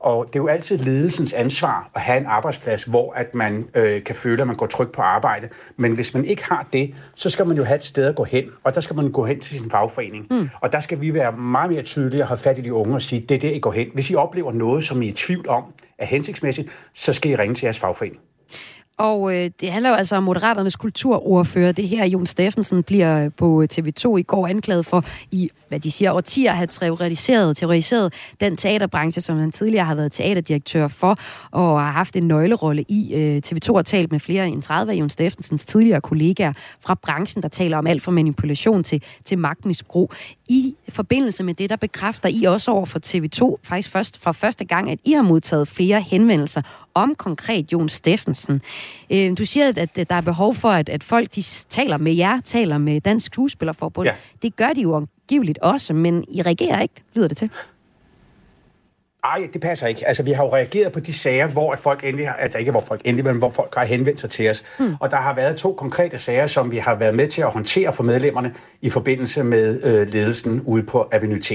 Og 0.00 0.26
det 0.26 0.38
er 0.38 0.42
jo 0.42 0.46
altid 0.46 0.78
ledelsens 0.78 1.32
ansvar 1.32 1.90
at 1.94 2.00
have 2.00 2.18
en 2.18 2.26
arbejdsplads, 2.26 2.84
hvor 2.84 3.12
at 3.12 3.34
man 3.34 3.68
øh, 3.74 4.04
kan 4.04 4.14
føle, 4.14 4.40
at 4.40 4.46
man 4.46 4.56
går 4.56 4.66
trygt 4.66 4.92
på 4.92 5.02
arbejde. 5.02 5.48
Men 5.76 5.92
hvis 5.92 6.14
man 6.14 6.24
ikke 6.24 6.44
har 6.44 6.66
det, 6.72 6.94
så 7.16 7.30
skal 7.30 7.46
man 7.46 7.56
jo 7.56 7.64
have 7.64 7.76
et 7.76 7.84
sted 7.84 8.08
at 8.08 8.14
gå 8.14 8.24
hen, 8.24 8.44
og 8.64 8.74
der 8.74 8.80
skal 8.80 8.96
man 8.96 9.12
gå 9.12 9.26
hen 9.26 9.40
til 9.40 9.58
sin 9.58 9.70
fagforening. 9.70 10.26
Mm. 10.30 10.50
Og 10.60 10.72
der 10.72 10.80
skal 10.80 11.00
vi 11.00 11.14
være 11.14 11.32
meget 11.32 11.70
mere 11.70 11.82
tydelige 11.82 12.22
og 12.22 12.28
have 12.28 12.38
fat 12.38 12.58
i 12.58 12.62
de 12.62 12.74
unge 12.74 12.94
og 12.94 13.02
sige, 13.02 13.20
det 13.20 13.34
er 13.34 13.38
det, 13.38 13.54
I 13.54 13.58
går 13.58 13.72
hen. 13.72 13.88
Hvis 13.94 14.10
I 14.10 14.14
oplever 14.14 14.52
noget, 14.52 14.84
som 14.84 15.02
I 15.02 15.06
er 15.06 15.10
i 15.10 15.14
tvivl 15.14 15.48
om 15.48 15.64
er 15.98 16.06
hensigtsmæssigt, 16.06 16.68
så 16.94 17.12
skal 17.12 17.30
I 17.30 17.36
ringe 17.36 17.54
til 17.54 17.66
jeres 17.66 17.78
fagforening. 17.78 18.20
Og 18.98 19.36
øh, 19.36 19.50
det 19.60 19.72
handler 19.72 19.90
jo 19.90 19.96
altså 19.96 20.16
om 20.16 20.22
Moderaternes 20.22 20.76
kulturordfører. 20.76 21.72
Det 21.72 21.88
her, 21.88 22.04
Jon 22.04 22.26
Steffensen, 22.26 22.82
bliver 22.82 23.24
øh, 23.24 23.30
på 23.36 23.62
øh, 23.62 23.68
TV2 23.72 24.16
i 24.16 24.22
går 24.22 24.46
anklaget 24.46 24.86
for 24.86 25.04
i, 25.30 25.50
hvad 25.68 25.80
de 25.80 25.90
siger, 25.90 26.12
årtier 26.12 26.50
at 26.50 26.56
have 26.56 26.66
terroriseret, 26.66 27.56
terroriseret 27.56 28.12
den 28.40 28.56
teaterbranche, 28.56 29.22
som 29.22 29.38
han 29.38 29.52
tidligere 29.52 29.84
har 29.84 29.94
været 29.94 30.12
teaterdirektør 30.12 30.88
for, 30.88 31.18
og 31.50 31.80
har 31.80 31.90
haft 31.90 32.16
en 32.16 32.28
nøglerolle 32.28 32.84
i. 32.88 33.14
Øh, 33.14 33.42
TV2 33.46 33.74
har 33.74 33.82
talt 33.82 34.12
med 34.12 34.20
flere 34.20 34.48
end 34.48 34.62
30 34.62 34.92
af 34.92 34.96
Jon 34.96 35.10
Steffensens 35.10 35.64
tidligere 35.64 36.00
kollegaer 36.00 36.52
fra 36.80 36.94
branchen, 36.94 37.42
der 37.42 37.48
taler 37.48 37.78
om 37.78 37.86
alt 37.86 38.02
fra 38.02 38.12
manipulation 38.12 38.84
til, 38.84 39.02
til 39.24 39.38
magtmisbrug. 39.38 40.12
I 40.48 40.74
forbindelse 40.88 41.42
med 41.42 41.54
det, 41.54 41.70
der 41.70 41.76
bekræfter 41.76 42.28
I 42.28 42.44
også 42.44 42.70
over 42.70 42.86
for 42.86 42.98
TV2, 43.06 43.56
faktisk 43.64 43.90
først 43.90 44.22
for 44.22 44.32
første 44.32 44.64
gang, 44.64 44.90
at 44.90 44.98
I 45.04 45.12
har 45.12 45.22
modtaget 45.22 45.68
flere 45.68 46.00
henvendelser 46.00 46.62
om 47.02 47.14
konkret 47.14 47.72
Jon 47.72 47.88
Steffensen. 47.88 48.62
Øh, 49.10 49.38
du 49.38 49.44
siger, 49.44 49.72
at, 49.76 49.96
der 50.10 50.14
er 50.16 50.20
behov 50.20 50.54
for, 50.54 50.70
at, 50.70 50.88
at 50.88 51.04
folk 51.04 51.34
de 51.34 51.42
taler 51.68 51.96
med 51.96 52.12
jer, 52.12 52.40
taler 52.40 52.78
med 52.78 53.00
Dansk 53.00 53.26
Skuespillerforbund. 53.26 54.08
Ja. 54.08 54.14
Det 54.42 54.56
gør 54.56 54.72
de 54.72 54.80
jo 54.80 54.96
angiveligt 54.96 55.58
også, 55.58 55.94
men 55.94 56.24
I 56.28 56.42
reagerer 56.42 56.80
ikke, 56.80 56.94
lyder 57.14 57.28
det 57.28 57.36
til. 57.36 57.50
Ej, 59.24 59.48
det 59.52 59.60
passer 59.60 59.86
ikke. 59.86 60.08
Altså, 60.08 60.22
vi 60.22 60.32
har 60.32 60.44
jo 60.44 60.54
reageret 60.54 60.92
på 60.92 61.00
de 61.00 61.12
sager, 61.12 61.46
hvor 61.46 61.76
folk 61.76 62.04
endelig 62.04 62.28
har, 62.28 62.34
altså 62.34 62.58
ikke 62.58 62.70
hvor 62.70 62.80
folk 62.80 63.00
endelig, 63.04 63.24
men 63.24 63.36
hvor 63.36 63.50
folk 63.50 63.74
har 63.74 63.84
henvendt 63.84 64.20
sig 64.20 64.30
til 64.30 64.50
os. 64.50 64.64
Mm. 64.78 64.94
Og 65.00 65.10
der 65.10 65.16
har 65.16 65.34
været 65.34 65.56
to 65.56 65.72
konkrete 65.72 66.18
sager, 66.18 66.46
som 66.46 66.70
vi 66.70 66.76
har 66.76 66.94
været 66.94 67.14
med 67.14 67.28
til 67.28 67.42
at 67.42 67.50
håndtere 67.50 67.92
for 67.92 68.02
medlemmerne 68.02 68.54
i 68.80 68.90
forbindelse 68.90 69.42
med 69.42 69.82
øh, 69.82 70.12
ledelsen 70.12 70.60
ude 70.60 70.82
på 70.82 71.08
Avenue 71.12 71.40
T. 71.40 71.52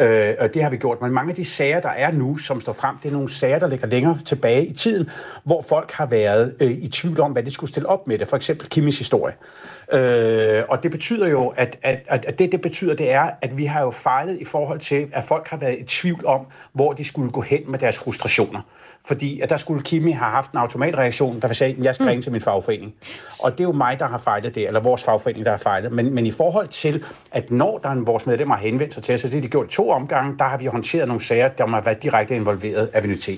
Øh, 0.00 0.34
og 0.38 0.54
det 0.54 0.62
har 0.62 0.70
vi 0.70 0.76
gjort. 0.76 1.02
Men 1.02 1.12
mange 1.12 1.30
af 1.30 1.36
de 1.36 1.44
sager, 1.44 1.80
der 1.80 1.88
er 1.88 2.10
nu, 2.12 2.36
som 2.36 2.60
står 2.60 2.72
frem, 2.72 2.96
det 3.02 3.08
er 3.08 3.12
nogle 3.12 3.32
sager, 3.32 3.58
der 3.58 3.68
ligger 3.68 3.86
længere 3.86 4.18
tilbage 4.24 4.66
i 4.66 4.72
tiden, 4.72 5.10
hvor 5.44 5.62
folk 5.68 5.92
har 5.92 6.06
været 6.06 6.54
øh, 6.60 6.70
i 6.70 6.88
tvivl 6.88 7.20
om, 7.20 7.32
hvad 7.32 7.42
de 7.42 7.50
skulle 7.50 7.70
stille 7.70 7.88
op 7.88 8.06
med 8.06 8.18
det. 8.18 8.28
For 8.28 8.36
eksempel 8.36 8.68
Kimis 8.68 8.98
historie. 8.98 9.34
Øh, 9.92 10.62
og 10.68 10.82
det 10.82 10.90
betyder 10.90 11.28
jo, 11.28 11.48
at, 11.48 11.78
at, 11.82 12.24
at 12.26 12.38
det, 12.38 12.52
det 12.52 12.60
betyder, 12.60 12.94
det 12.94 13.12
er, 13.12 13.30
at 13.42 13.58
vi 13.58 13.64
har 13.64 13.80
jo 13.80 13.90
fejlet 13.90 14.40
i 14.40 14.44
forhold 14.44 14.80
til, 14.80 15.08
at 15.12 15.24
folk 15.24 15.48
har 15.48 15.56
været 15.56 15.78
i 15.78 15.84
tvivl 15.84 16.26
om, 16.26 16.46
hvor 16.72 16.92
de 16.92 17.04
skulle 17.04 17.30
gå 17.30 17.40
hen 17.40 17.60
med 17.66 17.78
deres 17.78 17.98
frustrationer. 17.98 18.60
Fordi 19.06 19.40
at 19.40 19.50
der 19.50 19.56
skulle 19.56 19.82
Kimi 19.82 20.10
have 20.10 20.30
haft 20.30 20.52
en 20.52 20.58
automatreaktion, 20.58 21.40
der 21.40 21.52
sagde, 21.52 21.74
at 21.78 21.84
jeg 21.84 21.94
skal 21.94 22.04
mm. 22.04 22.08
ringe 22.08 22.22
til 22.22 22.32
min 22.32 22.40
fagforening. 22.40 22.94
Og 23.44 23.52
det 23.52 23.60
er 23.60 23.64
jo 23.64 23.72
mig, 23.72 23.98
der 23.98 24.06
har 24.06 24.18
fejlet 24.18 24.54
det, 24.54 24.66
eller 24.66 24.80
vores 24.80 25.04
fagforening, 25.04 25.44
der 25.44 25.50
har 25.50 25.58
fejlet. 25.58 25.92
Men, 25.92 26.14
men 26.14 26.26
i 26.26 26.30
forhold 26.30 26.68
til, 26.68 27.04
at 27.32 27.50
når 27.50 27.78
der 27.78 27.88
er 27.88 27.92
en, 27.92 28.06
vores 28.06 28.26
medlemmer 28.26 28.54
har 28.54 28.62
henvendt 28.62 28.94
sig 28.94 29.02
til 29.02 29.14
os, 29.14 29.20
så 29.20 29.26
det 29.26 29.34
har 29.34 29.40
de 29.40 29.48
gjort 29.48 29.68
to 29.68 29.90
omgange, 29.90 30.38
der 30.38 30.44
har 30.44 30.58
vi 30.58 30.66
håndteret 30.66 31.08
nogle 31.08 31.24
sager, 31.24 31.48
der 31.48 31.66
har 31.66 31.80
været 31.80 32.02
direkte 32.02 32.34
involveret 32.34 32.90
Avenue 32.92 33.16
T. 33.16 33.28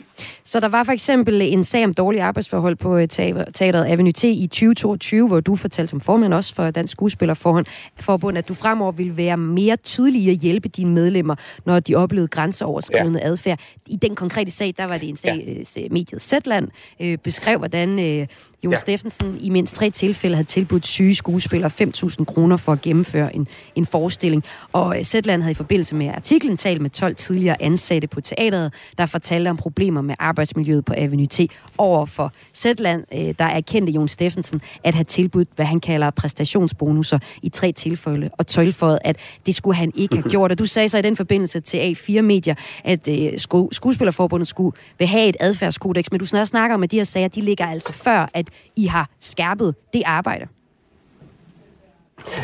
Så 0.45 0.61
der 0.61 0.69
var 0.69 0.85
for 0.85 0.93
eksempel 0.93 1.43
en 1.43 1.65
sag 1.65 1.85
om 1.85 1.95
dårlige 1.95 2.23
arbejdsforhold 2.23 2.77
på 2.77 2.97
øh, 2.97 3.09
teateret 3.09 3.87
Avenue 3.87 4.12
T 4.12 4.25
i 4.25 4.47
2022, 4.47 5.29
hvor 5.29 5.41
du 5.41 5.57
fortalte 5.57 5.91
som 5.91 6.01
formand 6.01 6.35
også 6.35 6.42
for 6.51 6.71
Dansk 6.71 6.93
Skuespillerforbund, 6.93 8.39
at 8.39 8.49
du 8.49 8.55
fremover 8.55 8.93
vil 8.93 9.17
være 9.17 9.37
mere 9.37 9.77
tydelig 9.77 10.31
at 10.31 10.37
hjælpe 10.37 10.69
dine 10.69 10.91
medlemmer, 10.91 11.35
når 11.67 11.81
de 11.81 11.95
oplevede 11.95 12.29
grænseoverskridende 12.29 13.19
ja. 13.19 13.27
adfærd. 13.27 13.61
I 13.87 13.97
den 13.97 14.15
konkrete 14.15 14.51
sag, 14.51 14.75
der 14.79 14.85
var 14.85 14.99
det 14.99 15.09
en 15.09 15.17
sag, 15.17 15.65
ja. 15.77 15.83
Øh, 15.83 15.93
mediet 15.93 16.23
Zetland 16.23 16.69
øh, 17.01 17.19
beskrev, 17.19 17.59
hvordan 17.59 17.99
øh, 17.99 18.27
Jon 18.64 18.72
ja. 18.72 18.79
Steffensen 18.79 19.37
i 19.40 19.51
mindst 19.51 19.75
tre 19.75 19.90
tilfælde 19.90 20.37
havde 20.37 20.48
tilbudt 20.48 20.87
syge 20.87 21.14
skuespillere 21.14 21.70
5.000 21.83 22.25
kroner 22.25 22.57
for 22.57 22.72
at 22.72 22.81
gennemføre 22.81 23.37
en, 23.37 23.48
en 23.75 23.87
forestilling. 23.87 24.44
Og 24.72 24.98
øh, 24.98 25.05
Zetland 25.05 25.42
havde 25.42 25.51
i 25.51 25.55
forbindelse 25.55 25.94
med 25.94 26.09
artiklen 26.09 26.57
talt 26.57 26.81
med 26.81 26.90
12 26.90 27.16
tidligere 27.16 27.62
ansatte 27.62 28.09
på 28.09 28.20
teateret, 28.20 28.72
der 28.98 29.07
fortalte 29.07 29.48
om 29.48 29.57
problemer 29.57 30.01
med 30.01 30.14
arbejdsmiljøet 30.18 30.85
på 30.85 30.94
Avenue 30.96 31.27
T 31.27 31.40
over 31.79 32.07
for 32.07 32.33
Zetland, 32.55 33.05
øh, 33.14 33.35
der 33.38 33.44
erkendte 33.44 33.92
Jon 33.92 34.09
Steffensen 34.09 34.61
at 34.85 34.94
have 34.94 35.05
tilbudt, 35.05 35.48
hvad 35.57 35.66
han 35.66 35.81
kalder 35.81 36.11
præstationsbonusser 36.11 37.18
i 37.42 37.48
tre 37.48 37.72
tilfælde, 37.72 38.31
og 38.38 38.46
tøjlføjet, 38.46 38.98
at 39.05 39.16
det 39.46 39.55
skulle 39.55 39.77
han 39.77 39.92
ikke 39.94 40.16
have 40.16 40.31
gjort. 40.35 40.53
Og 40.53 40.59
du 40.59 40.66
sagde 40.66 40.88
så 40.88 40.98
i 40.98 41.03
den 41.03 41.16
forbindelse 41.16 41.61
til 41.61 41.79
A4 41.79 42.20
Medier, 42.20 42.55
at 42.85 43.09
øh, 43.09 43.33
sku- 43.33 43.68
Skuespillerforbundet 43.72 44.48
skulle 44.48 44.77
vil 44.98 45.09
have 45.09 45.29
et 45.29 45.37
adfærdskodex, 45.40 46.05
men 46.11 46.20
du 46.20 46.27
snakker 46.27 46.75
om, 46.75 46.83
at 46.83 46.90
de 46.90 46.96
her 46.96 47.05
sager, 47.05 47.29
de 47.29 47.40
ligger 47.40 47.66
altså 47.66 47.92
før, 47.92 48.31
at 48.35 48.48
i 48.77 48.87
har 48.87 49.11
skærpet 49.21 49.75
det 49.93 50.03
arbejde? 50.07 50.49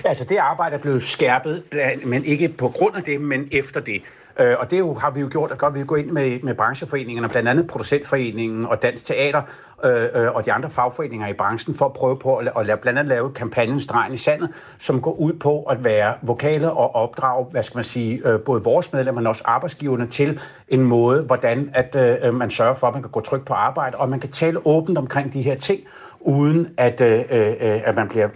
Altså, 0.04 0.24
det 0.24 0.36
arbejde 0.36 0.76
er 0.76 0.80
blevet 0.80 1.02
skærpet, 1.02 1.62
men 2.04 2.24
ikke 2.24 2.48
på 2.48 2.68
grund 2.68 2.96
af 2.96 3.02
det, 3.02 3.20
men 3.20 3.48
efter 3.52 3.80
det. 3.80 4.02
Øh, 4.40 4.56
og 4.58 4.70
det 4.70 4.78
jo, 4.78 4.94
har 4.94 5.10
vi 5.10 5.20
jo 5.20 5.28
gjort, 5.30 5.62
at 5.62 5.74
vi 5.74 5.84
gå 5.84 5.94
ind 5.94 6.10
med, 6.10 6.40
med 6.42 6.54
brancheforeningerne, 6.54 7.28
blandt 7.28 7.48
andet 7.48 7.66
Producentforeningen 7.66 8.66
og 8.66 8.82
Dansk 8.82 9.04
Teater 9.04 9.42
øh, 9.84 10.02
øh, 10.14 10.34
og 10.34 10.44
de 10.44 10.52
andre 10.52 10.70
fagforeninger 10.70 11.26
i 11.26 11.32
branchen, 11.32 11.74
for 11.74 11.84
at 11.84 11.92
prøve 11.92 12.16
på 12.16 12.36
at, 12.36 12.52
at 12.58 12.66
lave, 12.66 12.76
blandt 12.76 12.98
andet 12.98 13.08
lave 13.08 13.32
kampagnen 13.32 13.80
Stregen 13.80 14.14
i 14.14 14.16
Sandet, 14.16 14.50
som 14.78 15.00
går 15.00 15.12
ud 15.12 15.32
på 15.32 15.62
at 15.62 15.84
være 15.84 16.14
vokale 16.22 16.70
og 16.70 16.94
opdrage, 16.94 17.46
hvad 17.50 17.62
skal 17.62 17.76
man 17.76 17.84
sige, 17.84 18.28
øh, 18.28 18.40
både 18.40 18.62
vores 18.62 18.92
medlemmer, 18.92 19.20
men 19.20 19.26
også 19.26 19.42
arbejdsgiverne 19.44 20.06
til 20.06 20.40
en 20.68 20.82
måde, 20.82 21.22
hvordan 21.22 21.70
at 21.74 21.96
øh, 21.96 22.28
øh 22.28 22.34
man 22.34 22.50
sørger 22.50 22.74
for, 22.74 22.86
at 22.86 22.92
man 22.92 23.02
kan 23.02 23.10
gå 23.10 23.20
trygt 23.20 23.44
på 23.44 23.54
arbejde, 23.54 23.96
og 23.96 24.08
man 24.08 24.20
kan 24.20 24.30
tale 24.30 24.66
åbent 24.66 24.98
omkring 24.98 25.32
de 25.32 25.42
her 25.42 25.54
ting, 25.54 25.80
uden 26.20 26.68
at, 26.76 27.00
øh, 27.00 27.18
øh, 27.18 27.24
at 27.60 27.94
man 27.94 28.08
bliver, 28.08 28.28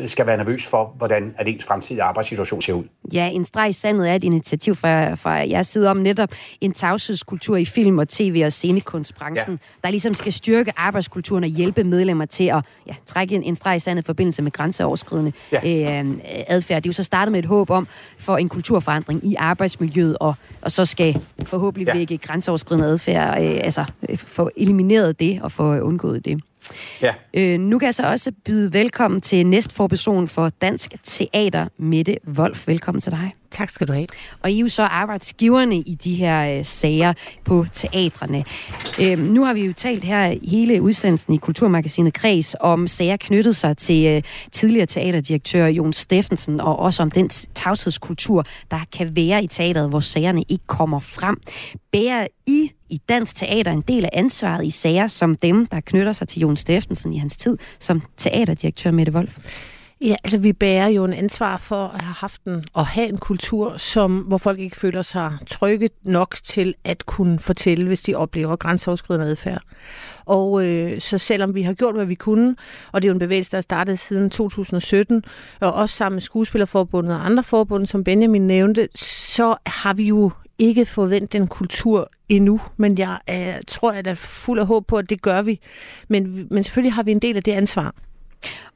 øh, 0.00 0.08
skal 0.08 0.26
være 0.26 0.36
nervøs 0.36 0.66
for, 0.66 0.94
hvordan 0.96 1.34
at 1.38 1.48
ens 1.48 1.64
fremtidige 1.64 2.02
arbejdssituation 2.02 2.62
ser 2.62 2.72
ud. 2.72 2.84
Ja, 3.12 3.28
en 3.28 3.44
streg 3.44 3.68
i 3.68 3.72
sandet 3.72 4.10
er 4.10 4.14
et 4.14 4.24
initiativ 4.24 4.74
fra, 4.74 5.14
fra 5.14 5.30
jeres 5.30 5.66
side 5.66 5.90
om 5.90 5.96
netop 5.96 6.28
en 6.60 6.72
tavshedskultur 6.72 7.56
i 7.56 7.64
film- 7.64 7.98
og 7.98 8.08
tv- 8.08 8.42
og 8.44 8.52
scenekunstbranchen, 8.52 9.52
ja. 9.52 9.78
der 9.84 9.90
ligesom 9.90 10.14
skal 10.14 10.32
styrke 10.32 10.72
arbejdskulturen 10.76 11.44
og 11.44 11.50
hjælpe 11.50 11.84
medlemmer 11.84 12.24
til 12.24 12.44
at 12.44 12.64
ja, 12.86 12.92
trække 13.06 13.34
en, 13.34 13.42
en 13.42 13.56
streg 13.56 13.76
i 13.76 13.78
sandet 13.78 14.02
i 14.02 14.06
forbindelse 14.06 14.42
med 14.42 14.52
grænseoverskridende 14.52 15.32
ja. 15.52 16.02
øh, 16.02 16.14
adfærd. 16.46 16.82
Det 16.82 16.88
er 16.88 16.90
jo 16.90 16.94
så 16.94 17.02
startet 17.02 17.32
med 17.32 17.38
et 17.38 17.46
håb 17.46 17.70
om 17.70 17.88
for 18.18 18.36
en 18.36 18.48
kulturforandring 18.48 19.26
i 19.26 19.34
arbejdsmiljøet, 19.38 20.16
og, 20.20 20.34
og 20.62 20.72
så 20.72 20.84
skal 20.84 21.20
forhåbentlig 21.44 21.86
ja. 21.86 21.96
vække 21.96 22.18
grænseoverskridende 22.18 22.88
adfærd, 22.88 23.42
øh, 23.42 23.64
altså 23.64 23.84
få 24.16 24.50
elimineret 24.56 25.20
det 25.20 25.42
og 25.42 25.52
få 25.52 25.78
undgået 25.78 26.24
det. 26.24 26.40
Ja. 27.02 27.14
Øh, 27.34 27.60
nu 27.60 27.78
kan 27.78 27.86
jeg 27.86 27.94
så 27.94 28.02
også 28.02 28.32
byde 28.44 28.72
velkommen 28.72 29.20
til 29.20 29.46
næstforperson 29.46 30.28
for 30.28 30.48
Dansk 30.48 30.94
Teater, 31.04 31.68
Mette 31.78 32.16
Wolf. 32.28 32.68
Velkommen 32.68 33.00
til 33.00 33.12
dig. 33.12 33.34
Tak 33.56 33.70
skal 33.70 33.88
du 33.88 33.92
have. 33.92 34.06
Og 34.42 34.50
I 34.50 34.56
er 34.56 34.60
jo 34.60 34.68
så 34.68 34.82
arbejdsgiverne 34.82 35.76
i 35.76 35.94
de 35.94 36.14
her 36.14 36.58
øh, 36.58 36.64
sager 36.64 37.12
på 37.44 37.66
teatrene. 37.72 38.44
Øh, 39.00 39.18
nu 39.18 39.44
har 39.44 39.54
vi 39.54 39.64
jo 39.64 39.72
talt 39.72 40.04
her 40.04 40.38
hele 40.50 40.82
udsendelsen 40.82 41.34
i 41.34 41.36
Kulturmagasinet 41.36 42.14
Kreds 42.14 42.56
om 42.60 42.86
sager 42.86 43.16
knyttet 43.16 43.56
sig 43.56 43.76
til 43.76 44.06
øh, 44.06 44.22
tidligere 44.52 44.86
teaterdirektør 44.86 45.66
Jon 45.66 45.92
Steffensen, 45.92 46.60
og 46.60 46.78
også 46.78 47.02
om 47.02 47.10
den 47.10 47.28
tavshedskultur, 47.54 48.44
der 48.70 48.80
kan 48.92 49.16
være 49.16 49.44
i 49.44 49.46
teateret, 49.46 49.88
hvor 49.88 50.00
sagerne 50.00 50.42
ikke 50.48 50.66
kommer 50.66 51.00
frem. 51.00 51.40
Bærer 51.92 52.26
I 52.46 52.70
i 52.90 53.00
dansk 53.08 53.36
teater 53.36 53.72
en 53.72 53.80
del 53.80 54.04
af 54.04 54.10
ansvaret 54.12 54.66
i 54.66 54.70
sager 54.70 55.06
som 55.06 55.36
dem, 55.36 55.66
der 55.66 55.80
knytter 55.80 56.12
sig 56.12 56.28
til 56.28 56.40
Jon 56.40 56.56
Steffensen 56.56 57.12
i 57.12 57.18
hans 57.18 57.36
tid 57.36 57.58
som 57.80 58.02
teaterdirektør 58.16 58.90
Mette 58.90 59.12
Wolf? 59.12 59.38
Ja, 60.00 60.16
altså 60.24 60.38
vi 60.38 60.52
bærer 60.52 60.88
jo 60.88 61.04
en 61.04 61.12
ansvar 61.12 61.56
for 61.56 61.88
at 61.88 62.00
have 62.00 62.14
haft 62.14 62.44
en, 62.44 62.64
og 62.72 62.86
have 62.86 63.08
en 63.08 63.18
kultur, 63.18 63.76
som, 63.76 64.18
hvor 64.18 64.38
folk 64.38 64.58
ikke 64.58 64.76
føler 64.76 65.02
sig 65.02 65.32
trygge 65.46 65.88
nok 66.02 66.36
til 66.42 66.74
at 66.84 67.06
kunne 67.06 67.38
fortælle, 67.38 67.86
hvis 67.86 68.02
de 68.02 68.14
oplever 68.14 68.56
grænseoverskridende 68.56 69.26
adfærd. 69.26 69.62
Og 70.24 70.64
øh, 70.64 71.00
så 71.00 71.18
selvom 71.18 71.54
vi 71.54 71.62
har 71.62 71.72
gjort, 71.72 71.94
hvad 71.94 72.04
vi 72.04 72.14
kunne, 72.14 72.56
og 72.92 73.02
det 73.02 73.08
er 73.08 73.10
jo 73.10 73.14
en 73.14 73.18
bevægelse, 73.18 73.50
der 73.50 73.56
er 73.56 73.60
startet 73.60 73.98
siden 73.98 74.30
2017, 74.30 75.24
og 75.60 75.72
også 75.72 75.96
sammen 75.96 76.14
med 76.14 76.22
Skuespillerforbundet 76.22 77.14
og 77.14 77.26
andre 77.26 77.42
forbund, 77.42 77.86
som 77.86 78.04
Benjamin 78.04 78.46
nævnte, 78.46 78.88
så 78.94 79.56
har 79.66 79.94
vi 79.94 80.04
jo 80.04 80.30
ikke 80.58 80.84
forventet 80.84 81.32
den 81.32 81.48
kultur 81.48 82.10
endnu, 82.28 82.60
men 82.76 82.98
jeg 82.98 83.18
øh, 83.30 83.54
tror, 83.66 83.92
at 83.92 84.06
jeg 84.06 84.10
er 84.10 84.14
fuld 84.14 84.60
af 84.60 84.66
håb 84.66 84.86
på, 84.86 84.96
at 84.96 85.10
det 85.10 85.22
gør 85.22 85.42
vi. 85.42 85.60
Men, 86.08 86.46
men 86.50 86.62
selvfølgelig 86.62 86.92
har 86.92 87.02
vi 87.02 87.10
en 87.10 87.18
del 87.18 87.36
af 87.36 87.42
det 87.42 87.52
ansvar. 87.52 87.94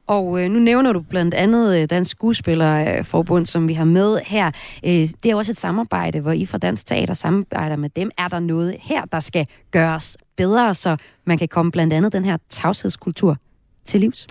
Og 0.07 0.43
øh, 0.43 0.49
nu 0.49 0.59
nævner 0.59 0.93
du 0.93 1.01
blandt 1.01 1.33
andet 1.33 1.81
øh, 1.81 1.89
Dansk 1.89 2.11
Skuespillerforbund, 2.11 3.45
som 3.45 3.67
vi 3.67 3.73
har 3.73 3.85
med 3.85 4.19
her. 4.25 4.51
Øh, 4.85 5.09
det 5.23 5.31
er 5.31 5.35
også 5.35 5.51
et 5.51 5.57
samarbejde, 5.57 6.19
hvor 6.19 6.31
I 6.31 6.45
fra 6.45 6.57
Dansk 6.57 6.85
Teater 6.85 7.13
samarbejder 7.13 7.75
med 7.75 7.89
dem. 7.89 8.11
Er 8.17 8.27
der 8.27 8.39
noget 8.39 8.75
her, 8.79 9.05
der 9.05 9.19
skal 9.19 9.47
gøres 9.71 10.17
bedre, 10.37 10.75
så 10.75 10.97
man 11.25 11.37
kan 11.37 11.47
komme 11.47 11.71
blandt 11.71 11.93
andet 11.93 12.13
den 12.13 12.25
her 12.25 12.37
tavshedskultur 12.49 13.37
til 13.85 13.99
livs? 13.99 14.27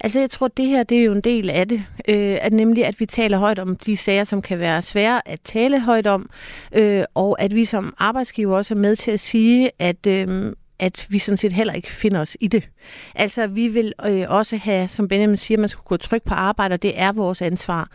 Altså 0.00 0.20
jeg 0.20 0.30
tror, 0.30 0.48
det 0.48 0.66
her 0.66 0.82
det 0.82 0.98
er 0.98 1.04
jo 1.04 1.12
en 1.12 1.20
del 1.20 1.50
af 1.50 1.68
det, 1.68 1.84
øh, 2.08 2.38
at 2.40 2.52
nemlig 2.52 2.86
at 2.86 3.00
vi 3.00 3.06
taler 3.06 3.38
højt 3.38 3.58
om 3.58 3.76
de 3.76 3.96
sager, 3.96 4.24
som 4.24 4.42
kan 4.42 4.58
være 4.58 4.82
svære 4.82 5.28
at 5.28 5.40
tale 5.44 5.80
højt 5.80 6.06
om, 6.06 6.30
øh, 6.72 7.04
og 7.14 7.40
at 7.40 7.54
vi 7.54 7.64
som 7.64 7.94
arbejdsgiver 7.98 8.56
også 8.56 8.74
er 8.74 8.78
med 8.78 8.96
til 8.96 9.10
at 9.10 9.20
sige, 9.20 9.70
at 9.78 10.06
øh, 10.06 10.52
at 10.84 11.06
vi 11.08 11.18
sådan 11.18 11.36
set 11.36 11.52
heller 11.52 11.72
ikke 11.72 11.90
finder 11.90 12.20
os 12.20 12.36
i 12.40 12.48
det. 12.48 12.68
Altså, 13.14 13.46
vi 13.46 13.68
vil 13.68 13.92
øh, 14.06 14.24
også 14.28 14.56
have, 14.56 14.88
som 14.88 15.08
Benjamin 15.08 15.36
siger, 15.36 15.58
man 15.58 15.68
skal 15.68 15.82
kunne 15.84 15.98
trykke 15.98 16.26
på 16.26 16.34
arbejde, 16.34 16.72
og 16.72 16.82
det 16.82 16.92
er 17.00 17.12
vores 17.12 17.42
ansvar. 17.42 17.90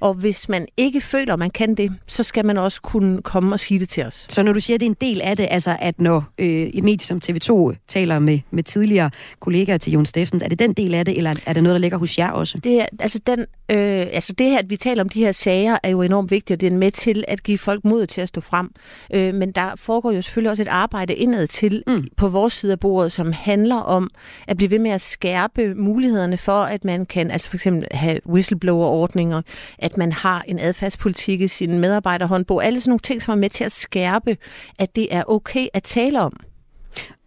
Og 0.00 0.14
hvis 0.14 0.48
man 0.48 0.66
ikke 0.76 1.00
føler, 1.00 1.36
man 1.36 1.50
kan 1.50 1.74
det, 1.74 1.92
så 2.06 2.22
skal 2.22 2.46
man 2.46 2.56
også 2.56 2.82
kunne 2.82 3.22
komme 3.22 3.54
og 3.54 3.60
sige 3.60 3.80
det 3.80 3.88
til 3.88 4.04
os. 4.04 4.26
Så 4.28 4.42
når 4.42 4.52
du 4.52 4.60
siger, 4.60 4.74
at 4.74 4.80
det 4.80 4.86
er 4.86 4.90
en 4.90 4.96
del 5.00 5.20
af 5.20 5.36
det, 5.36 5.48
altså 5.50 5.76
at 5.80 6.00
når 6.00 6.24
øh, 6.38 6.46
et 6.48 6.84
medie 6.84 7.06
som 7.06 7.20
TV2 7.24 7.76
taler 7.88 8.18
med, 8.18 8.38
med 8.50 8.62
tidligere 8.62 9.10
kollegaer 9.40 9.78
til 9.78 9.92
Jon 9.92 10.06
Steffens, 10.06 10.42
er 10.42 10.48
det 10.48 10.58
den 10.58 10.72
del 10.72 10.94
af 10.94 11.04
det, 11.04 11.16
eller 11.16 11.34
er 11.46 11.52
det 11.52 11.62
noget, 11.62 11.74
der 11.74 11.80
ligger 11.80 11.98
hos 11.98 12.18
jer 12.18 12.30
også? 12.30 12.58
Det, 12.58 12.80
er, 12.80 12.86
altså, 12.98 13.20
den, 13.26 13.46
øh, 13.70 14.06
altså 14.12 14.32
det 14.32 14.50
her, 14.50 14.58
at 14.58 14.70
vi 14.70 14.76
taler 14.76 15.02
om 15.02 15.08
de 15.08 15.24
her 15.24 15.32
sager, 15.32 15.78
er 15.82 15.88
jo 15.88 16.02
enormt 16.02 16.30
vigtigt, 16.30 16.56
og 16.56 16.60
det 16.60 16.72
er 16.72 16.76
med 16.76 16.90
til 16.90 17.24
at 17.28 17.42
give 17.42 17.58
folk 17.58 17.84
mod 17.84 18.06
til 18.06 18.20
at 18.20 18.28
stå 18.28 18.40
frem. 18.40 18.70
Øh, 19.14 19.34
men 19.34 19.52
der 19.52 19.76
foregår 19.76 20.12
jo 20.12 20.22
selvfølgelig 20.22 20.50
også 20.50 20.62
et 20.62 20.68
arbejde 20.68 21.14
indad 21.14 21.46
til 21.46 21.82
mm. 21.86 22.06
på 22.16 22.28
vores 22.28 22.52
side 22.52 22.72
af 22.72 22.80
bordet, 22.80 23.12
som 23.12 23.32
handler 23.32 23.76
om 23.76 24.10
at 24.48 24.56
blive 24.56 24.70
ved 24.70 24.78
med 24.78 24.90
at 24.90 25.00
skærpe 25.00 25.74
mulighederne 25.74 26.36
for, 26.36 26.62
at 26.62 26.84
man 26.84 27.06
kan 27.06 27.30
altså 27.30 27.48
for 27.48 27.56
eksempel 27.56 27.88
have 27.90 28.20
whistleblower-ordninger, 28.28 29.42
at 29.78 29.96
man 29.96 30.12
har 30.12 30.44
en 30.48 30.58
adfærdspolitik 30.58 31.40
i 31.40 31.48
sin 31.48 31.78
medarbejderhåndbog, 31.78 32.64
alle 32.64 32.80
sådan 32.80 32.90
nogle 32.90 33.00
ting, 33.00 33.22
som 33.22 33.32
er 33.32 33.40
med 33.40 33.50
til 33.50 33.64
at 33.64 33.72
skærpe, 33.72 34.36
at 34.78 34.96
det 34.96 35.14
er 35.14 35.24
okay 35.26 35.66
at 35.74 35.82
tale 35.82 36.20
om. 36.20 36.32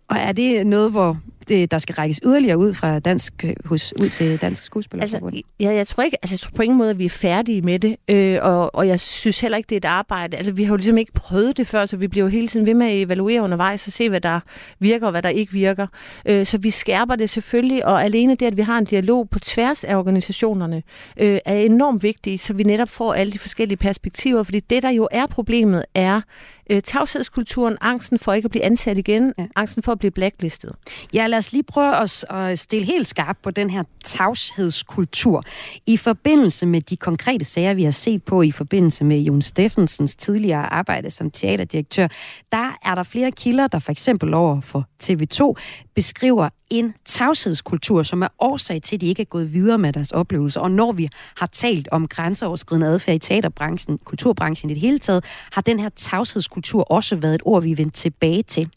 Og 0.07 0.17
er 0.17 0.31
det 0.31 0.67
noget, 0.67 0.91
hvor 0.91 1.17
det, 1.49 1.71
der 1.71 1.77
skal 1.77 1.95
rækkes 1.95 2.19
yderligere 2.25 2.57
ud 2.57 2.73
fra 2.73 2.99
dansk, 2.99 3.33
øh, 3.45 3.53
hos, 3.65 3.93
ud 4.01 4.09
til 4.09 4.41
dansk 4.41 4.63
Skuespillerforbund? 4.63 5.35
Altså, 5.35 5.49
ja, 5.59 5.73
jeg 5.73 5.87
tror 5.87 6.03
ikke, 6.03 6.17
altså, 6.21 6.33
jeg 6.33 6.39
tror 6.39 6.51
på 6.55 6.61
ingen 6.61 6.77
måde, 6.77 6.89
at 6.89 6.99
vi 6.99 7.05
er 7.05 7.09
færdige 7.09 7.61
med 7.61 7.79
det, 7.79 7.95
øh, 8.07 8.39
og, 8.41 8.75
og 8.75 8.87
jeg 8.87 8.99
synes 8.99 9.39
heller 9.39 9.57
ikke, 9.57 9.67
det 9.67 9.75
er 9.75 9.89
et 9.89 9.91
arbejde. 9.91 10.37
Altså, 10.37 10.51
vi 10.51 10.63
har 10.63 10.69
jo 10.69 10.75
ligesom 10.75 10.97
ikke 10.97 11.13
prøvet 11.13 11.57
det 11.57 11.67
før, 11.67 11.85
så 11.85 11.97
vi 11.97 12.07
bliver 12.07 12.25
jo 12.25 12.29
hele 12.29 12.47
tiden 12.47 12.65
ved 12.65 12.73
med 12.73 12.87
at 12.87 13.01
evaluere 13.01 13.41
undervejs 13.41 13.87
og 13.87 13.93
se, 13.93 14.09
hvad 14.09 14.21
der 14.21 14.39
virker 14.79 15.05
og 15.05 15.11
hvad 15.11 15.21
der 15.21 15.29
ikke 15.29 15.51
virker. 15.51 15.87
Øh, 16.25 16.45
så 16.45 16.57
vi 16.57 16.69
skærper 16.69 17.15
det 17.15 17.29
selvfølgelig, 17.29 17.85
og 17.85 18.03
alene 18.03 18.35
det, 18.35 18.45
at 18.45 18.57
vi 18.57 18.61
har 18.61 18.77
en 18.77 18.85
dialog 18.85 19.29
på 19.29 19.39
tværs 19.39 19.83
af 19.83 19.95
organisationerne, 19.95 20.83
øh, 21.17 21.39
er 21.45 21.55
enormt 21.55 22.03
vigtigt, 22.03 22.41
så 22.41 22.53
vi 22.53 22.63
netop 22.63 22.89
får 22.89 23.13
alle 23.13 23.33
de 23.33 23.39
forskellige 23.39 23.77
perspektiver, 23.77 24.43
fordi 24.43 24.59
det, 24.59 24.83
der 24.83 24.89
jo 24.89 25.07
er 25.11 25.25
problemet, 25.25 25.85
er, 25.95 26.21
øh, 26.69 26.81
tavshedskulturen, 26.81 27.77
angsten 27.81 28.19
for 28.19 28.33
ikke 28.33 28.45
at 28.45 28.51
blive 28.51 28.63
ansat 28.63 28.97
igen, 28.97 29.33
ja. 29.37 29.45
angsten 29.55 29.83
for 29.83 29.91
at 29.91 29.99
blive 29.99 30.11
blacklistet. 30.11 30.71
Ja, 31.13 31.27
lad 31.27 31.37
os 31.37 31.51
lige 31.51 31.63
prøve 31.63 31.95
at, 31.95 32.25
at 32.29 32.59
stille 32.59 32.85
helt 32.85 33.07
skarpt 33.07 33.41
på 33.41 33.51
den 33.51 33.69
her 33.69 33.83
tavshedskultur. 34.03 35.43
I 35.85 35.97
forbindelse 35.97 36.65
med 36.65 36.81
de 36.81 36.97
konkrete 36.97 37.45
sager, 37.45 37.73
vi 37.73 37.83
har 37.83 37.91
set 37.91 38.23
på 38.23 38.41
i 38.41 38.51
forbindelse 38.51 39.03
med 39.03 39.19
Jon 39.19 39.41
Steffensens 39.41 40.15
tidligere 40.15 40.73
arbejde 40.73 41.09
som 41.09 41.31
teaterdirektør, 41.31 42.07
der 42.51 42.77
er 42.85 42.95
der 42.95 43.03
flere 43.03 43.31
kilder, 43.31 43.67
der 43.67 43.79
for 43.79 43.91
eksempel 43.91 44.33
over 44.33 44.61
for 44.61 44.87
TV2 45.03 45.53
beskriver 45.95 46.49
en 46.69 46.93
tavshedskultur, 47.05 48.03
som 48.03 48.21
er 48.21 48.27
årsag 48.39 48.81
til, 48.81 48.95
at 48.95 49.01
de 49.01 49.07
ikke 49.07 49.21
er 49.21 49.25
gået 49.25 49.53
videre 49.53 49.77
med 49.77 49.93
deres 49.93 50.11
oplevelser. 50.11 50.61
Og 50.61 50.71
når 50.71 50.91
vi 50.91 51.09
har 51.37 51.45
talt 51.45 51.87
om 51.91 52.07
grænseoverskridende 52.07 52.87
adfærd 52.87 53.15
i 53.15 53.19
teaterbranchen, 53.19 53.97
kulturbranchen 53.97 54.69
i 54.69 54.73
det 54.73 54.81
hele 54.81 54.99
taget, 54.99 55.23
har 55.51 55.61
den 55.61 55.79
her 55.79 55.89
tavshedskultur 55.89 56.56
også 56.89 57.15
været 57.15 57.35
et 57.35 57.41
ord, 57.45 57.63
vi 57.63 57.77
vendt 57.77 57.93
tilbage 57.93 58.43
til. 58.43 58.69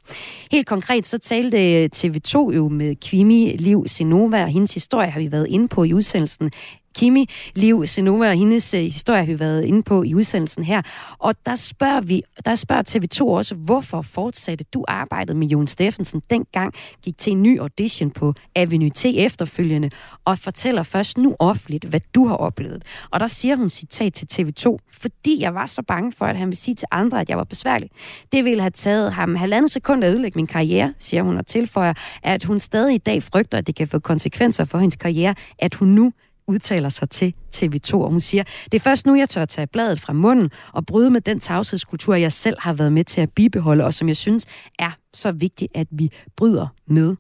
Helt 0.51 0.67
konkret 0.67 1.07
så 1.07 1.19
talte 1.19 1.83
øh, 1.83 1.89
TV2 1.97 2.53
jo 2.55 2.69
med 2.69 2.97
Kvimi 2.97 3.57
Liv 3.59 3.85
Sinova, 3.87 4.43
og 4.43 4.49
hendes 4.49 4.75
historie 4.75 5.11
har 5.11 5.21
vi 5.21 5.33
været 5.33 5.47
inde 5.49 5.69
på 5.69 5.85
i 5.85 5.95
udsendelsen 5.95 6.51
Kimi, 6.95 7.29
Liv, 7.55 7.87
Senova 7.87 8.29
og 8.29 8.35
hendes 8.35 8.75
øh, 8.75 8.81
historie 8.81 9.19
har 9.19 9.27
vi 9.27 9.39
været 9.39 9.65
inde 9.65 9.83
på 9.83 10.03
i 10.03 10.15
udsendelsen 10.15 10.65
her. 10.65 10.83
Og 11.19 11.35
der 11.47 11.55
spørger, 11.55 12.01
vi, 12.01 12.23
der 12.45 12.55
spørger 12.55 12.83
TV2 12.89 13.25
også, 13.25 13.55
hvorfor 13.55 14.03
fortsatte 14.03 14.65
du 14.75 14.85
arbejdet 14.89 15.37
med 15.37 15.49
Jon 15.49 15.67
Steffensen 15.67 16.23
dengang, 16.31 16.75
gik 17.03 17.19
til 17.19 17.31
en 17.31 17.43
ny 17.43 17.61
audition 17.61 18.11
på 18.11 18.35
Avenue 18.57 18.91
T 18.91 19.05
efterfølgende, 19.05 19.91
og 20.25 20.39
fortæller 20.39 20.83
først 20.83 21.19
nu 21.19 21.37
offentligt, 21.39 21.85
hvad 21.85 22.01
du 22.15 22.27
har 22.27 22.37
oplevet. 22.37 22.83
Og 23.11 23.21
der 23.21 23.27
siger 23.27 23.57
hun 23.57 23.71
citat 23.71 24.15
til 24.15 24.27
TV2, 24.33 24.77
fordi 24.93 25.41
jeg 25.41 25.55
var 25.55 25.67
så 25.67 25.83
bange 25.83 26.13
for, 26.13 26.25
at 26.25 26.37
han 26.37 26.49
ville 26.49 26.57
sige 26.57 26.75
til 26.75 26.89
andre, 26.91 27.21
at 27.21 27.29
jeg 27.29 27.37
var 27.37 27.45
besværlig. 27.45 27.91
Det 28.33 28.45
ville 28.45 28.61
have 28.61 28.71
taget 28.71 29.13
ham 29.13 29.35
halvandet 29.35 29.71
sekund 29.71 30.05
at 30.05 30.11
ødelægge 30.11 30.39
min 30.39 30.47
karriere, 30.47 30.95
siger 30.99 31.23
hun 31.23 31.37
og 31.37 31.47
tilføjer, 31.47 31.95
at 32.23 32.45
hun 32.45 32.61
stadig 32.61 32.95
i 32.95 32.99
dag 32.99 33.23
frygter, 33.23 33.59
at 33.59 33.67
det 33.67 33.75
kan 33.75 33.89
få 33.89 33.99
konsekvenser 33.99 34.65
for 34.65 34.79
hendes 34.79 34.97
karriere, 34.97 35.35
at 35.59 35.75
hun 35.75 35.89
nu 35.89 36.13
udtaler 36.51 36.89
sig 36.89 37.11
til 37.11 37.35
TV2, 37.57 37.95
og 37.95 38.11
hun 38.11 38.21
siger, 38.21 38.45
det 38.65 38.75
er 38.75 38.81
først 38.81 39.07
nu, 39.07 39.15
jeg 39.15 39.29
tør 39.29 39.45
tage 39.45 39.67
bladet 39.67 40.01
fra 40.01 40.13
munden 40.13 40.51
og 40.73 40.87
bryde 40.87 41.11
med 41.11 41.21
den 41.21 41.41
tavshedskultur, 41.41 42.15
jeg 42.15 42.33
selv 42.33 42.57
har 42.59 42.73
været 42.73 42.93
med 42.93 43.05
til 43.05 43.21
at 43.21 43.31
bibeholde, 43.31 43.85
og 43.85 43.95
som 43.95 44.09
jeg 44.09 44.17
synes 44.17 44.47
er 44.79 44.91
så 45.15 45.33
vigtigt, 45.33 45.73
at 45.75 45.87
vi 45.91 46.11
bryder 46.37 46.67
med. 46.87 47.17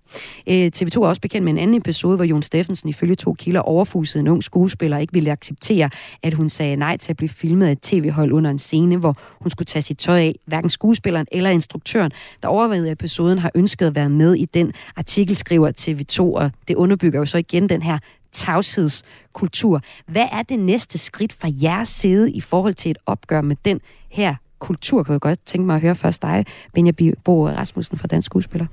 Øh, 0.46 0.70
TV2 0.76 1.02
er 1.02 1.06
også 1.06 1.20
bekendt 1.20 1.44
med 1.44 1.52
en 1.52 1.58
anden 1.58 1.76
episode, 1.76 2.16
hvor 2.16 2.24
Jon 2.24 2.42
Steffensen 2.42 2.88
ifølge 2.88 3.14
to 3.14 3.32
kilder 3.32 3.60
overfusede 3.60 4.20
en 4.20 4.28
ung 4.28 4.42
skuespiller 4.42 4.96
og 4.96 5.00
ikke 5.00 5.12
ville 5.12 5.30
acceptere, 5.30 5.90
at 6.22 6.34
hun 6.34 6.48
sagde 6.48 6.76
nej 6.76 6.96
til 6.96 7.12
at 7.12 7.16
blive 7.16 7.28
filmet 7.28 7.66
af 7.66 7.72
et 7.72 7.80
tv-hold 7.80 8.32
under 8.32 8.50
en 8.50 8.58
scene, 8.58 8.96
hvor 8.96 9.16
hun 9.40 9.50
skulle 9.50 9.66
tage 9.66 9.82
sit 9.82 9.98
tøj 9.98 10.18
af. 10.18 10.34
Hverken 10.46 10.70
skuespilleren 10.70 11.26
eller 11.32 11.50
instruktøren, 11.50 12.10
der 12.42 12.48
overvejede 12.48 12.90
episoden, 12.90 13.38
har 13.38 13.50
ønsket 13.54 13.86
at 13.86 13.94
være 13.94 14.10
med 14.10 14.34
i 14.34 14.44
den 14.44 14.72
artikel, 14.96 15.36
skriver 15.36 15.72
TV2, 15.80 16.20
og 16.20 16.50
det 16.68 16.74
underbygger 16.74 17.18
jo 17.18 17.26
så 17.26 17.38
igen 17.38 17.68
den 17.68 17.82
her 17.82 17.98
tavshedskultur. 18.32 19.80
Hvad 20.06 20.28
er 20.32 20.42
det 20.42 20.58
næste 20.58 20.98
skridt 20.98 21.32
fra 21.32 21.48
jeres 21.62 21.88
side 21.88 22.32
i 22.32 22.40
forhold 22.40 22.74
til 22.74 22.90
et 22.90 22.98
opgør 23.06 23.40
med 23.40 23.56
den 23.64 23.80
her 24.08 24.34
kultur? 24.58 25.02
Kan 25.02 25.12
jeg 25.12 25.20
godt 25.20 25.46
tænke 25.46 25.66
mig 25.66 25.74
at 25.74 25.80
høre 25.80 25.94
først 25.94 26.22
dig, 26.22 26.46
Benjamin 26.74 27.14
Bo 27.24 27.48
Rasmussen 27.48 27.98
fra 27.98 28.06
Dansk 28.06 28.26
Skuespiller. 28.26 28.66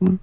Mm. 0.00 0.18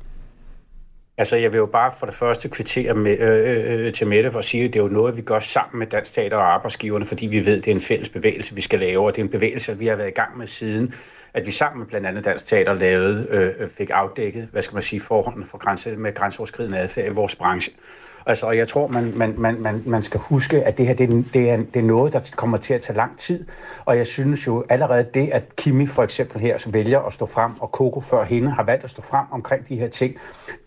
Altså, 1.17 1.36
jeg 1.36 1.51
vil 1.51 1.57
jo 1.57 1.65
bare 1.65 1.91
for 1.99 2.05
det 2.05 2.15
første 2.15 2.49
kvittere 2.49 2.93
med, 2.93 3.19
øh, 3.19 3.80
øh, 3.80 3.86
øh, 3.86 3.93
til 3.93 4.07
Mette 4.07 4.32
for 4.32 4.39
at 4.39 4.45
sige, 4.45 4.63
at 4.63 4.73
det 4.73 4.80
er 4.80 4.84
jo 4.84 4.89
noget, 4.89 5.17
vi 5.17 5.21
gør 5.21 5.39
sammen 5.39 5.80
med 5.80 5.88
Dansk 5.88 6.13
Teater 6.13 6.38
og 6.38 6.53
arbejdsgiverne, 6.53 7.05
fordi 7.05 7.28
vi 7.28 7.45
ved, 7.45 7.57
at 7.57 7.65
det 7.65 7.71
er 7.71 7.76
en 7.76 7.82
fælles 7.82 8.09
bevægelse, 8.09 8.55
vi 8.55 8.61
skal 8.61 8.80
lave, 8.80 9.05
og 9.05 9.15
det 9.15 9.21
er 9.21 9.26
en 9.26 9.32
bevægelse, 9.32 9.80
vi 9.80 9.88
har 9.88 9.95
været 9.95 10.07
i 10.07 10.11
gang 10.11 10.38
med 10.38 10.47
siden, 10.47 10.93
at 11.34 11.45
vi 11.45 11.51
sammen 11.51 11.80
med 11.80 11.88
blandt 11.88 12.07
andet 12.07 12.26
Dansk 12.26 12.45
Teater 12.45 12.73
lavede, 12.73 13.28
øh, 13.30 13.63
øh 13.63 13.69
fik 13.69 13.89
afdækket, 13.93 14.47
hvad 14.51 14.61
skal 14.61 14.73
man 14.73 14.84
sige, 14.84 15.01
forholdene 15.01 15.45
for 15.45 15.57
grænse, 15.57 15.95
med 15.95 16.13
grænseoverskridende 16.13 16.78
adfærd 16.78 17.11
i 17.11 17.13
vores 17.13 17.36
branche. 17.36 17.73
Altså, 18.28 18.45
og 18.45 18.57
jeg 18.57 18.67
tror, 18.67 18.88
man, 18.88 19.13
man, 19.15 19.34
man, 19.38 19.61
man, 19.61 19.84
man 19.86 20.03
skal 20.03 20.19
huske, 20.19 20.63
at 20.63 20.78
det 20.78 20.88
her 20.88 20.93
det 20.93 21.09
er, 21.09 21.23
det, 21.34 21.49
er, 21.49 21.57
det 21.57 21.76
er 21.76 21.84
noget, 21.84 22.13
der 22.13 22.32
kommer 22.36 22.57
til 22.57 22.73
at 22.73 22.82
tage 22.82 22.97
lang 22.97 23.17
tid. 23.17 23.45
Og 23.86 23.97
jeg 23.97 24.07
synes 24.07 24.47
jo 24.47 24.63
allerede 24.69 25.07
det, 25.13 25.30
at 25.30 25.55
Kimi 25.55 25.86
for 25.88 26.03
eksempel 26.03 26.41
her 26.41 26.57
så 26.57 26.69
vælger 26.69 26.99
at 26.99 27.13
stå 27.13 27.26
frem, 27.26 27.51
og 27.59 27.69
Coco 27.73 27.99
før 27.99 28.23
hende 28.23 28.51
har 28.51 28.63
valgt 28.63 28.84
at 28.84 28.89
stå 28.89 29.01
frem 29.01 29.26
omkring 29.32 29.67
de 29.69 29.76
her 29.76 29.88
ting, 29.88 30.15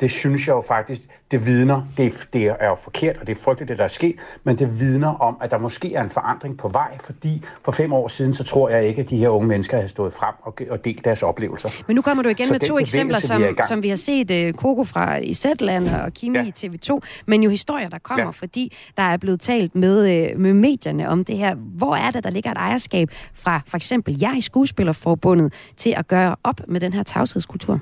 det 0.01 0.11
synes 0.11 0.47
jeg 0.49 0.55
jo 0.55 0.61
faktisk, 0.61 1.03
det 1.31 1.47
vidner, 1.47 1.83
det, 1.97 2.29
det 2.33 2.55
er 2.61 2.69
jo 2.69 2.75
forkert, 2.75 3.17
og 3.17 3.27
det 3.27 3.39
er 3.39 3.43
frygteligt, 3.43 3.69
det 3.69 3.79
der 3.79 3.85
er 3.85 3.89
sket, 3.89 4.17
men 4.45 4.59
det 4.59 4.81
vidner 4.81 5.09
om, 5.09 5.37
at 5.41 5.51
der 5.51 5.59
måske 5.59 5.95
er 5.95 6.03
en 6.03 6.11
forandring 6.11 6.59
på 6.59 6.69
vej, 6.69 6.99
fordi 7.05 7.43
for 7.65 7.73
fem 7.73 7.93
år 7.93 8.09
siden, 8.09 8.35
så 8.35 8.45
tror 8.45 8.69
jeg 8.69 8.85
ikke, 8.85 9.03
at 9.03 9.11
de 9.11 9.17
her 9.17 9.29
unge 9.29 9.49
mennesker 9.49 9.81
har 9.81 9.87
stået 9.87 10.13
frem 10.13 10.35
og, 10.43 10.55
og 10.71 10.85
delt 10.85 11.05
deres 11.05 11.23
oplevelser. 11.23 11.69
Men 11.87 11.97
nu 11.97 12.03
kommer 12.03 12.23
du 12.23 12.29
igen 12.29 12.47
så 12.47 12.53
med 12.53 12.61
to 12.61 12.79
eksempler, 12.79 13.19
som, 13.19 13.43
som 13.69 13.83
vi 13.83 13.89
har 13.89 13.97
set 13.97 14.31
uh, 14.31 14.53
Coco 14.53 14.85
fra 14.85 15.17
i 15.17 15.35
Zetland 15.35 15.89
og 15.89 16.13
Kimi 16.13 16.39
ja. 16.39 16.45
i 16.45 16.53
TV2, 16.59 16.99
men 17.27 17.43
jo 17.43 17.51
historier, 17.51 17.89
der 17.89 17.99
kommer, 17.99 18.25
ja. 18.25 18.31
fordi 18.31 18.77
der 18.97 19.03
er 19.03 19.17
blevet 19.17 19.41
talt 19.41 19.75
med, 19.75 20.33
uh, 20.33 20.41
med 20.41 20.53
medierne 20.53 21.09
om 21.09 21.25
det 21.25 21.37
her. 21.37 21.55
Hvor 21.55 21.97
er 21.97 22.11
det, 22.11 22.25
der 22.25 22.31
ligger 22.31 22.51
et 22.51 22.59
ejerskab 22.59 23.11
fra 23.35 23.61
for 23.67 23.77
eksempel 23.77 24.19
jeg 24.21 24.35
i 24.39 24.41
Skuespillerforbundet 24.41 25.53
til 25.77 25.95
at 25.97 26.09
gøre 26.09 26.37
op 26.45 26.61
med 26.69 26.81
den 26.81 26.93
her 26.93 27.03
tavshedskultur? 27.03 27.81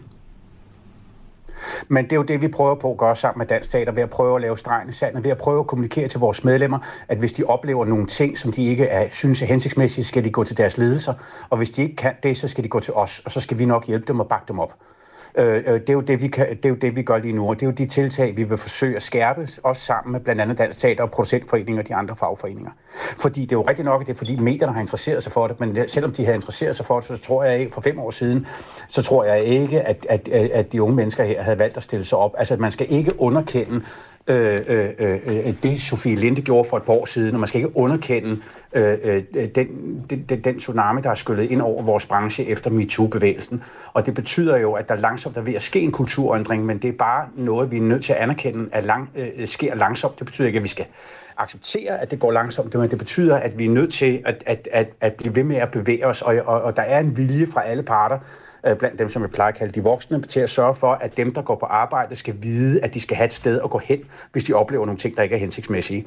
Men 1.89 2.05
det 2.05 2.13
er 2.13 2.17
jo 2.17 2.23
det, 2.23 2.43
vi 2.43 2.49
prøver 2.49 2.75
på 2.75 2.91
at 2.91 2.99
gøre 2.99 3.17
sammen 3.17 3.39
med 3.39 3.47
Dansk 3.47 3.71
Teater, 3.71 3.93
ved 3.93 4.03
at 4.03 4.11
prøve 4.11 4.37
at 4.37 4.43
lave 4.43 4.59
stregen 4.59 4.89
i 4.89 4.93
sandet, 4.93 5.25
ved 5.25 5.31
at 5.31 5.39
prøve 5.39 5.61
at 5.61 5.67
kommunikere 5.67 6.09
til 6.09 6.21
vores 6.21 6.45
medlemmer, 6.45 6.79
at 7.09 7.19
hvis 7.19 7.33
de 7.33 7.45
oplever 7.45 7.85
nogle 7.85 8.07
ting, 8.07 8.39
som 8.39 8.53
de 8.53 8.67
ikke 8.67 8.85
er, 8.85 9.09
synes 9.11 9.43
er 9.43 9.47
hensigtsmæssige, 9.47 10.05
skal 10.05 10.25
de 10.25 10.31
gå 10.31 10.45
til 10.45 10.59
deres 10.59 10.79
ledelser, 10.79 11.15
og 11.51 11.57
hvis 11.57 11.71
de 11.71 11.83
ikke 11.83 11.97
kan 11.97 12.15
det, 12.23 12.37
så 12.37 12.49
skal 12.49 12.65
de 12.65 12.69
gå 12.69 12.81
til 12.81 12.95
os, 12.95 13.23
og 13.25 13.31
så 13.31 13.41
skal 13.41 13.59
vi 13.59 13.65
nok 13.65 13.87
hjælpe 13.87 14.05
dem 14.07 14.21
og 14.21 14.29
bakke 14.29 14.45
dem 14.49 14.59
op. 14.59 14.75
Øh, 15.39 15.57
øh, 15.67 15.81
det, 15.81 15.89
er 15.89 15.93
jo 15.93 16.01
det, 16.01 16.23
vi 16.23 16.29
kan, 16.29 16.49
det 16.49 16.65
er 16.65 16.69
jo 16.69 16.75
det, 16.75 16.97
vi 16.97 17.03
gør 17.03 17.19
lige 17.19 17.33
nu, 17.33 17.49
og 17.49 17.55
det 17.55 17.63
er 17.63 17.67
jo 17.67 17.73
de 17.73 17.87
tiltag, 17.87 18.37
vi 18.37 18.43
vil 18.43 18.59
forsøge 18.59 18.97
at 18.97 19.03
skærpe, 19.03 19.49
også 19.63 19.83
sammen 19.83 20.13
med 20.13 20.21
blandt 20.21 20.41
andet 20.41 20.59
Dansk 20.59 20.81
Teater 20.81 21.05
og 21.05 21.11
Producentforeningen 21.11 21.79
og 21.79 21.89
de 21.89 21.95
andre 21.95 22.17
fagforeninger. 22.17 22.71
Fordi 23.19 23.41
det 23.43 23.53
er 23.53 23.57
jo 23.57 23.63
rigtigt 23.63 23.85
nok, 23.85 24.01
at 24.01 24.07
det 24.07 24.13
er 24.13 24.17
fordi 24.17 24.37
medierne 24.37 24.73
har 24.73 24.81
interesseret 24.81 25.23
sig 25.23 25.33
for 25.33 25.47
det, 25.47 25.61
men 25.61 25.89
selvom 25.89 26.13
de 26.13 26.27
har 26.27 26.33
interesseret 26.33 26.77
sig 26.77 26.87
for 26.87 27.01
det, 27.01 27.09
så 27.09 27.19
tror 27.19 27.45
jeg 27.45 27.59
ikke, 27.59 27.73
for 27.73 27.81
fem 27.81 27.99
år 27.99 28.11
siden, 28.11 28.47
så 28.89 29.03
tror 29.03 29.25
jeg 29.25 29.45
ikke, 29.45 29.81
at, 29.81 30.07
at, 30.09 30.29
at 30.29 30.73
de 30.73 30.83
unge 30.83 30.97
mennesker 30.97 31.25
her 31.25 31.43
havde 31.43 31.59
valgt 31.59 31.77
at 31.77 31.83
stille 31.83 32.05
sig 32.05 32.19
op. 32.19 32.35
Altså, 32.39 32.55
at 32.55 32.61
man 32.61 32.71
skal 32.71 32.87
ikke 32.91 33.21
underkende 33.21 33.83
Øh 34.29 34.61
øh, 34.69 34.89
øh, 34.99 35.19
øh, 35.27 35.55
det, 35.63 35.81
Sofie 35.81 36.17
Linde 36.17 36.43
gjorde 36.43 36.69
for 36.69 36.77
et 36.77 36.83
par 36.83 36.93
år 36.93 37.07
siden, 37.07 37.35
og 37.35 37.41
man 37.41 37.47
skal 37.47 37.59
ikke 37.59 37.77
underkende 37.77 38.39
øh, 38.73 38.95
øh 39.05 39.23
den, 39.55 39.67
den, 40.11 40.41
den 40.45 40.59
tsunami, 40.59 41.01
der 41.01 41.11
er 41.11 41.15
skyllet 41.15 41.51
ind 41.51 41.63
over 41.63 41.83
vores 41.83 42.07
branche 42.07 42.45
efter 42.45 42.71
MeToo-bevægelsen. 42.71 43.63
Og 43.93 44.07
det 44.07 44.15
betyder 44.15 44.57
jo, 44.57 44.73
at 44.73 44.89
der 44.89 44.97
langsomt 44.97 45.35
der 45.35 45.41
er 45.41 45.45
ved 45.45 45.55
at 45.55 45.63
ske 45.63 45.81
en 45.81 45.93
kulturændring, 45.93 46.67
men 46.67 46.79
det 46.79 46.89
er 46.89 46.97
bare 46.99 47.29
noget, 47.37 47.71
vi 47.71 47.77
er 47.77 47.81
nødt 47.81 48.05
til 48.05 48.13
at 48.13 48.19
anerkende, 48.19 48.69
at 48.73 48.85
lang, 48.85 49.11
øh, 49.17 49.47
sker 49.47 49.75
langsomt. 49.75 50.19
Det 50.19 50.27
betyder 50.27 50.47
ikke, 50.47 50.57
at 50.57 50.63
vi 50.63 50.69
skal 50.69 50.87
acceptere, 51.37 52.01
at 52.01 52.11
det 52.11 52.19
går 52.19 52.33
langsomt, 52.33 52.75
men 52.75 52.91
det 52.91 52.99
betyder, 52.99 53.37
at 53.37 53.59
vi 53.59 53.65
er 53.65 53.71
nødt 53.71 53.93
til 53.93 54.23
at, 54.25 54.43
at, 54.47 54.69
at, 54.73 54.89
at 55.01 55.15
blive 55.15 55.37
ved 55.37 55.45
med 55.45 55.57
at 55.57 55.71
bevæge 55.71 56.07
os, 56.07 56.23
og, 56.23 56.35
og, 56.47 56.63
og 56.63 56.77
der 56.77 56.83
er 56.83 57.01
en 57.01 57.17
vilje 57.17 57.47
fra 57.47 57.63
alle 57.63 57.83
parter, 57.83 58.19
øh, 58.67 58.77
blandt 58.77 58.99
dem, 58.99 59.09
som 59.09 59.23
jeg 59.23 59.31
plejer 59.31 59.53
at 59.53 59.59
kalde 59.59 59.73
de 59.73 59.85
voksne, 59.85 60.23
til 60.23 60.41
at 60.41 60.51
sørge 60.51 60.75
for, 60.75 60.93
at 60.93 61.17
dem, 61.17 61.35
der 61.35 61.43
går 61.43 61.57
på 61.57 61.67
arbejde, 61.67 62.17
skal 62.17 62.35
vide, 62.43 62.85
at 62.85 62.95
de 62.95 63.01
skal 63.01 63.17
have 63.17 63.27
et 63.27 63.33
sted 63.33 63.61
at 63.65 63.71
gå 63.71 63.79
hen, 63.79 63.99
hvis 64.33 64.45
de 64.45 64.53
oplever 64.53 64.87
nogle 64.87 64.99
ting, 64.99 65.17
der 65.17 65.23
ikke 65.23 65.35
er 65.35 65.41
hensigtsmæssige. 65.41 66.07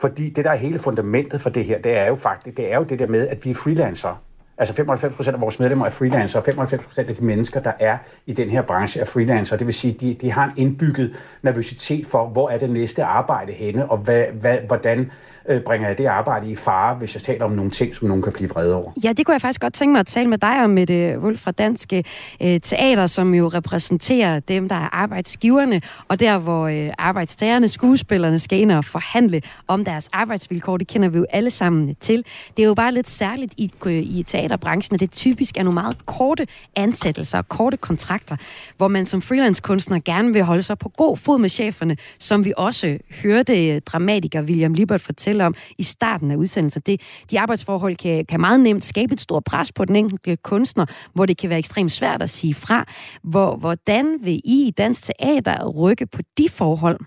Fordi 0.00 0.30
det, 0.30 0.44
der 0.44 0.50
er 0.50 0.56
hele 0.56 0.78
fundamentet 0.78 1.40
for 1.40 1.50
det 1.50 1.64
her, 1.64 1.78
det 1.78 1.98
er 1.98 2.06
jo 2.06 2.14
faktisk, 2.14 2.56
det 2.56 2.72
er 2.72 2.76
jo 2.76 2.82
det 2.82 2.98
der 2.98 3.06
med, 3.06 3.28
at 3.28 3.44
vi 3.44 3.50
er 3.50 3.54
freelancere. 3.54 4.16
Altså 4.58 4.74
95 4.74 5.16
procent 5.16 5.34
af 5.34 5.40
vores 5.40 5.58
medlemmer 5.58 5.86
er 5.86 5.90
freelancer, 5.90 6.38
og 6.38 6.44
95 6.44 6.86
procent 6.86 7.08
af 7.08 7.16
de 7.16 7.24
mennesker, 7.24 7.60
der 7.60 7.72
er 7.80 7.98
i 8.26 8.32
den 8.32 8.50
her 8.50 8.62
branche, 8.62 9.00
er 9.00 9.04
freelancer. 9.04 9.56
Det 9.56 9.66
vil 9.66 9.74
sige, 9.74 9.94
at 9.94 10.00
de, 10.00 10.14
de 10.14 10.32
har 10.32 10.44
en 10.44 10.52
indbygget 10.56 11.16
nervøsitet 11.42 12.06
for, 12.06 12.26
hvor 12.26 12.50
er 12.50 12.58
det 12.58 12.70
næste 12.70 13.04
arbejde 13.04 13.52
henne, 13.52 13.90
og 13.90 13.98
hvad, 13.98 14.24
hvad, 14.32 14.58
hvordan 14.66 15.10
øh, 15.48 15.60
bringer 15.60 15.88
jeg 15.88 15.98
det 15.98 16.06
arbejde 16.06 16.50
i 16.50 16.56
fare, 16.56 16.94
hvis 16.94 17.14
jeg 17.14 17.22
taler 17.22 17.44
om 17.44 17.52
nogle 17.52 17.70
ting, 17.70 17.94
som 17.94 18.08
nogen 18.08 18.22
kan 18.22 18.32
blive 18.32 18.50
vrede 18.50 18.74
over. 18.74 18.92
Ja, 19.04 19.12
det 19.12 19.26
kunne 19.26 19.32
jeg 19.32 19.40
faktisk 19.40 19.60
godt 19.60 19.74
tænke 19.74 19.92
mig 19.92 20.00
at 20.00 20.06
tale 20.06 20.28
med 20.28 20.38
dig 20.38 20.64
om, 20.64 20.70
Mette 20.70 21.18
Wolf 21.18 21.40
fra 21.40 21.50
Danske 21.50 22.04
øh, 22.42 22.60
Teater, 22.60 23.06
som 23.06 23.34
jo 23.34 23.48
repræsenterer 23.48 24.40
dem, 24.40 24.68
der 24.68 24.76
er 24.76 24.88
arbejdsgiverne, 24.94 25.80
og 26.08 26.20
der, 26.20 26.38
hvor 26.38 26.66
øh, 26.66 26.90
arbejdstagerne, 26.98 27.68
skuespillerne 27.68 28.38
skal 28.38 28.58
ind 28.58 28.72
og 28.72 28.84
forhandle 28.84 29.42
om 29.68 29.84
deres 29.84 30.08
arbejdsvilkår. 30.12 30.76
Det 30.76 30.86
kender 30.86 31.08
vi 31.08 31.18
jo 31.18 31.26
alle 31.30 31.50
sammen 31.50 31.94
til. 32.00 32.24
Det 32.56 32.62
er 32.62 32.66
jo 32.66 32.74
bare 32.74 32.92
lidt 32.92 33.10
særligt 33.10 33.54
i, 33.56 33.72
øh, 33.86 33.92
i 33.92 34.22
teaterbranchen, 34.26 34.94
at 34.94 35.00
det 35.00 35.10
typisk 35.10 35.56
er 35.56 35.62
nogle 35.62 35.74
meget 35.74 36.06
korte 36.06 36.46
ansættelser 36.76 37.38
og 37.38 37.48
korte 37.48 37.76
kontrakter, 37.76 38.36
hvor 38.76 38.88
man 38.88 39.06
som 39.06 39.22
freelance-kunstner 39.22 39.98
gerne 40.04 40.32
vil 40.32 40.42
holde 40.42 40.62
sig 40.62 40.78
på 40.78 40.88
god 40.88 41.16
fod 41.16 41.38
med 41.38 41.48
cheferne, 41.48 41.96
som 42.18 42.44
vi 42.44 42.52
også 42.56 42.98
hørte 43.22 43.68
øh, 43.68 43.80
dramatiker 43.80 44.42
William 44.42 44.74
Libert 44.74 45.00
fortælle 45.00 45.31
fortælle 45.32 45.46
om 45.46 45.54
i 45.78 45.82
starten 45.82 46.30
af 46.30 46.36
udsendelsen. 46.36 46.82
Det, 46.86 47.00
de 47.30 47.40
arbejdsforhold 47.40 47.96
kan, 47.96 48.26
kan 48.26 48.40
meget 48.40 48.60
nemt 48.60 48.84
skabe 48.84 49.12
et 49.14 49.20
stort 49.20 49.44
pres 49.44 49.72
på 49.72 49.84
den 49.84 49.96
enkelte 49.96 50.36
kunstner, 50.36 50.86
hvor 51.14 51.26
det 51.26 51.36
kan 51.36 51.50
være 51.50 51.58
ekstremt 51.58 51.92
svært 51.92 52.22
at 52.22 52.30
sige 52.30 52.54
fra. 52.54 52.84
Hvor, 53.22 53.56
hvordan 53.56 54.18
vil 54.22 54.40
I 54.44 54.68
i 54.68 54.70
Dansk 54.70 55.02
Teater 55.04 55.68
rykke 55.68 56.06
på 56.06 56.18
de 56.38 56.48
forhold? 56.48 57.00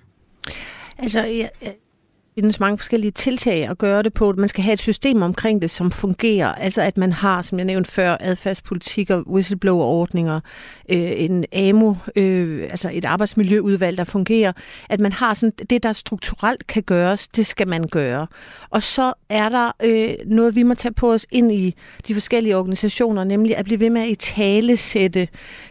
Altså, 0.97 1.23
jeg, 1.23 1.49
findes 2.36 2.59
mange 2.59 2.77
forskellige 2.77 3.11
tiltag 3.11 3.67
at 3.69 3.77
gøre 3.77 4.03
det 4.03 4.13
på. 4.13 4.33
Man 4.38 4.47
skal 4.47 4.63
have 4.63 4.73
et 4.73 4.79
system 4.79 5.21
omkring 5.21 5.61
det, 5.61 5.69
som 5.69 5.91
fungerer. 5.91 6.47
Altså 6.47 6.81
at 6.81 6.97
man 6.97 7.13
har, 7.13 7.41
som 7.41 7.57
jeg 7.57 7.65
nævnte 7.65 7.91
før, 7.91 8.17
adfærdspolitik 8.19 9.09
og 9.09 9.23
whistleblower-ordninger, 9.27 10.39
øh, 10.89 11.11
en 11.15 11.45
AMO, 11.51 11.93
øh, 12.15 12.63
altså 12.63 12.89
et 12.93 13.05
arbejdsmiljøudvalg, 13.05 13.97
der 13.97 14.03
fungerer. 14.03 14.51
At 14.89 14.99
man 14.99 15.11
har 15.11 15.33
sådan, 15.33 15.53
det, 15.69 15.83
der 15.83 15.91
strukturelt 15.91 16.67
kan 16.67 16.83
gøres, 16.83 17.27
det 17.27 17.45
skal 17.45 17.67
man 17.67 17.88
gøre. 17.88 18.27
Og 18.69 18.83
så 18.83 19.13
er 19.29 19.49
der 19.49 19.71
øh, 19.83 20.13
noget, 20.25 20.55
vi 20.55 20.63
må 20.63 20.73
tage 20.73 20.93
på 20.93 21.13
os 21.13 21.25
ind 21.31 21.51
i 21.51 21.75
de 22.07 22.13
forskellige 22.13 22.57
organisationer, 22.57 23.23
nemlig 23.23 23.57
at 23.57 23.65
blive 23.65 23.79
ved 23.79 23.89
med 23.89 24.01
at 24.01 24.09
i 24.09 24.15
tale 24.15 24.77
sætte 24.77 25.27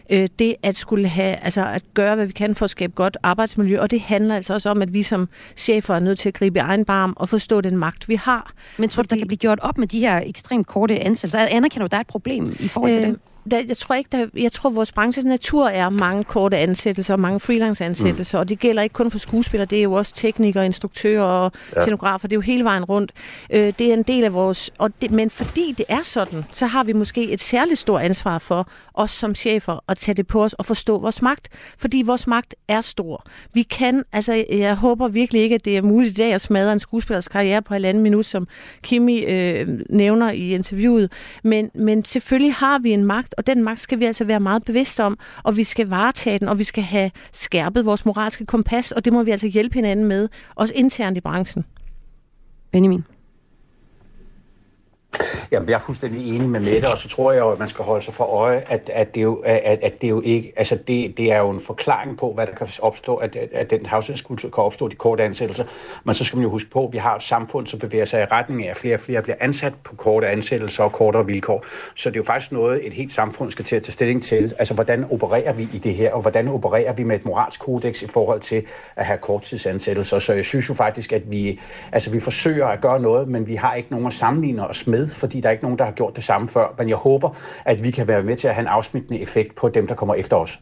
øh, 0.09 0.29
det 0.39 0.55
at 0.63 0.75
skulle 0.75 1.07
have, 1.07 1.35
altså 1.35 1.65
at 1.65 1.83
gøre, 1.93 2.15
hvad 2.15 2.25
vi 2.25 2.33
kan 2.33 2.55
for 2.55 2.63
at 2.63 2.69
skabe 2.69 2.93
godt 2.95 3.17
arbejdsmiljø. 3.23 3.79
Og 3.79 3.91
det 3.91 4.01
handler 4.01 4.35
altså 4.35 4.53
også 4.53 4.69
om, 4.69 4.81
at 4.81 4.93
vi 4.93 5.03
som 5.03 5.29
chefer 5.55 5.95
er 5.95 5.99
nødt 5.99 6.19
til 6.19 6.29
at 6.29 6.33
gribe 6.33 6.54
i 6.55 6.59
egen 6.59 6.85
barm 6.85 7.13
og 7.15 7.29
forstå 7.29 7.61
den 7.61 7.77
magt, 7.77 8.09
vi 8.09 8.15
har. 8.15 8.53
Men 8.77 8.89
tror 8.89 9.03
du, 9.03 9.07
der 9.09 9.17
kan 9.17 9.27
blive 9.27 9.37
gjort 9.37 9.59
op 9.61 9.77
med 9.77 9.87
de 9.87 9.99
her 9.99 10.21
ekstremt 10.25 10.67
korte 10.67 10.99
ansættelser? 10.99 11.39
Anerkender 11.39 11.87
du, 11.87 11.91
der 11.91 11.97
er 11.97 12.01
et 12.01 12.07
problem 12.07 12.55
i 12.59 12.67
forhold 12.67 12.93
til 12.93 13.01
øh, 13.01 13.07
dem? 13.07 13.19
Der, 13.51 13.61
jeg 13.67 13.77
tror 13.77 13.95
ikke, 13.95 14.09
der, 14.11 14.27
jeg 14.35 14.51
tror, 14.51 14.69
vores 14.69 14.91
branches 14.91 15.25
natur 15.25 15.67
er 15.67 15.89
mange 15.89 16.23
korte 16.23 16.57
ansættelser 16.57 17.13
og 17.13 17.19
mange 17.19 17.39
freelance-ansættelser, 17.39 18.37
mm. 18.37 18.39
og 18.39 18.49
det 18.49 18.59
gælder 18.59 18.83
ikke 18.83 18.93
kun 18.93 19.11
for 19.11 19.19
skuespillere, 19.19 19.65
det 19.65 19.79
er 19.79 19.83
jo 19.83 19.93
også 19.93 20.13
teknikere, 20.13 20.65
instruktører 20.65 21.23
og 21.23 21.51
ja. 21.75 21.81
scenografer, 21.81 22.27
det 22.27 22.33
er 22.33 22.37
jo 22.37 22.41
hele 22.41 22.63
vejen 22.63 22.83
rundt. 22.83 23.11
Øh, 23.49 23.73
det 23.79 23.81
er 23.81 23.93
en 23.93 24.03
del 24.03 24.23
af 24.23 24.33
vores... 24.33 24.71
Og 24.77 25.01
det, 25.01 25.11
men 25.11 25.29
fordi 25.29 25.73
det 25.77 25.85
er 25.89 26.03
sådan, 26.03 26.45
så 26.51 26.65
har 26.65 26.83
vi 26.83 26.93
måske 26.93 27.31
et 27.31 27.41
særligt 27.41 27.79
stort 27.79 28.01
ansvar 28.01 28.39
for, 28.39 28.67
os 28.95 29.11
som 29.11 29.35
chefer, 29.35 29.83
at 29.87 29.97
tage 29.97 30.15
det 30.15 30.27
på 30.27 30.43
os 30.43 30.53
og 30.53 30.65
forstå 30.65 30.99
vores 30.99 31.21
magt, 31.21 31.49
fordi 31.77 32.03
vores 32.05 32.27
magt 32.27 32.55
er 32.67 32.81
stor. 32.81 33.25
Vi 33.53 33.63
kan, 33.63 34.03
altså 34.11 34.45
jeg 34.51 34.75
håber 34.75 35.07
virkelig 35.07 35.41
ikke, 35.41 35.55
at 35.55 35.65
det 35.65 35.77
er 35.77 35.81
muligt 35.81 36.11
i 36.11 36.15
dag 36.15 36.33
at 36.33 36.41
smadre 36.41 36.73
en 36.73 36.79
skuespillers 36.79 37.27
karriere 37.27 37.61
på 37.61 37.73
halvanden 37.73 38.03
minut, 38.03 38.25
som 38.25 38.47
Kimi 38.81 39.19
øh, 39.19 39.67
nævner 39.89 40.31
i 40.31 40.53
interviewet, 40.53 41.11
men, 41.43 41.71
men 41.73 42.05
selvfølgelig 42.05 42.53
har 42.53 42.79
vi 42.79 42.91
en 42.91 43.03
magt, 43.03 43.34
og 43.37 43.47
den 43.47 43.63
magt 43.63 43.79
skal 43.79 43.99
vi 43.99 44.05
altså 44.05 44.25
være 44.25 44.39
meget 44.39 44.65
bevidste 44.65 45.03
om, 45.03 45.19
og 45.43 45.57
vi 45.57 45.63
skal 45.63 45.87
varetage 45.87 46.39
den, 46.39 46.47
og 46.47 46.59
vi 46.59 46.63
skal 46.63 46.83
have 46.83 47.11
skærpet 47.33 47.85
vores 47.85 48.05
moralske 48.05 48.45
kompas, 48.45 48.91
og 48.91 49.05
det 49.05 49.13
må 49.13 49.23
vi 49.23 49.31
altså 49.31 49.47
hjælpe 49.47 49.73
hinanden 49.73 50.05
med, 50.05 50.29
også 50.55 50.73
internt 50.77 51.17
i 51.17 51.21
branchen. 51.21 51.65
Benjamin? 52.71 53.03
Jamen, 55.51 55.69
jeg 55.69 55.75
er 55.75 55.79
fuldstændig 55.79 56.35
enig 56.35 56.49
med 56.49 56.59
Mette, 56.59 56.91
og 56.91 56.97
så 56.97 57.09
tror 57.09 57.31
jeg 57.31 57.39
jo, 57.39 57.49
at 57.49 57.59
man 57.59 57.67
skal 57.67 57.85
holde 57.85 58.05
sig 58.05 58.13
for 58.13 58.23
øje, 58.23 58.63
at, 58.67 58.89
at, 58.93 59.15
det, 59.15 59.23
jo, 59.23 59.35
at, 59.45 59.79
at 59.81 60.01
det 60.01 60.09
jo 60.09 60.21
ikke, 60.21 60.53
altså 60.55 60.75
det, 60.87 61.17
det 61.17 61.31
er 61.31 61.39
jo 61.39 61.49
en 61.49 61.59
forklaring 61.59 62.17
på, 62.17 62.33
hvad 62.33 62.47
der 62.47 62.53
kan 62.53 62.67
opstå, 62.81 63.15
at, 63.15 63.35
at 63.35 63.69
den 63.69 63.85
havsenskultur 63.85 64.49
kan 64.49 64.63
opstå, 64.63 64.87
de 64.87 64.95
korte 64.95 65.23
ansættelser. 65.23 65.63
Men 66.03 66.15
så 66.15 66.23
skal 66.23 66.37
man 66.37 66.43
jo 66.43 66.49
huske 66.49 66.69
på, 66.69 66.87
at 66.87 66.93
vi 66.93 66.97
har 66.97 67.15
et 67.15 67.23
samfund, 67.23 67.67
som 67.67 67.79
bevæger 67.79 68.05
sig 68.05 68.21
i 68.21 68.25
retning 68.25 68.65
af, 68.65 68.71
at 68.71 68.77
flere 68.77 68.95
og 68.95 68.99
flere 68.99 69.21
bliver 69.21 69.35
ansat 69.39 69.73
på 69.83 69.95
korte 69.95 70.27
ansættelser 70.27 70.83
og 70.83 70.91
kortere 70.91 71.25
vilkår. 71.25 71.65
Så 71.95 72.09
det 72.09 72.15
er 72.15 72.19
jo 72.19 72.23
faktisk 72.23 72.51
noget, 72.51 72.87
et 72.87 72.93
helt 72.93 73.11
samfund 73.11 73.51
skal 73.51 73.65
til 73.65 73.75
at 73.75 73.83
tage 73.83 73.93
stilling 73.93 74.23
til. 74.23 74.53
Altså, 74.59 74.73
hvordan 74.73 75.05
opererer 75.11 75.53
vi 75.53 75.67
i 75.73 75.77
det 75.77 75.93
her, 75.93 76.11
og 76.11 76.21
hvordan 76.21 76.47
opererer 76.47 76.93
vi 76.93 77.03
med 77.03 77.15
et 77.15 77.25
moralsk 77.25 77.59
kodex 77.59 78.01
i 78.01 78.07
forhold 78.07 78.41
til 78.41 78.63
at 78.95 79.05
have 79.05 79.17
korttidsansættelser. 79.17 80.19
Så 80.19 80.33
jeg 80.33 80.45
synes 80.45 80.69
jo 80.69 80.73
faktisk, 80.73 81.11
at 81.11 81.31
vi, 81.31 81.59
altså, 81.91 82.09
vi 82.09 82.19
forsøger 82.19 82.67
at 82.67 82.81
gøre 82.81 82.99
noget, 82.99 83.27
men 83.27 83.47
vi 83.47 83.55
har 83.55 83.73
ikke 83.73 83.89
nogen 83.91 84.07
at 84.07 84.13
sammenligne 84.13 84.67
os 84.67 84.87
med, 84.87 85.04
fordi 85.09 85.41
der 85.41 85.47
er 85.49 85.51
ikke 85.51 85.63
nogen, 85.63 85.77
der 85.77 85.85
har 85.85 85.91
gjort 85.91 86.15
det 86.15 86.23
samme 86.23 86.47
før. 86.47 86.75
Men 86.77 86.89
jeg 86.89 86.97
håber, 86.97 87.29
at 87.65 87.83
vi 87.83 87.91
kan 87.91 88.07
være 88.07 88.23
med 88.23 88.35
til 88.35 88.47
at 88.47 88.53
have 88.53 88.61
en 88.61 88.67
afsmittende 88.67 89.21
effekt 89.21 89.55
på 89.55 89.69
dem, 89.69 89.87
der 89.87 89.95
kommer 89.95 90.15
efter 90.15 90.35
os. 90.35 90.59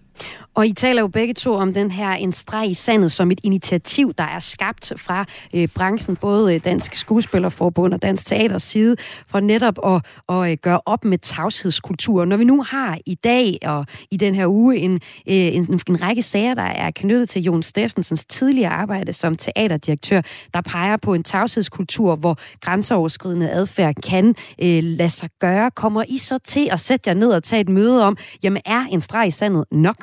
Og 0.55 0.68
I 0.68 0.74
taler 0.74 1.01
jo 1.01 1.07
begge 1.07 1.34
to 1.34 1.53
om 1.53 1.74
den 1.74 1.91
her 1.91 2.11
en 2.11 2.32
streg 2.32 2.70
i 2.70 2.74
sandet 2.74 3.11
som 3.11 3.32
et 3.32 3.39
initiativ, 3.43 4.14
der 4.18 4.24
er 4.24 4.39
skabt 4.39 4.93
fra 4.97 5.26
øh, 5.55 5.68
branchen, 5.68 6.16
både 6.16 6.55
øh, 6.55 6.61
Dansk 6.64 6.95
Skuespillerforbund 6.95 7.93
og 7.93 8.01
Dansk 8.01 8.26
Teaters 8.26 8.64
side, 8.64 8.95
for 9.28 9.39
netop 9.39 9.80
at, 9.86 10.05
at 10.30 10.51
øh, 10.51 10.57
gøre 10.61 10.82
op 10.86 11.05
med 11.05 11.18
tavshedskultur. 11.18 12.26
Når 12.26 12.38
vi 12.38 12.43
nu 12.43 12.64
har 12.64 12.97
i 13.05 13.16
dag 13.16 13.57
og 13.61 13.86
i 14.11 14.18
den 14.18 14.36
her 14.36 14.47
uge 14.47 14.78
en, 14.78 14.93
øh, 14.93 14.99
en, 15.28 15.82
en 15.89 16.01
række 16.01 16.22
sager, 16.22 16.53
der 16.53 16.64
er 16.64 16.91
knyttet 16.91 17.30
til 17.30 17.43
Jon 17.43 17.64
Steffensens 17.64 18.26
tidligere 18.26 18.72
arbejde 18.72 19.14
som 19.14 19.36
teaterdirektør, 19.36 20.22
der 20.53 20.61
peger 20.61 20.97
på 20.97 21.14
en 21.14 21.24
tavshedskultur, 21.24 22.16
hvor 22.16 22.38
grænseoverskridende 22.61 23.49
adfærd 23.49 23.95
kan 23.95 24.36
øh, 24.61 24.84
lade 24.84 25.09
sig 25.09 25.30
gøre, 25.39 25.72
kommer 25.72 26.03
I 26.07 26.18
så 26.18 26.38
til 26.38 26.70
at 26.72 26.80
sætte 26.80 27.09
jer 27.09 27.14
ned 27.14 27.32
og 27.32 27.43
tage 27.43 27.61
et 27.61 27.70
møde 27.70 28.05
om, 28.05 28.18
jamen 28.43 28.61
er 28.66 28.86
en 28.91 29.01
streg 29.01 29.28
i 29.28 29.32
sandet 29.32 29.66
nok? 29.72 30.02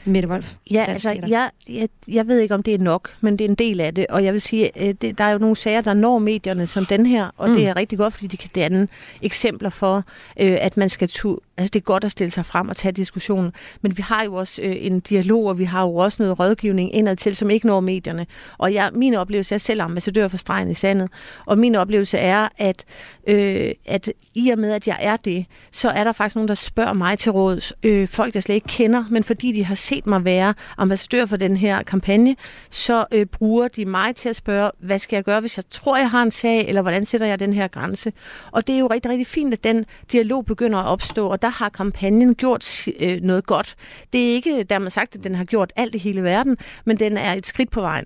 Mette 0.05 0.29
Wolf? 0.29 0.55
Ja, 0.71 0.85
altså, 0.87 1.19
jeg, 1.27 1.49
jeg, 1.69 1.89
jeg 2.07 2.27
ved 2.27 2.39
ikke, 2.39 2.55
om 2.55 2.63
det 2.63 2.73
er 2.73 2.77
nok, 2.77 3.09
men 3.21 3.37
det 3.37 3.45
er 3.45 3.49
en 3.49 3.55
del 3.55 3.81
af 3.81 3.95
det. 3.95 4.07
Og 4.07 4.23
jeg 4.23 4.33
vil 4.33 4.41
sige, 4.41 4.87
øh, 4.87 4.93
det, 5.01 5.17
der 5.17 5.23
er 5.23 5.31
jo 5.31 5.37
nogle 5.37 5.55
sager, 5.55 5.81
der 5.81 5.93
når 5.93 6.19
medierne 6.19 6.67
som 6.67 6.85
den 6.85 7.05
her, 7.05 7.29
og 7.37 7.49
mm. 7.49 7.55
det 7.55 7.67
er 7.67 7.75
rigtig 7.75 7.97
godt, 7.97 8.13
fordi 8.13 8.27
de 8.27 8.37
kan 8.37 8.49
danne 8.55 8.87
eksempler 9.21 9.69
for, 9.69 9.95
øh, 10.39 10.57
at 10.61 10.77
man 10.77 10.89
skal 10.89 11.07
tu, 11.07 11.37
altså 11.57 11.71
det 11.71 11.79
er 11.79 11.83
godt 11.83 12.03
at 12.03 12.11
stille 12.11 12.31
sig 12.31 12.45
frem 12.45 12.69
og 12.69 12.75
tage 12.75 12.91
diskussionen. 12.91 13.51
Men 13.81 13.97
vi 13.97 14.01
har 14.01 14.23
jo 14.23 14.33
også 14.33 14.61
øh, 14.61 14.75
en 14.79 14.99
dialog, 14.99 15.45
og 15.45 15.59
vi 15.59 15.63
har 15.63 15.81
jo 15.81 15.95
også 15.95 16.23
noget 16.23 16.39
rådgivning 16.39 16.95
indad 16.95 17.15
til, 17.15 17.35
som 17.35 17.49
ikke 17.49 17.67
når 17.67 17.79
medierne. 17.79 18.25
Og 18.57 18.73
jeg, 18.73 18.89
min 18.93 19.13
oplevelse 19.13 19.55
er 19.55 19.59
selv 19.59 19.81
ambassadør 19.81 20.27
for 20.27 20.37
stregen 20.37 20.71
i 20.71 20.73
sandet, 20.73 21.09
og 21.45 21.57
min 21.57 21.75
oplevelse 21.75 22.17
er, 22.17 22.47
at, 22.57 22.85
øh, 23.27 23.71
at 23.85 24.11
i 24.33 24.49
og 24.49 24.59
med, 24.59 24.71
at 24.71 24.87
jeg 24.87 24.97
er 24.99 25.15
det, 25.15 25.45
så 25.71 25.89
er 25.89 26.03
der 26.03 26.11
faktisk 26.11 26.35
nogen, 26.35 26.47
der 26.47 26.55
spørger 26.55 26.93
mig 26.93 27.19
til 27.19 27.31
råds. 27.31 27.73
Øh, 27.83 28.07
folk, 28.07 28.35
jeg 28.35 28.43
slet 28.43 28.55
ikke 28.55 28.67
kender, 28.67 29.03
men 29.09 29.23
fordi 29.23 29.51
de 29.51 29.65
har 29.65 29.75
set 29.91 30.07
mig 30.07 30.25
være 30.25 30.53
ambassadør 30.77 31.25
for 31.25 31.37
den 31.37 31.57
her 31.57 31.83
kampagne, 31.83 32.35
så 32.69 33.05
øh, 33.11 33.25
bruger 33.25 33.67
de 33.67 33.85
mig 33.85 34.15
til 34.15 34.29
at 34.29 34.35
spørge, 34.35 34.71
hvad 34.79 34.99
skal 34.99 35.17
jeg 35.17 35.23
gøre, 35.23 35.39
hvis 35.39 35.57
jeg 35.57 35.65
tror, 35.69 35.97
jeg 35.97 36.09
har 36.09 36.23
en 36.23 36.31
sag, 36.31 36.67
eller 36.67 36.81
hvordan 36.81 37.05
sætter 37.05 37.27
jeg 37.27 37.39
den 37.39 37.53
her 37.53 37.67
grænse? 37.67 38.13
Og 38.51 38.67
det 38.67 38.75
er 38.75 38.79
jo 38.79 38.87
rigtig, 38.87 39.11
rigtig 39.11 39.27
fint, 39.27 39.53
at 39.53 39.63
den 39.63 39.85
dialog 40.11 40.45
begynder 40.45 40.79
at 40.79 40.87
opstå, 40.87 41.27
og 41.27 41.41
der 41.41 41.49
har 41.49 41.69
kampagnen 41.69 42.35
gjort 42.35 42.87
øh, 42.99 43.21
noget 43.21 43.45
godt. 43.45 43.75
Det 44.13 44.29
er 44.29 44.33
ikke 44.33 44.63
dermed 44.63 44.91
sagt, 44.91 45.15
at 45.15 45.23
den 45.23 45.35
har 45.35 45.43
gjort 45.43 45.73
alt 45.75 45.95
i 45.95 45.97
hele 45.97 46.23
verden, 46.23 46.57
men 46.85 46.99
den 46.99 47.17
er 47.17 47.33
et 47.33 47.45
skridt 47.45 47.71
på 47.71 47.81
vejen. 47.81 48.05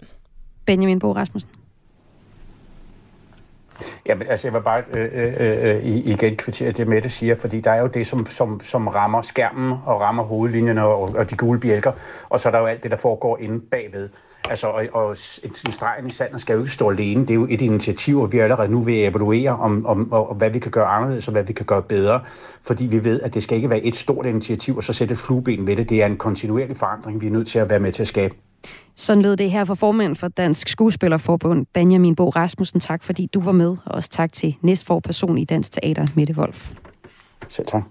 Benjamin 0.66 1.00
Bo 1.00 1.12
Rasmussen. 1.12 1.65
Jamen, 4.06 4.28
altså, 4.28 4.48
jeg 4.48 4.54
vil 4.54 4.62
bare 4.62 4.84
øh, 4.94 5.10
øh, 5.14 5.34
øh, 5.40 5.76
øh 5.76 5.86
igen 5.86 6.36
kvittere 6.36 6.72
det, 6.72 6.88
Mette 6.88 7.10
siger, 7.10 7.36
fordi 7.36 7.60
der 7.60 7.72
er 7.72 7.82
jo 7.82 7.88
det, 7.88 8.08
som, 8.08 8.26
som, 8.26 8.60
som 8.64 8.88
rammer 8.88 9.22
skærmen 9.22 9.74
og 9.86 10.02
rammer 10.02 10.24
hovedlinjerne 10.24 10.84
og, 10.84 11.02
og 11.16 11.30
de 11.30 11.36
gule 11.36 11.60
bjælker, 11.60 11.92
og 12.30 12.40
så 12.40 12.50
er 12.50 12.52
der 12.52 12.60
jo 12.60 12.66
alt 12.66 12.84
det, 12.84 12.92
der 12.92 12.98
foregår 12.98 13.38
inde 13.38 13.60
bagved. 13.60 14.10
Altså, 14.50 14.68
og, 14.68 14.84
og 14.94 15.18
en 15.44 15.72
streg 15.72 16.04
i 16.08 16.12
sandet 16.12 16.42
skal 16.42 16.54
jo 16.54 16.60
ikke 16.60 16.72
stå 16.72 16.90
alene. 16.90 17.22
Det 17.22 17.30
er 17.30 17.36
jo 17.36 17.48
et 17.50 17.62
initiativ, 17.62 18.20
og 18.20 18.32
vi 18.32 18.40
er 18.40 18.44
allerede 18.44 18.72
nu 18.72 18.82
ved 18.82 19.02
at 19.02 19.10
evaluere, 19.10 19.52
om, 19.52 19.86
om, 19.86 20.14
om, 20.14 20.38
hvad 20.38 20.50
vi 20.50 20.60
kan 20.60 20.72
gøre 20.72 20.86
anderledes, 20.86 21.28
og 21.28 21.32
hvad 21.32 21.44
vi 21.44 21.54
kan 21.54 21.66
gøre 21.66 21.82
bedre. 21.82 22.22
Fordi 22.64 22.88
vi 22.88 23.04
ved, 23.04 23.22
at 23.22 23.34
det 23.34 23.44
skal 23.44 23.56
ikke 23.56 23.70
være 23.70 23.82
et 23.82 23.96
stort 23.96 24.26
initiativ, 24.26 24.78
og 24.78 24.84
så 24.84 24.94
sætte 24.94 25.12
et 25.12 25.18
flueben 25.18 25.68
ved 25.68 25.76
det. 25.76 25.90
Det 25.90 26.02
er 26.02 26.06
en 26.06 26.18
kontinuerlig 26.18 26.78
forandring, 26.78 27.22
vi 27.22 27.28
er 27.28 27.32
nødt 27.32 27.48
til 27.48 27.60
at 27.60 27.70
være 27.70 27.80
med 27.80 27.92
til 27.92 28.04
at 28.04 28.08
skabe. 28.08 28.36
Sådan 28.96 29.24
lød 29.24 29.38
det 29.38 29.52
her 29.52 29.66
fra 29.66 29.76
formand 29.76 30.16
for 30.16 30.28
Dansk 30.28 30.68
Skuespillerforbund, 30.70 31.66
Benjamin 31.74 32.16
Bo 32.16 32.30
Rasmussen. 32.30 32.80
Tak 32.80 33.04
fordi 33.04 33.26
du 33.34 33.42
var 33.42 33.52
med, 33.52 33.78
og 33.86 33.96
også 33.96 34.10
tak 34.10 34.34
til 34.34 34.56
næstforperson 34.62 35.38
i 35.38 35.46
Dansk 35.46 35.72
Teater, 35.72 36.06
Mette 36.16 36.34
Wolf. 36.38 36.72
Selv 37.50 37.68
tak. 37.68 37.84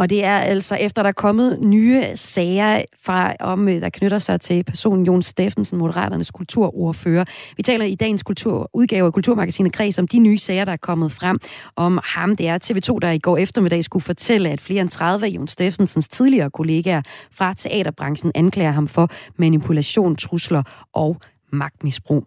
Og 0.00 0.10
det 0.10 0.24
er 0.24 0.38
altså 0.38 0.74
efter, 0.74 1.02
der 1.02 1.08
er 1.08 1.12
kommet 1.12 1.58
nye 1.60 2.04
sager, 2.14 2.82
fra, 3.02 3.34
om, 3.40 3.68
øh, 3.68 3.80
der 3.80 3.88
knytter 3.88 4.18
sig 4.18 4.40
til 4.40 4.64
personen 4.64 5.06
Jon 5.06 5.22
Steffensen, 5.22 5.78
Moderaternes 5.78 6.30
kulturordfører. 6.30 7.24
Vi 7.56 7.62
taler 7.62 7.84
i 7.84 7.94
dagens 7.94 8.22
kultur, 8.22 8.70
udgave 8.74 9.06
af 9.06 9.12
Kulturmagasinet 9.12 9.72
Kreds 9.72 9.98
om 9.98 10.08
de 10.08 10.18
nye 10.18 10.36
sager, 10.36 10.64
der 10.64 10.72
er 10.72 10.76
kommet 10.76 11.12
frem 11.12 11.38
om 11.76 12.00
ham. 12.04 12.36
Det 12.36 12.48
er 12.48 12.58
TV2, 12.64 12.98
der 13.02 13.10
i 13.10 13.18
går 13.18 13.36
eftermiddag 13.36 13.84
skulle 13.84 14.02
fortælle, 14.02 14.50
at 14.50 14.60
flere 14.60 14.80
end 14.80 14.90
30 14.90 15.26
af 15.26 15.30
Jon 15.30 15.48
Steffensens 15.48 16.08
tidligere 16.08 16.50
kollegaer 16.50 17.02
fra 17.32 17.54
teaterbranchen 17.54 18.32
anklager 18.34 18.72
ham 18.72 18.86
for 18.86 19.10
manipulation, 19.36 20.16
trusler 20.16 20.62
og 20.94 21.16
magtmisbrug. 21.52 22.24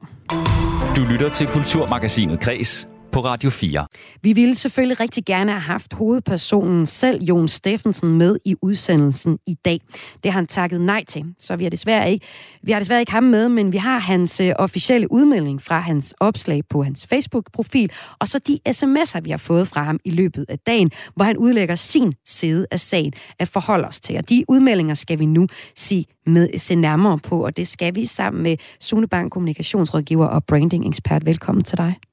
Du 0.96 1.02
lytter 1.12 1.30
til 1.30 1.48
Kulturmagasinet 1.48 2.40
Kreds 2.40 2.88
på 3.14 3.20
Radio 3.20 3.50
4. 3.50 3.88
Vi 4.22 4.34
ville 4.34 4.56
selvfølgelig 4.56 5.00
rigtig 5.00 5.26
gerne 5.26 5.52
have 5.52 5.62
haft 5.62 5.94
hovedpersonen 5.94 6.86
selv, 6.86 7.24
Jon 7.24 7.48
Steffensen, 7.48 8.18
med 8.18 8.38
i 8.46 8.56
udsendelsen 8.62 9.38
i 9.48 9.54
dag. 9.66 9.80
Det 10.24 10.32
har 10.32 10.40
han 10.40 10.48
takket 10.48 10.82
nej 10.82 11.04
til, 11.06 11.26
så 11.40 11.56
vi 11.56 11.64
har 11.64 11.70
desværre 11.70 12.12
ikke, 12.12 12.26
vi 12.64 12.72
har 12.72 12.80
desværre 12.80 13.00
ikke 13.00 13.12
ham 13.12 13.24
med, 13.24 13.50
men 13.50 13.74
vi 13.74 13.78
har 13.78 14.00
hans 14.00 14.40
øh, 14.40 14.52
officielle 14.60 15.12
udmelding 15.12 15.62
fra 15.62 15.80
hans 15.80 16.14
opslag 16.20 16.62
på 16.70 16.84
hans 16.84 17.08
Facebook-profil, 17.08 17.92
og 18.20 18.28
så 18.28 18.40
de 18.40 18.60
sms'er, 18.70 19.20
vi 19.20 19.30
har 19.30 19.38
fået 19.38 19.68
fra 19.68 19.84
ham 19.84 20.00
i 20.06 20.10
løbet 20.10 20.46
af 20.50 20.60
dagen, 20.60 20.92
hvor 21.16 21.26
han 21.26 21.38
udlægger 21.38 21.76
sin 21.76 22.14
side 22.26 22.68
af 22.72 22.80
sagen 22.80 23.14
at 23.40 23.48
forholde 23.48 23.88
os 23.88 24.00
til. 24.00 24.18
Og 24.18 24.30
de 24.30 24.44
udmeldinger 24.48 24.94
skal 24.94 25.20
vi 25.20 25.26
nu 25.26 25.48
sige 25.76 26.06
med, 26.26 26.60
se 26.60 26.76
nærmere 26.76 27.20
på, 27.20 27.46
og 27.46 27.58
det 27.58 27.68
skal 27.68 27.96
vi 27.96 28.06
sammen 28.06 28.44
med 28.44 28.58
Sune 28.80 29.08
Bank, 29.08 29.32
kommunikationsrådgiver 29.32 30.26
og 30.26 30.46
branding-ekspert. 30.46 31.26
Velkommen 31.26 31.64
til 31.64 31.78
dig. 31.78 32.13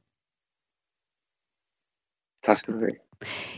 Tak 2.42 2.58
skal 2.58 2.74
du 2.74 2.78
have. 2.78 2.90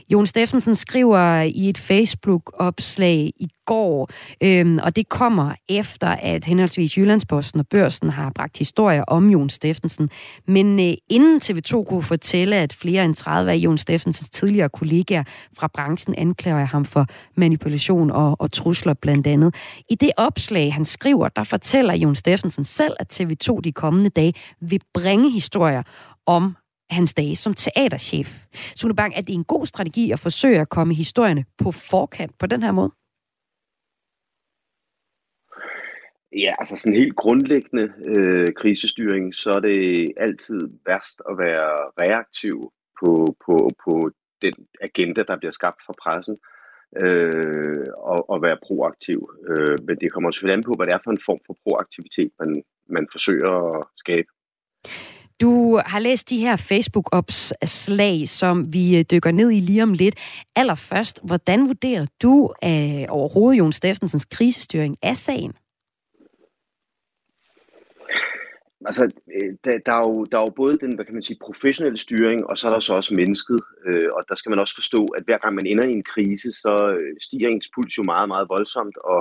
Jon 0.09 0.27
Steffensen 0.27 0.75
skriver 0.75 1.41
i 1.41 1.69
et 1.69 1.79
Facebook-opslag 1.79 3.33
i 3.37 3.49
går, 3.67 4.11
øhm, 4.43 4.79
og 4.83 4.97
det 4.97 5.09
kommer 5.09 5.55
efter, 5.69 6.09
at 6.09 6.45
henholdsvis 6.45 6.99
Jyllandsposten 6.99 7.61
og 7.61 7.67
Børsen 7.69 8.11
har 8.11 8.33
bragt 8.35 8.59
historier 8.59 9.05
om 9.05 9.31
Jon 9.31 9.51
Steffensen. 9.51 10.11
Men 10.47 10.81
øh, 10.81 10.95
inden 11.09 11.41
TV2 11.45 11.85
kunne 11.85 12.03
fortælle, 12.03 12.57
at 12.57 12.73
flere 12.73 13.05
end 13.05 13.15
30 13.15 13.53
af 13.53 13.57
Jon 13.57 13.79
Steffensens 13.79 14.31
tidligere 14.31 14.69
kollegaer 14.69 15.25
fra 15.59 15.67
branchen 15.75 16.15
anklager 16.19 16.65
ham 16.65 16.85
for 16.85 17.07
manipulation 17.37 18.11
og, 18.11 18.37
og 18.41 18.53
trusler 18.53 18.95
blandt 18.95 19.27
andet. 19.27 19.55
I 19.91 19.95
det 19.95 20.11
opslag, 20.17 20.75
han 20.75 20.85
skriver, 20.85 21.29
der 21.29 21.45
fortæller 21.45 21.95
Jon 21.95 22.15
Steffensen 22.15 22.65
selv, 22.65 22.97
at 23.01 23.21
TV2 23.21 23.61
de 23.61 23.73
kommende 23.73 24.11
dage 24.11 24.35
vil 24.61 24.81
bringe 24.95 25.31
historier 25.31 25.83
om 26.27 26.57
hans 26.93 27.15
dage 27.15 27.37
som 27.37 27.55
teaterchef. 27.55 28.45
Sune 28.77 28.97
Bang, 28.97 29.15
er 29.17 29.21
det 29.21 29.35
en 29.35 29.45
god 29.45 29.67
strategi 29.67 30.11
at 30.11 30.21
forsøge 30.21 30.61
at 30.61 30.69
komme 30.69 30.95
historierne 30.95 31.45
på 31.59 31.73
forkant 31.73 32.39
på 32.39 32.47
den 32.47 32.63
her 32.63 32.73
måde? 32.73 32.91
Ja, 36.37 36.55
altså 36.59 36.77
sådan 36.77 36.95
helt 36.95 37.17
grundlæggende 37.17 37.93
øh, 38.07 38.49
krisestyring, 38.57 39.35
så 39.35 39.51
er 39.51 39.61
det 39.61 40.13
altid 40.17 40.69
værst 40.87 41.23
at 41.31 41.39
være 41.39 41.71
reaktiv 42.01 42.73
på, 43.01 43.37
på, 43.47 43.71
på 43.85 44.11
den 44.43 44.55
agenda, 44.81 45.23
der 45.23 45.37
bliver 45.37 45.53
skabt 45.53 45.81
fra 45.87 45.95
pressen, 46.03 46.39
øh, 47.03 47.87
og, 47.97 48.31
og 48.31 48.43
være 48.43 48.59
proaktiv. 48.67 49.31
Øh, 49.49 49.79
men 49.87 49.97
det 50.01 50.13
kommer 50.13 50.31
selvfølgelig 50.31 50.57
an 50.57 50.63
på, 50.63 50.75
hvad 50.77 50.87
det 50.87 50.95
er 50.95 51.05
for 51.05 51.11
en 51.11 51.27
form 51.27 51.41
for 51.47 51.57
proaktivitet, 51.65 52.31
man, 52.41 52.63
man 52.89 53.07
forsøger 53.13 53.79
at 53.79 53.87
skabe. 53.97 54.29
Du 55.43 55.81
har 55.87 55.99
læst 55.99 56.31
de 56.31 56.39
her 56.39 56.57
Facebook-opslag, 56.57 58.29
som 58.29 58.73
vi 58.73 58.99
øh, 58.99 59.05
dykker 59.11 59.31
ned 59.31 59.51
i 59.51 59.61
lige 59.61 59.83
om 59.83 59.93
lidt. 59.93 60.15
Allerførst, 60.57 61.21
hvordan 61.25 61.61
vurderer 61.67 62.07
du 62.23 62.53
øh, 62.65 63.05
overhovedet 63.09 63.59
Jon 63.59 63.73
Steffensens 63.73 64.25
krisestyring 64.25 64.97
af 65.03 65.17
sagen? 65.17 65.53
Altså, 68.87 69.05
øh, 69.35 69.51
der, 69.65 69.79
der, 69.87 69.93
er 69.93 70.05
jo, 70.09 70.25
der 70.25 70.39
er 70.39 70.43
jo 70.43 70.53
både 70.57 70.79
den, 70.79 70.95
hvad 70.95 71.05
kan 71.05 71.15
man 71.15 71.23
sige, 71.23 71.39
professionelle 71.45 71.99
styring, 71.99 72.47
og 72.47 72.59
så 72.59 72.69
er 72.69 72.73
der 72.73 72.81
så 72.81 72.95
også 72.95 73.15
mennesket. 73.15 73.61
Øh, 73.87 74.09
og 74.17 74.23
der 74.29 74.35
skal 74.35 74.51
man 74.51 74.59
også 74.59 74.75
forstå, 74.75 75.05
at 75.07 75.23
hver 75.25 75.39
gang 75.39 75.55
man 75.55 75.67
ender 75.67 75.85
i 75.85 75.93
en 75.93 76.05
krise, 76.13 76.53
så 76.53 76.97
øh, 76.99 77.15
stiger 77.21 77.49
ens 77.49 77.71
puls 77.75 77.99
jo 77.99 78.03
meget, 78.03 78.29
meget 78.29 78.49
voldsomt, 78.49 78.97
og 78.97 79.21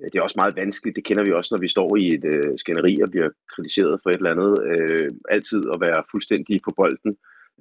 Øh, 0.00 0.08
det 0.12 0.18
er 0.18 0.22
også 0.22 0.38
meget 0.40 0.56
vanskeligt. 0.56 0.96
Det 0.96 1.04
kender 1.04 1.24
vi 1.24 1.32
også, 1.32 1.54
når 1.54 1.60
vi 1.60 1.68
står 1.68 1.96
i 1.96 2.08
et 2.14 2.24
øh, 2.24 2.58
skænderi 2.58 3.00
og 3.00 3.10
bliver 3.10 3.30
kritiseret 3.54 4.00
for 4.02 4.10
et 4.10 4.16
eller 4.16 4.30
andet. 4.30 4.52
Øh, 4.70 5.10
altid 5.28 5.62
at 5.74 5.80
være 5.80 6.04
fuldstændig 6.10 6.60
på 6.64 6.70
bolden. 6.76 7.16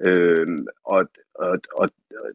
Øh, 0.08 0.48
og, 0.86 1.10
og, 1.36 1.60
og, 1.80 1.90
og 2.18 2.30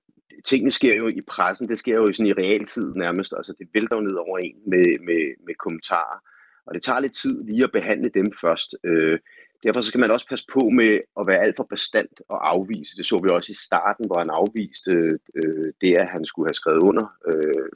tingene 0.44 0.70
sker 0.70 0.94
jo 0.96 1.08
i 1.08 1.20
pressen. 1.20 1.68
Det 1.68 1.78
sker 1.78 1.94
jo 1.94 2.12
sådan 2.12 2.26
i 2.26 2.32
realtid 2.32 2.94
nærmest. 2.94 3.34
Altså, 3.36 3.54
det 3.58 3.68
vælter 3.74 3.96
jo 3.96 4.02
ned 4.02 4.14
over 4.14 4.38
en 4.38 4.56
med, 4.66 4.98
med, 5.08 5.22
med 5.46 5.54
kommentarer. 5.54 6.18
Og 6.66 6.74
det 6.74 6.82
tager 6.82 7.00
lidt 7.00 7.16
tid 7.22 7.44
lige 7.44 7.64
at 7.64 7.72
behandle 7.72 8.10
dem 8.14 8.26
først. 8.40 8.76
Øh, 8.84 9.18
Derfor 9.62 9.80
så 9.80 9.88
skal 9.88 10.00
man 10.00 10.10
også 10.10 10.26
passe 10.28 10.46
på 10.52 10.68
med 10.68 10.92
at 11.20 11.26
være 11.26 11.40
alt 11.40 11.56
for 11.56 11.66
bestandt 11.70 12.22
og 12.28 12.54
afvise. 12.54 12.96
Det 12.96 13.06
så 13.06 13.20
vi 13.22 13.28
også 13.32 13.52
i 13.52 13.64
starten, 13.68 14.06
hvor 14.06 14.18
han 14.18 14.30
afviste 14.30 14.92
øh, 15.34 15.72
det, 15.80 15.98
at 15.98 16.08
han 16.08 16.24
skulle 16.24 16.48
have 16.48 16.60
skrevet 16.60 16.82
under, 16.82 17.06
øh, 17.30 17.68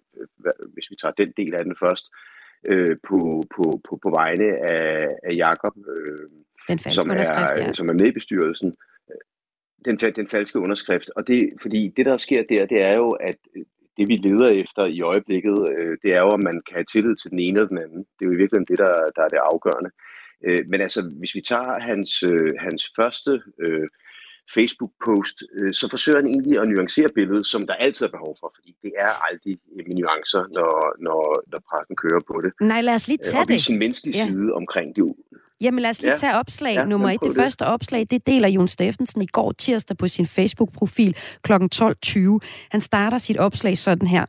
hvis 0.75 0.91
vi 0.91 0.97
tager 0.97 1.13
den 1.13 1.33
del 1.37 1.55
af 1.55 1.65
den 1.65 1.77
først, 1.81 2.07
øh, 2.69 2.97
på, 3.09 3.43
på, 3.55 3.81
på, 3.89 3.99
på 4.03 4.11
vegne 4.11 4.49
af, 4.73 5.09
af 5.23 5.33
Jakob, 5.37 5.75
øh, 5.77 6.29
som, 6.91 7.11
er, 7.11 7.15
ja. 7.57 7.73
som 7.73 7.89
er 7.89 7.93
med 7.93 8.07
i 8.07 8.13
bestyrelsen. 8.13 8.77
Den, 9.85 9.97
den 9.97 10.29
falske 10.29 10.59
underskrift. 10.59 11.11
Og 11.17 11.27
det, 11.27 11.53
fordi 11.63 11.89
det, 11.97 12.07
der 12.07 12.17
sker 12.17 12.43
der, 12.49 12.67
det 12.67 12.83
er 12.83 12.95
jo, 12.95 13.11
at 13.11 13.37
det 13.97 14.09
vi 14.09 14.17
leder 14.17 14.49
efter 14.49 14.85
i 14.85 15.01
øjeblikket, 15.01 15.69
øh, 15.71 15.97
det 16.03 16.15
er 16.15 16.21
jo, 16.21 16.29
om 16.29 16.43
man 16.45 16.63
kan 16.67 16.75
have 16.75 16.85
tillid 16.85 17.17
til 17.17 17.31
den 17.31 17.39
ene 17.39 17.59
eller 17.59 17.69
den 17.69 17.79
anden. 17.79 17.99
Det 17.99 18.23
er 18.23 18.29
jo 18.29 18.33
i 18.33 18.41
virkeligheden 18.43 18.71
det, 18.71 18.79
der, 18.79 18.95
der 19.17 19.23
er 19.23 19.29
det 19.29 19.41
afgørende. 19.53 19.91
Øh, 19.91 20.12
men 20.69 20.81
altså, 20.81 21.03
hvis 21.19 21.35
vi 21.35 21.41
tager 21.41 21.81
hans, 21.81 22.23
øh, 22.23 22.51
hans 22.59 22.93
første 22.97 23.43
øh, 23.65 23.89
Facebook-post, 24.55 25.37
øh, 25.59 25.73
så 25.75 25.89
forsøger 25.91 26.19
han 26.19 26.27
egentlig 26.27 26.59
at 26.59 26.69
nuancere 26.69 27.09
billedet, 27.15 27.47
som 27.47 27.63
der 27.63 27.75
altid 27.75 28.07
er 28.07 28.11
behov 28.11 28.37
for, 28.41 28.53
fordi 28.57 28.77
det 28.83 28.93
er 28.99 29.13
aldrig 29.29 29.57
med 29.77 29.85
nuancer, 29.95 30.43
når, 30.57 31.03
når, 31.07 31.23
når 31.51 31.61
pressen 31.69 31.97
kører 31.97 32.21
på 32.31 32.41
det. 32.45 32.53
Nej, 32.61 32.81
lad 32.81 32.95
os 32.95 33.09
lige 33.09 33.19
øh, 33.21 33.31
tage 33.31 33.43
og 33.43 33.49
det. 33.49 33.55
Og 33.55 33.61
sin 33.61 33.79
menneskelige 33.79 34.19
ja. 34.19 34.27
side 34.27 34.53
omkring 34.53 34.97
det. 34.97 35.15
Jamen 35.61 35.83
lad 35.83 35.91
os 35.91 36.03
lige 36.03 36.11
ja. 36.11 36.17
tage 36.17 36.35
opslag 36.35 36.75
ja, 36.75 36.85
nummer 36.85 37.11
et. 37.11 37.21
Det, 37.21 37.29
det 37.29 37.37
første 37.37 37.63
opslag, 37.67 38.07
det 38.11 38.27
deler 38.27 38.49
Jon 38.49 38.69
Steffensen 38.69 39.23
i 39.23 39.27
går 39.27 39.53
tirsdag 39.53 39.97
på 39.97 40.09
sin 40.09 40.27
Facebook-profil 40.27 41.17
kl. 41.43 41.53
12.20. 41.53 42.39
Han 42.71 42.81
starter 42.81 43.19
sit 43.19 43.37
opslag 43.37 43.79
sådan 43.79 44.09
her. 44.09 44.27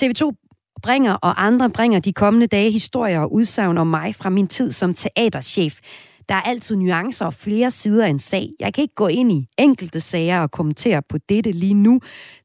TV2 0.00 0.47
bringer 0.82 1.12
og 1.12 1.44
andre 1.44 1.70
bringer 1.70 1.98
de 1.98 2.12
kommende 2.12 2.46
dage 2.46 2.70
historier 2.70 3.20
og 3.20 3.32
udsagn 3.32 3.78
om 3.78 3.86
mig 3.86 4.14
fra 4.14 4.30
min 4.30 4.46
tid 4.46 4.72
som 4.72 4.94
teaterchef. 4.94 5.78
Der 6.28 6.34
er 6.34 6.40
altid 6.40 6.76
nuancer 6.76 7.26
og 7.26 7.34
flere 7.34 7.70
sider 7.70 8.04
af 8.04 8.10
en 8.10 8.18
sag. 8.18 8.48
Jeg 8.60 8.74
kan 8.74 8.82
ikke 8.82 8.94
gå 8.94 9.06
ind 9.06 9.32
i 9.32 9.46
enkelte 9.58 10.00
sager 10.00 10.40
og 10.40 10.50
kommentere 10.50 11.02
på 11.08 11.18
dette 11.28 11.52
lige 11.52 11.74
nu, 11.74 12.00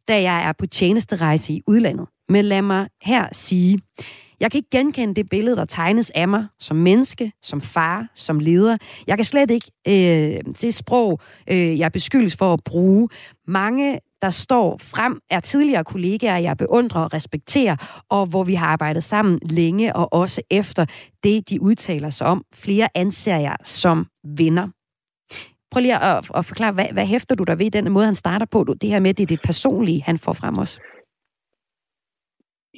da 0.08 0.22
jeg 0.22 0.48
er 0.48 0.52
på 0.60 0.66
tjenesterejse 0.66 1.54
i 1.54 1.62
udlandet. 1.68 2.08
Men 2.30 2.46
lad 2.46 2.62
mig 2.62 2.88
her 3.02 3.28
sige, 3.32 3.80
jeg 4.40 4.52
kan 4.52 4.58
ikke 4.58 4.70
genkende 4.72 5.16
det 5.16 5.30
billede, 5.30 5.56
der 5.56 5.66
tegnes 5.66 6.12
af 6.16 6.28
mig 6.28 6.46
som 6.60 6.78
menneske, 6.78 7.32
som 7.42 7.62
far, 7.62 8.08
som 8.16 8.40
leder. 8.40 8.78
Jeg 9.08 9.18
kan 9.18 9.26
slet 9.26 9.52
ikke 9.52 9.72
øh, 9.88 10.54
til 10.56 10.74
sprog, 10.74 11.20
øh, 11.50 11.80
jeg 11.80 11.92
beskyldes 11.92 12.36
for 12.36 12.54
at 12.54 12.60
bruge. 12.66 13.10
Mange 13.48 14.00
der 14.24 14.30
står 14.30 14.78
frem, 14.78 15.20
er 15.30 15.40
tidligere 15.40 15.84
kollegaer, 15.84 16.38
jeg 16.38 16.58
beundrer 16.58 17.02
og 17.02 17.14
respekterer, 17.14 18.04
og 18.10 18.26
hvor 18.26 18.44
vi 18.44 18.54
har 18.54 18.68
arbejdet 18.68 19.04
sammen 19.04 19.40
længe 19.46 19.96
og 19.96 20.14
også 20.14 20.42
efter 20.52 20.86
det, 21.24 21.50
de 21.50 21.62
udtaler 21.62 22.10
sig 22.10 22.28
om. 22.28 22.44
Flere 22.54 22.88
anser 22.96 23.38
jeg 23.38 23.56
som 23.64 24.06
venner. 24.24 24.68
Prøv 25.72 25.82
lige 25.82 26.00
at, 26.00 26.32
at 26.36 26.46
forklare, 26.46 26.72
hvad, 26.72 26.86
hvad 26.92 27.06
hæfter 27.06 27.36
du 27.36 27.44
der 27.44 27.56
ved 27.56 27.72
den 27.72 27.92
måde, 27.92 28.06
han 28.06 28.16
starter 28.16 28.46
på? 28.46 28.76
Det 28.82 28.90
her 28.90 29.00
med, 29.00 29.14
det 29.14 29.24
er 29.24 29.28
det 29.28 29.42
personlige, 29.44 30.04
han 30.04 30.18
får 30.18 30.34
frem 30.34 30.58
også. 30.58 30.80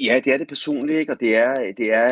Ja, 0.02 0.22
det 0.24 0.34
er 0.34 0.38
det 0.38 0.48
personlige, 0.48 1.00
ikke? 1.00 1.12
og 1.12 1.20
det 1.20 1.36
er, 1.36 1.74
det 1.78 1.94
er, 1.94 2.08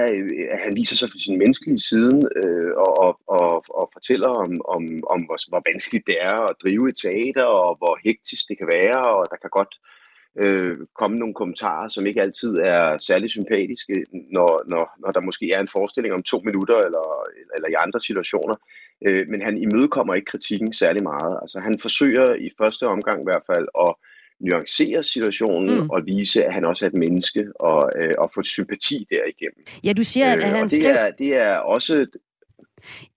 at 0.52 0.60
han 0.60 0.76
viser 0.76 0.96
sig 0.96 1.10
fra 1.10 1.20
sin 1.20 1.38
menneskelige 1.38 1.78
side 1.78 2.30
øh, 2.36 2.72
og, 2.78 2.98
og, 2.98 3.20
og, 3.28 3.64
og 3.70 3.90
fortæller 3.94 4.28
om, 4.28 4.62
om, 4.68 4.84
om 5.10 5.22
hvor, 5.22 5.50
hvor 5.50 5.62
vanskeligt 5.74 6.08
det 6.08 6.18
er 6.22 6.38
at 6.50 6.56
drive 6.64 6.90
et 6.90 6.96
teater, 6.96 7.44
og 7.44 7.78
hvor 7.78 8.00
hektisk 8.04 8.50
det 8.50 8.58
kan 8.58 8.68
være, 8.68 9.02
og 9.16 9.26
der 9.32 9.38
kan 9.38 9.50
godt 9.50 9.74
øh, 10.44 10.78
komme 11.00 11.18
nogle 11.18 11.34
kommentarer, 11.34 11.88
som 11.88 12.06
ikke 12.06 12.22
altid 12.22 12.58
er 12.58 12.98
særlig 12.98 13.30
sympatiske, 13.30 14.06
når, 14.32 14.70
når, 14.70 14.96
når 15.00 15.12
der 15.12 15.20
måske 15.20 15.52
er 15.52 15.60
en 15.62 15.74
forestilling 15.78 16.14
om 16.14 16.24
to 16.24 16.42
minutter 16.46 16.78
eller, 16.78 17.06
eller 17.56 17.70
i 17.70 17.82
andre 17.84 18.00
situationer. 18.00 18.56
Øh, 19.08 19.28
men 19.28 19.42
han 19.42 19.58
imødekommer 19.58 20.14
ikke 20.14 20.32
kritikken 20.32 20.74
særlig 20.74 21.04
meget. 21.04 21.38
Altså 21.42 21.60
han 21.60 21.80
forsøger 21.80 22.34
i 22.34 22.50
første 22.58 22.88
omgang 22.88 23.22
i 23.22 23.30
hvert 23.30 23.46
fald 23.52 23.68
at 23.80 23.94
nuancere 24.44 25.04
situationen 25.04 25.78
mm. 25.78 25.90
og 25.90 26.02
vise, 26.06 26.46
at 26.46 26.54
han 26.54 26.66
også 26.66 26.86
er 26.86 26.90
et 26.90 26.96
menneske 26.96 27.48
og, 27.60 27.92
øh, 27.96 28.14
og 28.18 28.32
få 28.36 28.44
sympati 28.44 29.08
derigennem. 29.12 29.66
Ja, 29.84 29.94
du 29.94 30.04
siger, 30.04 30.34
at, 30.34 30.40
at 30.40 30.48
øh, 30.48 30.56
han 30.56 30.64
det, 30.64 30.82
skrev... 30.82 30.96
er, 30.96 31.12
det 31.12 31.36
er 31.36 31.58
også 31.58 32.06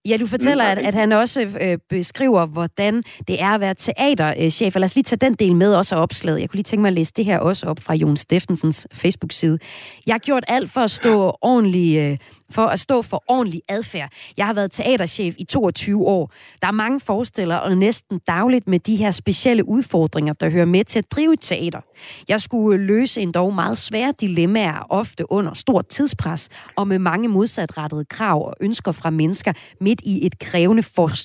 Ja, 0.09 0.17
du 0.17 0.27
fortæller, 0.27 0.65
at, 0.65 0.79
at 0.79 0.95
han 0.95 1.13
også 1.13 1.41
øh, 1.61 1.79
beskriver, 1.89 2.47
hvordan 2.47 3.03
det 3.29 3.43
er 3.43 3.49
at 3.49 3.61
være 3.61 3.75
teaterchef. 3.75 4.75
Lad 4.75 4.85
os 4.85 4.95
lige 4.95 5.05
tage 5.05 5.19
den 5.19 5.35
del 5.35 5.57
med 5.57 5.75
også 5.75 5.95
af 5.95 6.01
opslaget. 6.01 6.41
Jeg 6.41 6.51
kunne 6.51 6.57
lige 6.57 6.65
tænke 6.65 6.81
mig 6.81 6.89
at 6.89 6.95
læse 6.95 7.13
det 7.17 7.25
her 7.25 7.39
også 7.39 7.67
op 7.67 7.81
fra 7.81 7.95
Jon 7.95 8.17
Steffensens 8.17 8.87
Facebook-side. 8.93 9.59
Jeg 10.07 10.15
har 10.15 10.19
gjort 10.19 10.45
alt 10.49 10.71
for 10.71 10.81
at 10.81 10.91
stå 10.91 11.39
ordentligt 11.43 12.01
øh, 12.01 12.19
for 12.51 12.67
at 12.67 12.81
stå 12.81 13.03
for 13.03 13.25
ordentlig 13.29 13.63
adfærd. 13.69 14.13
Jeg 14.37 14.47
har 14.47 14.55
været 14.55 14.71
teaterchef 14.71 15.35
i 15.39 15.45
22 15.45 16.07
år. 16.07 16.33
Der 16.63 16.69
er 16.69 16.73
mange 16.73 17.01
forestillere 17.01 17.63
og 17.63 17.77
næsten 17.79 18.21
dagligt 18.27 18.69
med 18.69 18.79
de 18.79 18.97
her 18.97 19.11
specielle 19.11 19.69
udfordringer, 19.69 20.33
der 20.33 20.51
hører 20.51 20.65
med 20.65 20.85
til 20.85 20.99
at 20.99 21.11
drive 21.11 21.37
teater. 21.37 21.81
Jeg 22.29 22.41
skulle 22.41 22.85
løse 22.85 23.21
en 23.21 23.33
dog 23.33 23.55
meget 23.55 23.79
svære 23.79 24.15
dilemmaer, 24.21 24.87
ofte 24.91 25.33
under 25.33 25.55
stort 25.55 25.87
tidspres 25.87 26.49
og 26.77 26.89
med 26.89 26.99
mange 26.99 27.29
modsatrettede 27.29 28.05
krav 28.05 28.47
og 28.47 28.55
ønsker 28.61 28.93
fra 28.93 29.11
mennesker 29.11 29.53
midt 29.81 29.96
i 30.05 30.27
et 30.27 30.39
krævende 30.39 30.83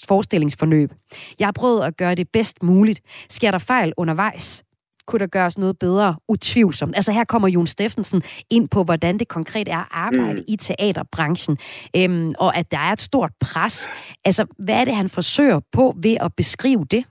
forestillingsforløb. 0.08 0.92
Jeg 1.40 1.48
har 1.48 1.52
prøvet 1.52 1.84
at 1.84 1.98
gøre 1.98 2.16
det 2.16 2.30
bedst 2.30 2.64
muligt. 2.64 3.02
Sker 3.30 3.52
der 3.52 3.58
fejl 3.58 3.94
undervejs? 3.98 4.64
kunne 5.12 5.20
der 5.20 5.28
gøres 5.28 5.58
noget 5.58 5.80
bedre? 5.80 6.16
Utvivlsomt. 6.28 6.96
Altså 6.96 7.12
her 7.12 7.24
kommer 7.24 7.48
Jon 7.48 7.68
Steffensen 7.68 8.24
ind 8.50 8.70
på, 8.70 8.84
hvordan 8.84 9.18
det 9.18 9.28
konkret 9.28 9.68
er 9.68 9.78
at 9.78 9.88
arbejde 9.92 10.40
mm. 10.40 10.46
i 10.48 10.58
teaterbranchen, 10.58 11.58
øhm, 11.96 12.32
og 12.40 12.58
at 12.58 12.72
der 12.72 12.78
er 12.78 12.94
et 12.94 13.02
stort 13.02 13.32
pres. 13.40 13.88
Altså, 14.26 14.46
hvad 14.58 14.76
er 14.76 14.86
det, 14.86 14.96
han 14.96 15.10
forsøger 15.10 15.60
på 15.72 15.96
ved 15.98 16.18
at 16.20 16.32
beskrive 16.38 16.86
det? 16.92 17.06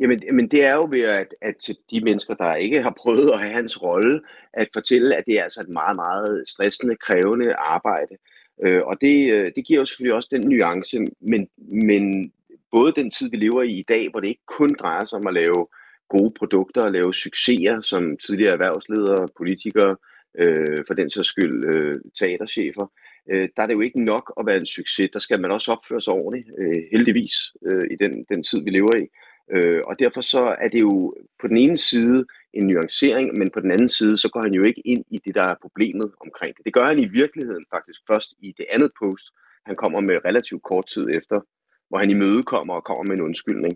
Jamen, 0.00 0.20
men 0.32 0.48
det 0.50 0.64
er 0.64 0.72
jo 0.72 0.88
ved 0.90 1.00
at, 1.00 1.34
at 1.42 1.54
de 1.90 2.00
mennesker, 2.00 2.34
der 2.34 2.54
ikke 2.54 2.82
har 2.82 2.94
prøvet 3.02 3.30
at 3.30 3.40
have 3.40 3.52
hans 3.52 3.82
rolle, 3.82 4.20
at 4.52 4.68
fortælle, 4.72 5.16
at 5.16 5.24
det 5.26 5.38
er 5.38 5.42
altså 5.42 5.60
et 5.60 5.68
meget, 5.68 5.96
meget 5.96 6.48
stressende, 6.48 6.96
krævende 6.96 7.54
arbejde. 7.54 8.16
Øh, 8.64 8.82
og 8.82 9.00
det, 9.00 9.32
øh, 9.32 9.50
det 9.56 9.66
giver 9.66 9.80
jo 9.80 9.86
selvfølgelig 9.86 10.14
også 10.14 10.28
den 10.30 10.48
nuance, 10.48 10.98
men, 11.20 11.48
men 11.58 12.32
både 12.70 12.92
den 12.96 13.10
tid, 13.10 13.30
vi 13.30 13.36
lever 13.36 13.62
i 13.62 13.72
i 13.72 13.84
dag, 13.88 14.10
hvor 14.10 14.20
det 14.20 14.28
ikke 14.28 14.46
kun 14.46 14.74
drejer 14.78 15.04
sig 15.04 15.18
om 15.18 15.26
at 15.26 15.34
lave 15.34 15.66
gode 16.08 16.32
produkter 16.38 16.82
og 16.82 16.92
lave 16.92 17.14
succeser 17.14 17.80
som 17.80 18.16
tidligere 18.16 18.52
erhvervsledere, 18.52 19.28
politikere, 19.36 19.96
øh, 20.38 20.78
for 20.86 20.94
den 20.94 21.10
sags 21.10 21.28
skyld 21.28 21.76
øh, 21.76 21.94
teaterchefer, 22.18 22.86
øh, 23.30 23.48
der 23.56 23.62
er 23.62 23.66
det 23.66 23.74
jo 23.74 23.80
ikke 23.80 24.04
nok 24.04 24.32
at 24.40 24.46
være 24.46 24.56
en 24.56 24.66
succes. 24.66 25.10
Der 25.12 25.18
skal 25.18 25.40
man 25.40 25.50
også 25.50 25.72
opføre 25.72 26.00
sig 26.00 26.12
ordentligt, 26.12 26.48
øh, 26.58 26.82
heldigvis, 26.92 27.34
øh, 27.66 27.82
i 27.90 27.96
den, 27.96 28.24
den 28.28 28.42
tid, 28.42 28.60
vi 28.64 28.70
lever 28.70 28.96
i. 28.96 29.06
Øh, 29.54 29.80
og 29.86 29.98
derfor 29.98 30.20
så 30.20 30.56
er 30.60 30.68
det 30.68 30.80
jo 30.80 31.14
på 31.40 31.48
den 31.48 31.56
ene 31.56 31.76
side 31.76 32.26
en 32.58 32.66
nuancering, 32.66 33.38
men 33.38 33.50
på 33.50 33.60
den 33.60 33.70
anden 33.70 33.88
side, 33.88 34.16
så 34.18 34.28
går 34.32 34.42
han 34.42 34.54
jo 34.54 34.62
ikke 34.62 34.82
ind 34.84 35.04
i 35.10 35.18
det, 35.24 35.34
der 35.34 35.42
er 35.42 35.54
problemet 35.62 36.12
omkring 36.20 36.56
det. 36.56 36.64
Det 36.64 36.74
gør 36.74 36.84
han 36.84 36.98
i 36.98 37.06
virkeligheden 37.06 37.64
faktisk 37.74 38.00
først 38.10 38.30
i 38.38 38.54
det 38.58 38.66
andet 38.70 38.90
post, 39.00 39.26
han 39.66 39.76
kommer 39.76 40.00
med 40.00 40.24
relativt 40.24 40.62
kort 40.62 40.86
tid 40.86 41.06
efter, 41.18 41.40
hvor 41.88 41.98
han 41.98 42.10
imødekommer 42.10 42.74
og 42.74 42.84
kommer 42.84 43.04
med 43.04 43.14
en 43.16 43.24
undskyldning. 43.28 43.74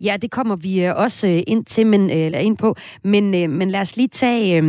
Ja, 0.00 0.16
det 0.22 0.30
kommer 0.30 0.56
vi 0.56 0.84
øh, 0.84 0.96
også 0.96 1.28
øh, 1.28 1.42
ind 1.46 1.64
til, 1.64 1.86
men 1.86 2.10
øh, 2.10 2.16
eller 2.16 2.38
ind 2.38 2.56
på. 2.56 2.76
Men, 3.04 3.30
men 3.50 3.70
lad 3.70 3.80
os 3.80 3.96
lige 3.96 4.08
tage, 4.08 4.62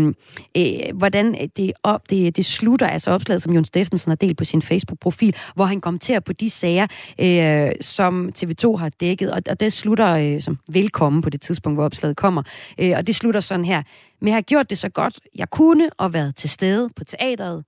øh, 0.57 0.95
hvordan 0.95 1.49
det, 1.57 1.73
op, 1.83 2.09
det, 2.09 2.35
det 2.35 2.45
slutter, 2.45 2.87
altså 2.87 3.11
opslaget, 3.11 3.41
som 3.41 3.53
Jon 3.53 3.65
Steffensen 3.65 4.09
har 4.09 4.15
delt 4.15 4.37
på 4.37 4.43
sin 4.43 4.61
Facebook-profil, 4.61 5.35
hvor 5.55 5.65
han 5.65 5.81
kommenterer 5.81 6.19
på 6.19 6.33
de 6.33 6.49
sager, 6.49 6.87
øh, 7.19 7.71
som 7.81 8.31
TV2 8.39 8.75
har 8.75 8.89
dækket, 8.89 9.31
og, 9.31 9.41
og 9.49 9.59
det 9.59 9.73
slutter 9.73 10.15
øh, 10.15 10.41
som 10.41 10.59
velkommen 10.71 11.21
på 11.21 11.29
det 11.29 11.41
tidspunkt, 11.41 11.77
hvor 11.77 11.85
opslaget 11.85 12.17
kommer. 12.17 12.43
Øh, 12.79 12.93
og 12.97 13.07
det 13.07 13.15
slutter 13.15 13.39
sådan 13.39 13.65
her. 13.65 13.83
Men 14.21 14.27
jeg 14.27 14.35
har 14.35 14.41
gjort 14.41 14.69
det 14.69 14.77
så 14.77 14.89
godt, 14.89 15.19
jeg 15.35 15.49
kunne, 15.49 15.89
og 15.97 16.13
været 16.13 16.35
til 16.35 16.49
stede 16.49 16.89
på 16.95 17.03
teateret, 17.03 17.63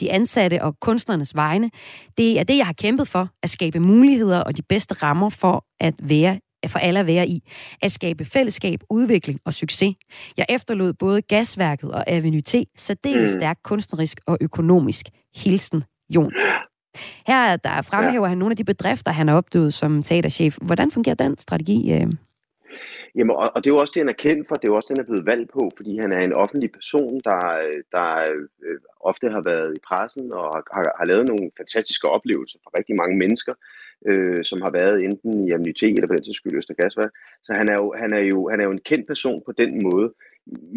de 0.00 0.12
ansatte 0.12 0.62
og 0.62 0.80
kunstnernes 0.80 1.36
vegne. 1.36 1.70
Det 2.18 2.38
er 2.38 2.42
det, 2.42 2.56
jeg 2.56 2.66
har 2.66 2.72
kæmpet 2.72 3.08
for, 3.08 3.28
at 3.42 3.50
skabe 3.50 3.80
muligheder 3.80 4.40
og 4.40 4.56
de 4.56 4.62
bedste 4.62 4.94
rammer 4.94 5.30
for 5.30 5.64
at 5.80 5.94
være 6.02 6.38
for 6.66 6.78
alle 6.78 7.00
at 7.00 7.06
være 7.06 7.28
i. 7.28 7.40
At 7.82 7.92
skabe 7.92 8.24
fællesskab, 8.24 8.80
udvikling 8.90 9.40
og 9.44 9.54
succes. 9.54 9.94
Jeg 10.36 10.46
efterlod 10.48 10.92
både 10.92 11.22
Gasværket 11.22 11.92
og 11.92 12.04
Avenue 12.10 12.40
T 12.40 12.54
særdeles 12.76 13.34
mm. 13.34 13.40
stærkt 13.40 13.62
kunstnerisk 13.62 14.20
og 14.26 14.38
økonomisk. 14.40 15.06
Hilsen, 15.36 15.84
Jon. 16.14 16.32
Her 17.26 17.56
der 17.56 17.82
fremhæver 17.82 18.24
ja. 18.24 18.28
han 18.28 18.38
nogle 18.38 18.52
af 18.52 18.56
de 18.56 18.64
bedrifter, 18.64 19.12
han 19.12 19.28
har 19.28 19.36
opdået 19.36 19.74
som 19.74 20.02
teaterchef. 20.02 20.56
Hvordan 20.62 20.90
fungerer 20.90 21.14
den 21.14 21.38
strategi? 21.38 21.92
Øh? 21.92 22.06
Jamen, 23.14 23.36
og, 23.36 23.46
og 23.54 23.58
det 23.64 23.70
er 23.70 23.74
jo 23.74 23.82
også 23.82 23.92
det, 23.94 24.02
han 24.04 24.14
er 24.14 24.22
kendt 24.26 24.48
for. 24.48 24.54
Det 24.54 24.64
er 24.64 24.72
jo 24.72 24.76
også 24.76 24.88
det, 24.88 24.98
han 24.98 25.04
er 25.04 25.10
blevet 25.10 25.26
valgt 25.26 25.50
på, 25.52 25.62
fordi 25.76 25.92
han 26.02 26.12
er 26.12 26.20
en 26.24 26.38
offentlig 26.42 26.70
person, 26.72 27.14
der, 27.28 27.40
der 27.94 28.08
øh, 28.64 28.78
ofte 29.10 29.26
har 29.36 29.42
været 29.50 29.70
i 29.76 29.80
pressen 29.88 30.32
og 30.32 30.48
har, 30.74 30.84
har 30.98 31.06
lavet 31.10 31.26
nogle 31.30 31.50
fantastiske 31.60 32.06
oplevelser 32.16 32.58
for 32.62 32.70
rigtig 32.78 32.94
mange 32.96 33.16
mennesker, 33.22 33.54
øh, 34.06 34.44
som 34.44 34.62
har 34.62 34.70
været 34.80 35.04
enten 35.04 35.48
i 35.48 35.52
Amnité 35.52 35.86
eller 35.86 36.06
på 36.06 36.14
den 36.16 36.24
sags 36.24 36.36
skyld 36.36 36.56
Østergasværk. 36.56 37.12
Så 37.42 37.52
han 37.52 37.68
er, 37.68 37.76
jo, 37.80 37.94
han, 38.02 38.12
er 38.12 38.24
jo, 38.24 38.48
han 38.50 38.60
er 38.60 38.64
jo 38.64 38.70
en 38.70 38.86
kendt 38.90 39.06
person 39.06 39.42
på 39.46 39.52
den 39.52 39.82
måde. 39.82 40.12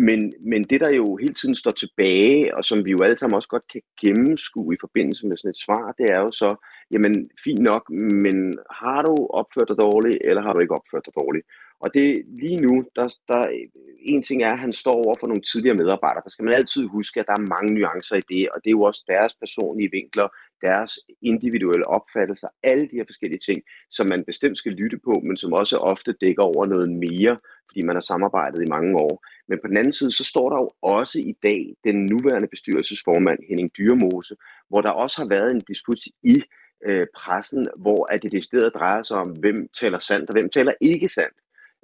Men, 0.07 0.33
men 0.51 0.63
det, 0.63 0.81
der 0.81 0.89
jo 0.89 1.15
hele 1.15 1.33
tiden 1.33 1.55
står 1.55 1.71
tilbage, 1.71 2.55
og 2.57 2.65
som 2.65 2.85
vi 2.85 2.91
jo 2.91 3.03
alle 3.03 3.17
sammen 3.17 3.35
også 3.35 3.49
godt 3.49 3.67
kan 3.71 3.81
gennemskue 4.01 4.73
i 4.73 4.77
forbindelse 4.81 5.27
med 5.27 5.37
sådan 5.37 5.49
et 5.49 5.63
svar, 5.65 5.95
det 5.97 6.05
er 6.15 6.19
jo 6.19 6.31
så, 6.31 6.49
jamen 6.93 7.29
fint 7.43 7.59
nok, 7.59 7.83
men 7.89 8.35
har 8.81 9.01
du 9.01 9.13
opført 9.39 9.69
dig 9.69 9.77
dårligt, 9.81 10.17
eller 10.25 10.41
har 10.41 10.53
du 10.53 10.59
ikke 10.59 10.77
opført 10.79 11.05
dig 11.05 11.13
dårligt? 11.21 11.45
Og 11.83 11.93
det 11.93 12.25
lige 12.27 12.61
nu, 12.65 12.85
der, 12.95 13.07
der 13.27 13.39
øh, 13.39 13.67
en 14.01 14.23
ting 14.23 14.43
er, 14.43 14.51
at 14.51 14.59
han 14.59 14.73
står 14.73 14.93
over 15.05 15.15
for 15.19 15.27
nogle 15.27 15.41
tidligere 15.41 15.77
medarbejdere. 15.77 16.23
Der 16.23 16.29
skal 16.29 16.45
man 16.45 16.53
altid 16.53 16.87
huske, 16.87 17.19
at 17.19 17.25
der 17.27 17.33
er 17.33 17.49
mange 17.55 17.73
nuancer 17.73 18.15
i 18.15 18.27
det, 18.29 18.49
og 18.49 18.57
det 18.63 18.69
er 18.69 18.77
jo 18.79 18.81
også 18.81 19.03
deres 19.07 19.33
personlige 19.33 19.91
vinkler, 19.91 20.27
deres 20.61 20.99
individuelle 21.21 21.87
opfattelser, 21.87 22.47
alle 22.63 22.83
de 22.83 22.95
her 22.95 23.05
forskellige 23.07 23.39
ting, 23.39 23.59
som 23.89 24.07
man 24.07 24.23
bestemt 24.23 24.57
skal 24.57 24.71
lytte 24.71 24.97
på, 24.97 25.13
men 25.23 25.37
som 25.37 25.53
også 25.53 25.77
ofte 25.77 26.11
dækker 26.21 26.43
over 26.43 26.65
noget 26.65 26.91
mere, 26.91 27.37
fordi 27.69 27.81
man 27.81 27.95
har 27.95 28.01
samarbejdet 28.11 28.61
i 28.61 28.69
mange 28.69 28.95
år. 28.95 29.25
Men 29.47 29.59
på 29.61 29.67
den 29.67 29.77
anden 29.77 29.91
side, 29.91 30.11
så 30.11 30.23
står 30.23 30.49
der 30.49 30.57
jo 30.63 30.69
også 30.81 31.19
i 31.19 31.35
dag 31.43 31.75
den 31.83 32.05
nuværende 32.05 32.47
bestyrelsesformand 32.47 33.39
Henning 33.49 33.71
Dyrmose, 33.77 34.35
hvor 34.69 34.81
der 34.81 34.89
også 34.89 35.21
har 35.21 35.27
været 35.27 35.51
en 35.51 35.61
disput 35.67 35.99
i 36.23 36.43
øh, 36.85 37.07
pressen, 37.15 37.67
hvor 37.77 38.13
at 38.13 38.23
det 38.23 38.33
i 38.33 38.41
stedet 38.41 38.73
drejer 38.73 39.03
sig 39.03 39.17
om, 39.17 39.29
hvem 39.29 39.69
taler 39.79 39.99
sandt 39.99 40.29
og 40.29 40.33
hvem 40.33 40.49
taler 40.49 40.73
ikke 40.81 41.09
sandt. 41.09 41.37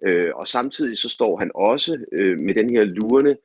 Øh, 0.06 0.32
og 0.36 0.48
samtidig 0.48 0.98
så 0.98 1.10
står 1.10 1.40
han 1.40 1.52
også 1.56 1.98
øh, 2.12 2.40
med 2.40 2.54
den 2.54 2.70
her 2.70 2.84
lurende 2.84 3.38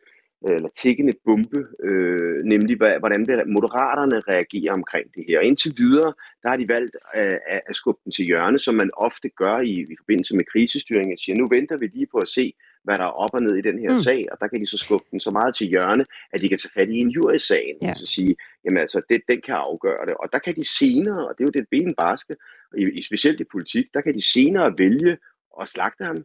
eller 0.51 0.69
tikkende 0.83 1.13
bombe, 1.25 1.67
øh, 1.85 2.43
nemlig 2.45 2.77
hvordan 2.77 3.27
moderaterne 3.47 4.21
reagerer 4.33 4.73
omkring 4.73 5.07
det 5.15 5.25
her. 5.29 5.39
Og 5.39 5.45
indtil 5.45 5.73
videre, 5.77 6.13
der 6.43 6.49
har 6.49 6.57
de 6.57 6.69
valgt 6.69 6.97
at, 7.15 7.39
at 7.69 7.77
skubbe 7.77 8.01
den 8.05 8.13
til 8.13 8.25
hjørne, 8.25 8.59
som 8.59 8.75
man 8.75 8.91
ofte 8.97 9.29
gør 9.29 9.59
i, 9.61 9.73
i 9.93 9.97
forbindelse 10.01 10.37
med 10.37 10.45
krisestyring, 10.53 11.13
og 11.13 11.19
siger, 11.19 11.37
nu 11.37 11.47
venter 11.51 11.77
vi 11.77 11.87
lige 11.87 12.07
på 12.07 12.19
at 12.19 12.29
se, 12.29 12.55
hvad 12.85 12.97
der 12.99 13.05
er 13.05 13.19
op 13.25 13.35
og 13.35 13.43
ned 13.43 13.57
i 13.57 13.61
den 13.61 13.79
her 13.79 13.91
mm. 13.91 13.99
sag, 13.99 14.25
og 14.33 14.37
der 14.41 14.49
kan 14.49 14.61
de 14.61 14.67
så 14.67 14.79
skubbe 14.79 15.07
den 15.11 15.21
så 15.21 15.31
meget 15.31 15.55
til 15.57 15.67
hjørne, 15.67 16.05
at 16.33 16.41
de 16.41 16.49
kan 16.49 16.59
tage 16.59 16.73
fat 16.79 16.89
i 16.89 16.99
en 16.99 17.09
jurysagen, 17.09 17.77
ja. 17.83 17.91
og 17.91 17.97
så 17.97 18.07
sige, 18.07 18.37
jamen 18.65 18.79
altså, 18.79 19.03
det, 19.09 19.21
den 19.29 19.41
kan 19.41 19.55
afgøre 19.55 20.07
det. 20.07 20.15
Og 20.15 20.29
der 20.33 20.39
kan 20.39 20.55
de 20.55 20.69
senere, 20.79 21.29
og 21.29 21.35
det 21.35 21.45
er 21.45 21.49
jo 21.51 21.59
det 21.59 21.67
benbarske, 21.71 22.35
i, 22.79 22.85
i 22.99 23.03
specielt 23.03 23.41
i 23.41 23.45
politik, 23.53 23.87
der 23.95 24.01
kan 24.01 24.15
de 24.15 24.33
senere 24.33 24.79
vælge 24.79 25.19
at 25.61 25.69
slagte 25.69 26.05
ham, 26.05 26.17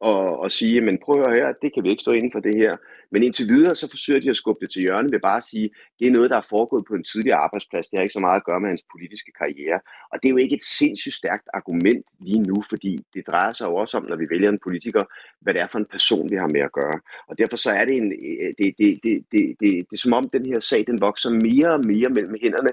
og, 0.00 0.40
og 0.40 0.50
sige, 0.50 0.80
men 0.80 0.98
prøv 1.04 1.20
at 1.20 1.28
høre 1.28 1.46
her, 1.46 1.52
det 1.62 1.74
kan 1.74 1.84
vi 1.84 1.90
ikke 1.90 2.00
stå 2.00 2.10
inden 2.10 2.32
for 2.32 2.40
det 2.40 2.54
her. 2.56 2.76
Men 3.12 3.22
indtil 3.22 3.48
videre, 3.48 3.74
så 3.74 3.90
forsøger 3.90 4.20
de 4.20 4.30
at 4.30 4.36
skubbe 4.36 4.60
det 4.60 4.70
til 4.70 4.82
hjørne 4.82 5.12
ved 5.12 5.20
bare 5.20 5.36
at 5.36 5.44
sige, 5.44 5.70
det 5.98 6.06
er 6.06 6.10
noget, 6.10 6.30
der 6.30 6.36
er 6.36 6.50
foregået 6.54 6.84
på 6.88 6.94
en 6.94 7.04
tidligere 7.04 7.38
arbejdsplads. 7.38 7.88
Det 7.88 7.98
har 7.98 8.02
ikke 8.02 8.18
så 8.18 8.20
meget 8.20 8.40
at 8.40 8.44
gøre 8.44 8.60
med 8.60 8.68
hans 8.68 8.84
politiske 8.94 9.32
karriere. 9.40 9.80
Og 10.12 10.16
det 10.18 10.28
er 10.28 10.34
jo 10.34 10.36
ikke 10.36 10.56
et 10.56 10.64
sindssygt 10.78 11.14
stærkt 11.14 11.46
argument 11.54 12.04
lige 12.20 12.42
nu, 12.50 12.56
fordi 12.68 12.92
det 13.14 13.22
drejer 13.30 13.52
sig 13.52 13.66
jo 13.66 13.74
også 13.74 13.96
om, 13.96 14.04
når 14.04 14.16
vi 14.16 14.26
vælger 14.30 14.48
en 14.50 14.64
politiker, 14.66 15.02
hvad 15.40 15.54
det 15.54 15.62
er 15.62 15.66
for 15.72 15.78
en 15.78 15.90
person, 15.90 16.30
vi 16.30 16.36
har 16.36 16.48
med 16.48 16.60
at 16.60 16.72
gøre. 16.72 16.98
Og 17.28 17.38
derfor 17.38 17.56
så 17.56 17.70
er 17.70 17.84
det, 17.84 17.96
en, 17.96 18.10
det, 18.10 18.54
det, 18.58 18.74
det, 18.78 19.00
det, 19.04 19.24
det, 19.32 19.56
det, 19.60 19.70
det 19.88 19.92
er 19.92 20.04
som 20.06 20.12
om, 20.12 20.28
den 20.28 20.46
her 20.46 20.60
sag, 20.60 20.84
den 20.86 21.00
vokser 21.00 21.30
mere 21.30 21.70
og 21.72 21.86
mere 21.86 22.08
mellem 22.16 22.34
hænderne 22.42 22.70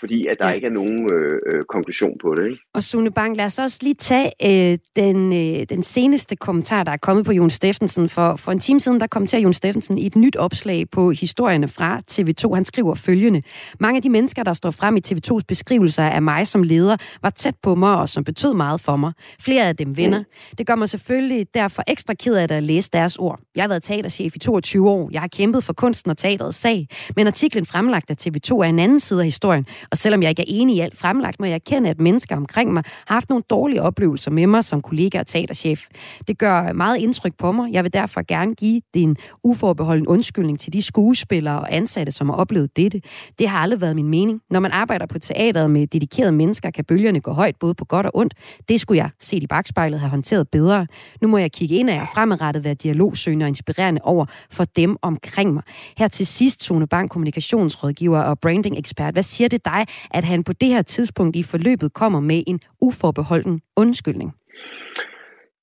fordi 0.00 0.26
at 0.26 0.36
der 0.38 0.48
ja. 0.48 0.52
ikke 0.52 0.66
er 0.66 0.70
nogen 0.70 1.12
øh, 1.12 1.32
øh, 1.52 1.62
konklusion 1.68 2.18
på 2.22 2.34
det. 2.34 2.50
Ikke? 2.50 2.62
Og 2.74 2.82
Sune 2.82 3.10
Bang, 3.10 3.36
lad 3.36 3.44
os 3.44 3.58
også 3.58 3.78
lige 3.82 3.94
tage 3.94 4.32
øh, 4.44 4.78
den, 4.96 5.32
øh, 5.32 5.66
den 5.68 5.82
seneste 5.82 6.36
kommentar, 6.36 6.84
der 6.84 6.92
er 6.92 6.96
kommet 6.96 7.26
på 7.26 7.32
Jon 7.32 7.50
Steffensen. 7.50 8.08
For, 8.08 8.36
for 8.36 8.52
en 8.52 8.60
time 8.60 8.80
siden, 8.80 9.00
der 9.00 9.06
kommenterer 9.06 9.42
Jon 9.42 9.52
Steffensen 9.52 9.98
i 9.98 10.06
et 10.06 10.16
nyt 10.16 10.36
opslag 10.36 10.90
på 10.90 11.10
historierne 11.10 11.68
fra 11.68 12.00
TV2. 12.10 12.54
Han 12.54 12.64
skriver 12.64 12.94
følgende. 12.94 13.42
Mange 13.80 13.96
af 13.96 14.02
de 14.02 14.10
mennesker, 14.10 14.42
der 14.42 14.52
står 14.52 14.70
frem 14.70 14.96
i 14.96 15.00
TV2's 15.06 15.44
beskrivelser 15.48 16.02
af 16.02 16.22
mig 16.22 16.46
som 16.46 16.62
leder, 16.62 16.96
var 17.22 17.30
tæt 17.30 17.54
på 17.62 17.74
mig 17.74 17.96
og 17.96 18.08
som 18.08 18.24
betød 18.24 18.54
meget 18.54 18.80
for 18.80 18.96
mig. 18.96 19.12
Flere 19.40 19.68
af 19.68 19.76
dem 19.76 19.96
venner. 19.96 20.18
Mm. 20.18 20.56
Det 20.58 20.66
gør 20.66 20.74
mig 20.74 20.88
selvfølgelig 20.88 21.46
derfor 21.54 21.82
ekstra 21.86 22.14
ked 22.14 22.34
af 22.34 22.56
at 22.56 22.62
læse 22.62 22.90
deres 22.92 23.16
ord. 23.16 23.40
Jeg 23.56 23.62
har 23.62 23.68
været 23.68 23.82
teaterchef 23.82 24.36
i 24.36 24.38
22 24.38 24.90
år. 24.90 25.08
Jeg 25.12 25.20
har 25.20 25.28
kæmpet 25.28 25.64
for 25.64 25.72
kunsten 25.72 26.10
og 26.10 26.16
teaterets 26.16 26.56
sag. 26.56 26.88
Men 27.16 27.26
artiklen 27.26 27.66
fremlagt 27.66 28.10
af 28.10 28.14
TV2 28.20 28.52
er 28.52 28.64
en 28.64 28.78
anden 28.78 29.00
side 29.00 29.20
af 29.20 29.26
historien, 29.26 29.66
og 29.90 29.98
selvom 29.98 30.22
jeg 30.22 30.30
ikke 30.30 30.42
er 30.42 30.46
enig 30.48 30.76
i 30.76 30.80
alt 30.80 30.96
fremlagt, 30.96 31.40
må 31.40 31.46
jeg 31.46 31.54
erkende, 31.54 31.90
at 31.90 32.00
mennesker 32.00 32.36
omkring 32.36 32.72
mig 32.72 32.82
har 33.06 33.14
haft 33.14 33.28
nogle 33.28 33.44
dårlige 33.50 33.82
oplevelser 33.82 34.30
med 34.30 34.46
mig 34.46 34.64
som 34.64 34.82
kollega 34.82 35.20
og 35.20 35.26
teaterchef. 35.26 35.86
Det 36.28 36.38
gør 36.38 36.72
meget 36.72 36.96
indtryk 36.96 37.32
på 37.38 37.52
mig. 37.52 37.72
Jeg 37.72 37.84
vil 37.84 37.92
derfor 37.92 38.22
gerne 38.28 38.54
give 38.54 38.80
din 38.94 39.16
uforbeholden 39.44 40.06
undskyldning 40.06 40.60
til 40.60 40.72
de 40.72 40.82
skuespillere 40.82 41.60
og 41.60 41.74
ansatte, 41.74 42.12
som 42.12 42.28
har 42.28 42.36
oplevet 42.36 42.76
dette. 42.76 43.00
Det 43.38 43.48
har 43.48 43.58
aldrig 43.58 43.80
været 43.80 43.96
min 43.96 44.08
mening. 44.08 44.40
Når 44.50 44.60
man 44.60 44.72
arbejder 44.72 45.06
på 45.06 45.18
teateret 45.18 45.70
med 45.70 45.86
dedikerede 45.86 46.32
mennesker, 46.32 46.70
kan 46.70 46.84
bølgerne 46.84 47.20
gå 47.20 47.32
højt, 47.32 47.56
både 47.60 47.74
på 47.74 47.84
godt 47.84 48.06
og 48.06 48.16
ondt. 48.16 48.34
Det 48.68 48.80
skulle 48.80 48.98
jeg, 48.98 49.10
set 49.20 49.42
i 49.42 49.46
bagspejlet, 49.46 50.00
have 50.00 50.10
håndteret 50.10 50.48
bedre. 50.48 50.86
Nu 51.22 51.28
må 51.28 51.38
jeg 51.38 51.52
kigge 51.52 51.74
ind 51.76 51.90
af 51.90 52.00
og 52.00 52.08
fremadrettet 52.14 52.64
være 52.64 52.74
dialogsøgende 52.74 53.44
og 53.44 53.48
inspirerende 53.48 54.00
over 54.04 54.26
for 54.50 54.64
dem 54.64 54.96
omkring 55.02 55.54
mig. 55.54 55.62
Her 55.98 56.08
til 56.08 56.26
sidst, 56.26 56.60
Tone 56.60 56.86
Bank, 56.86 57.10
kommunikationsrådgiver 57.10 58.20
og 58.20 58.38
branding 58.38 58.78
ekspert. 58.78 59.14
Hvad 59.14 59.22
siger 59.22 59.48
det 59.48 59.64
dig, 59.64 59.77
at 60.10 60.24
han 60.24 60.44
på 60.44 60.52
det 60.52 60.68
her 60.68 60.82
tidspunkt 60.82 61.36
i 61.36 61.42
forløbet 61.42 61.92
kommer 61.92 62.20
med 62.20 62.42
en 62.46 62.60
uforbeholden 62.80 63.60
undskyldning? 63.76 64.32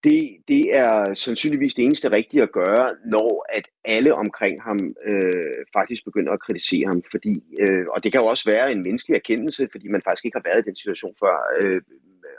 Det, 0.04 0.38
det 0.48 0.78
er 0.78 1.14
sandsynligvis 1.14 1.74
det 1.74 1.86
eneste 1.86 2.12
rigtige 2.12 2.44
at 2.44 2.52
gøre, 2.52 2.96
når 3.06 3.46
at 3.50 3.66
alle 3.86 4.16
omkring 4.16 4.62
ham 4.62 4.80
øh, 5.08 5.56
faktisk 5.74 6.06
begynder 6.06 6.32
at 6.32 6.40
kritisere 6.40 6.88
ham. 6.88 7.02
Fordi, 7.12 7.44
øh, 7.60 7.86
og 7.94 8.04
det 8.04 8.12
kan 8.12 8.22
jo 8.22 8.28
også 8.28 8.50
være 8.50 8.72
en 8.72 8.84
menneskelig 8.84 9.16
erkendelse, 9.16 9.68
fordi 9.72 9.88
man 9.88 10.02
faktisk 10.06 10.26
ikke 10.26 10.38
har 10.38 10.50
været 10.50 10.62
i 10.62 10.68
den 10.68 10.76
situation 10.76 11.16
før. 11.20 11.36
Øh, 11.62 11.82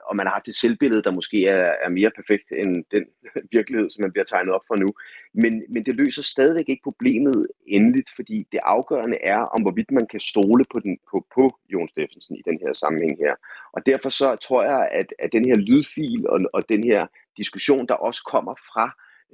og 0.09 0.17
man 0.17 0.27
har 0.27 0.35
haft 0.35 0.49
et 0.49 0.55
selvbillede, 0.55 1.03
der 1.03 1.19
måske 1.19 1.47
er, 1.47 1.75
er 1.85 1.89
mere 1.89 2.11
perfekt 2.17 2.49
end 2.61 2.85
den 2.95 3.05
virkelighed, 3.57 3.91
som 3.91 4.03
man 4.03 4.13
bliver 4.13 4.25
tegnet 4.25 4.55
op 4.55 4.67
for 4.67 4.77
nu. 4.77 4.89
Men, 5.35 5.63
men 5.69 5.87
det 5.87 5.97
løser 5.97 6.23
stadigvæk 6.23 6.69
ikke 6.69 6.83
problemet 6.83 7.49
endeligt, 7.67 8.11
fordi 8.17 8.47
det 8.53 8.61
afgørende 8.63 9.19
er, 9.23 9.39
om 9.39 9.63
hvorvidt 9.63 9.91
man 9.91 10.07
kan 10.07 10.21
stole 10.21 10.65
på, 10.73 10.79
den, 10.81 10.99
på, 11.11 11.27
på 11.35 11.45
Jon 11.73 11.89
Steffensen 11.89 12.37
i 12.37 12.43
den 12.49 12.59
her 12.63 12.73
sammenhæng 12.73 13.19
her. 13.19 13.35
Og 13.73 13.87
derfor 13.87 14.09
så 14.09 14.37
tror 14.37 14.63
jeg, 14.65 14.89
at, 14.93 15.09
at 15.19 15.33
den 15.33 15.45
her 15.49 15.57
lydfil 15.57 16.29
og, 16.29 16.41
og 16.53 16.69
den 16.69 16.85
her 16.85 17.07
diskussion, 17.37 17.87
der 17.87 17.95
også 17.95 18.23
kommer 18.33 18.55
fra 18.55 18.87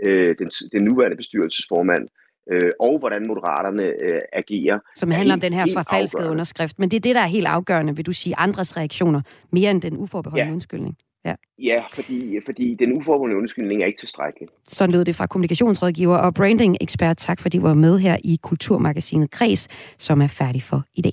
øh, 0.06 0.34
den, 0.38 0.48
den 0.48 0.84
nuværende 0.84 1.16
bestyrelsesformand, 1.16 2.08
øh, 2.50 2.70
og 2.80 2.98
hvordan 2.98 3.24
moderaterne 3.28 3.82
øh, 3.82 4.20
agerer. 4.32 4.78
Som 4.96 5.10
handler 5.10 5.34
om 5.34 5.40
den 5.40 5.52
her 5.52 5.66
forfalskede 5.72 6.30
underskrift. 6.30 6.78
Men 6.78 6.90
det 6.90 6.96
er 6.96 7.00
det, 7.00 7.14
der 7.14 7.20
er 7.20 7.26
helt 7.26 7.46
afgørende, 7.46 7.96
vil 7.96 8.06
du 8.06 8.12
sige, 8.12 8.34
andres 8.38 8.76
reaktioner, 8.76 9.20
mere 9.52 9.70
end 9.70 9.82
den 9.82 9.96
uforbeholdende 9.96 10.48
ja. 10.48 10.54
undskyldning. 10.54 10.96
Ja, 11.24 11.34
ja 11.58 11.76
fordi, 11.94 12.40
fordi 12.44 12.76
den 12.78 12.98
uforbeholdende 12.98 13.38
undskyldning 13.38 13.82
er 13.82 13.86
ikke 13.86 13.98
tilstrækkelig. 13.98 14.48
Så 14.68 14.86
lød 14.86 15.04
det 15.04 15.16
fra 15.16 15.26
kommunikationsrådgiver 15.26 16.16
og 16.16 16.34
branding-ekspert. 16.34 17.16
Tak 17.16 17.40
fordi 17.40 17.58
du 17.58 17.62
var 17.66 17.74
med 17.74 17.98
her 17.98 18.16
i 18.24 18.38
Kulturmagasinet 18.42 19.30
Kreds, 19.30 19.68
som 19.98 20.22
er 20.22 20.26
færdig 20.26 20.62
for 20.62 20.84
i 20.94 21.02
dag. 21.02 21.12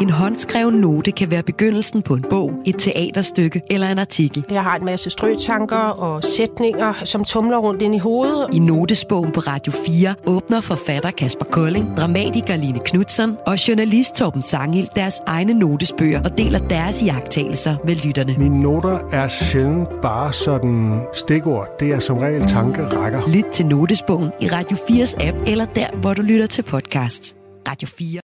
En 0.00 0.10
håndskreven 0.10 0.74
note 0.74 1.12
kan 1.12 1.30
være 1.30 1.42
begyndelsen 1.42 2.02
på 2.02 2.14
en 2.14 2.24
bog, 2.30 2.52
et 2.66 2.74
teaterstykke 2.78 3.62
eller 3.70 3.88
en 3.88 3.98
artikel. 3.98 4.44
Jeg 4.50 4.62
har 4.62 4.76
en 4.76 4.84
masse 4.84 5.10
strøtanker 5.10 5.76
og 5.76 6.24
sætninger, 6.24 6.92
som 7.04 7.24
tumler 7.24 7.56
rundt 7.56 7.82
ind 7.82 7.94
i 7.94 7.98
hovedet. 7.98 8.46
I 8.52 8.58
notesbogen 8.58 9.32
på 9.32 9.40
Radio 9.40 9.72
4 9.72 10.14
åbner 10.26 10.60
forfatter 10.60 11.10
Kasper 11.10 11.44
Kolding, 11.44 11.96
dramatiker 11.96 12.56
Line 12.56 12.78
Knudsen 12.84 13.36
og 13.46 13.68
journalist 13.68 14.14
Torben 14.14 14.42
Sangil 14.42 14.88
deres 14.96 15.20
egne 15.26 15.54
notesbøger 15.54 16.22
og 16.24 16.38
deler 16.38 16.58
deres 16.58 17.02
iagttagelser 17.02 17.76
med 17.84 17.94
lytterne. 17.94 18.34
Mine 18.38 18.62
noter 18.62 18.98
er 19.12 19.28
sjældent 19.28 19.88
bare 20.02 20.32
sådan 20.32 21.00
stikord. 21.14 21.68
Det 21.80 21.92
er 21.92 21.98
som 21.98 22.18
regel 22.18 22.46
tankerækker. 22.46 23.28
Lyt 23.34 23.44
til 23.52 23.66
notesbogen 23.66 24.30
i 24.40 24.48
Radio 24.48 24.76
4's 24.76 25.26
app 25.26 25.36
eller 25.46 25.64
der, 25.64 25.86
hvor 26.00 26.14
du 26.14 26.22
lytter 26.22 26.46
til 26.46 26.62
podcast. 26.62 27.36
Radio 27.68 27.88
4 27.88 28.20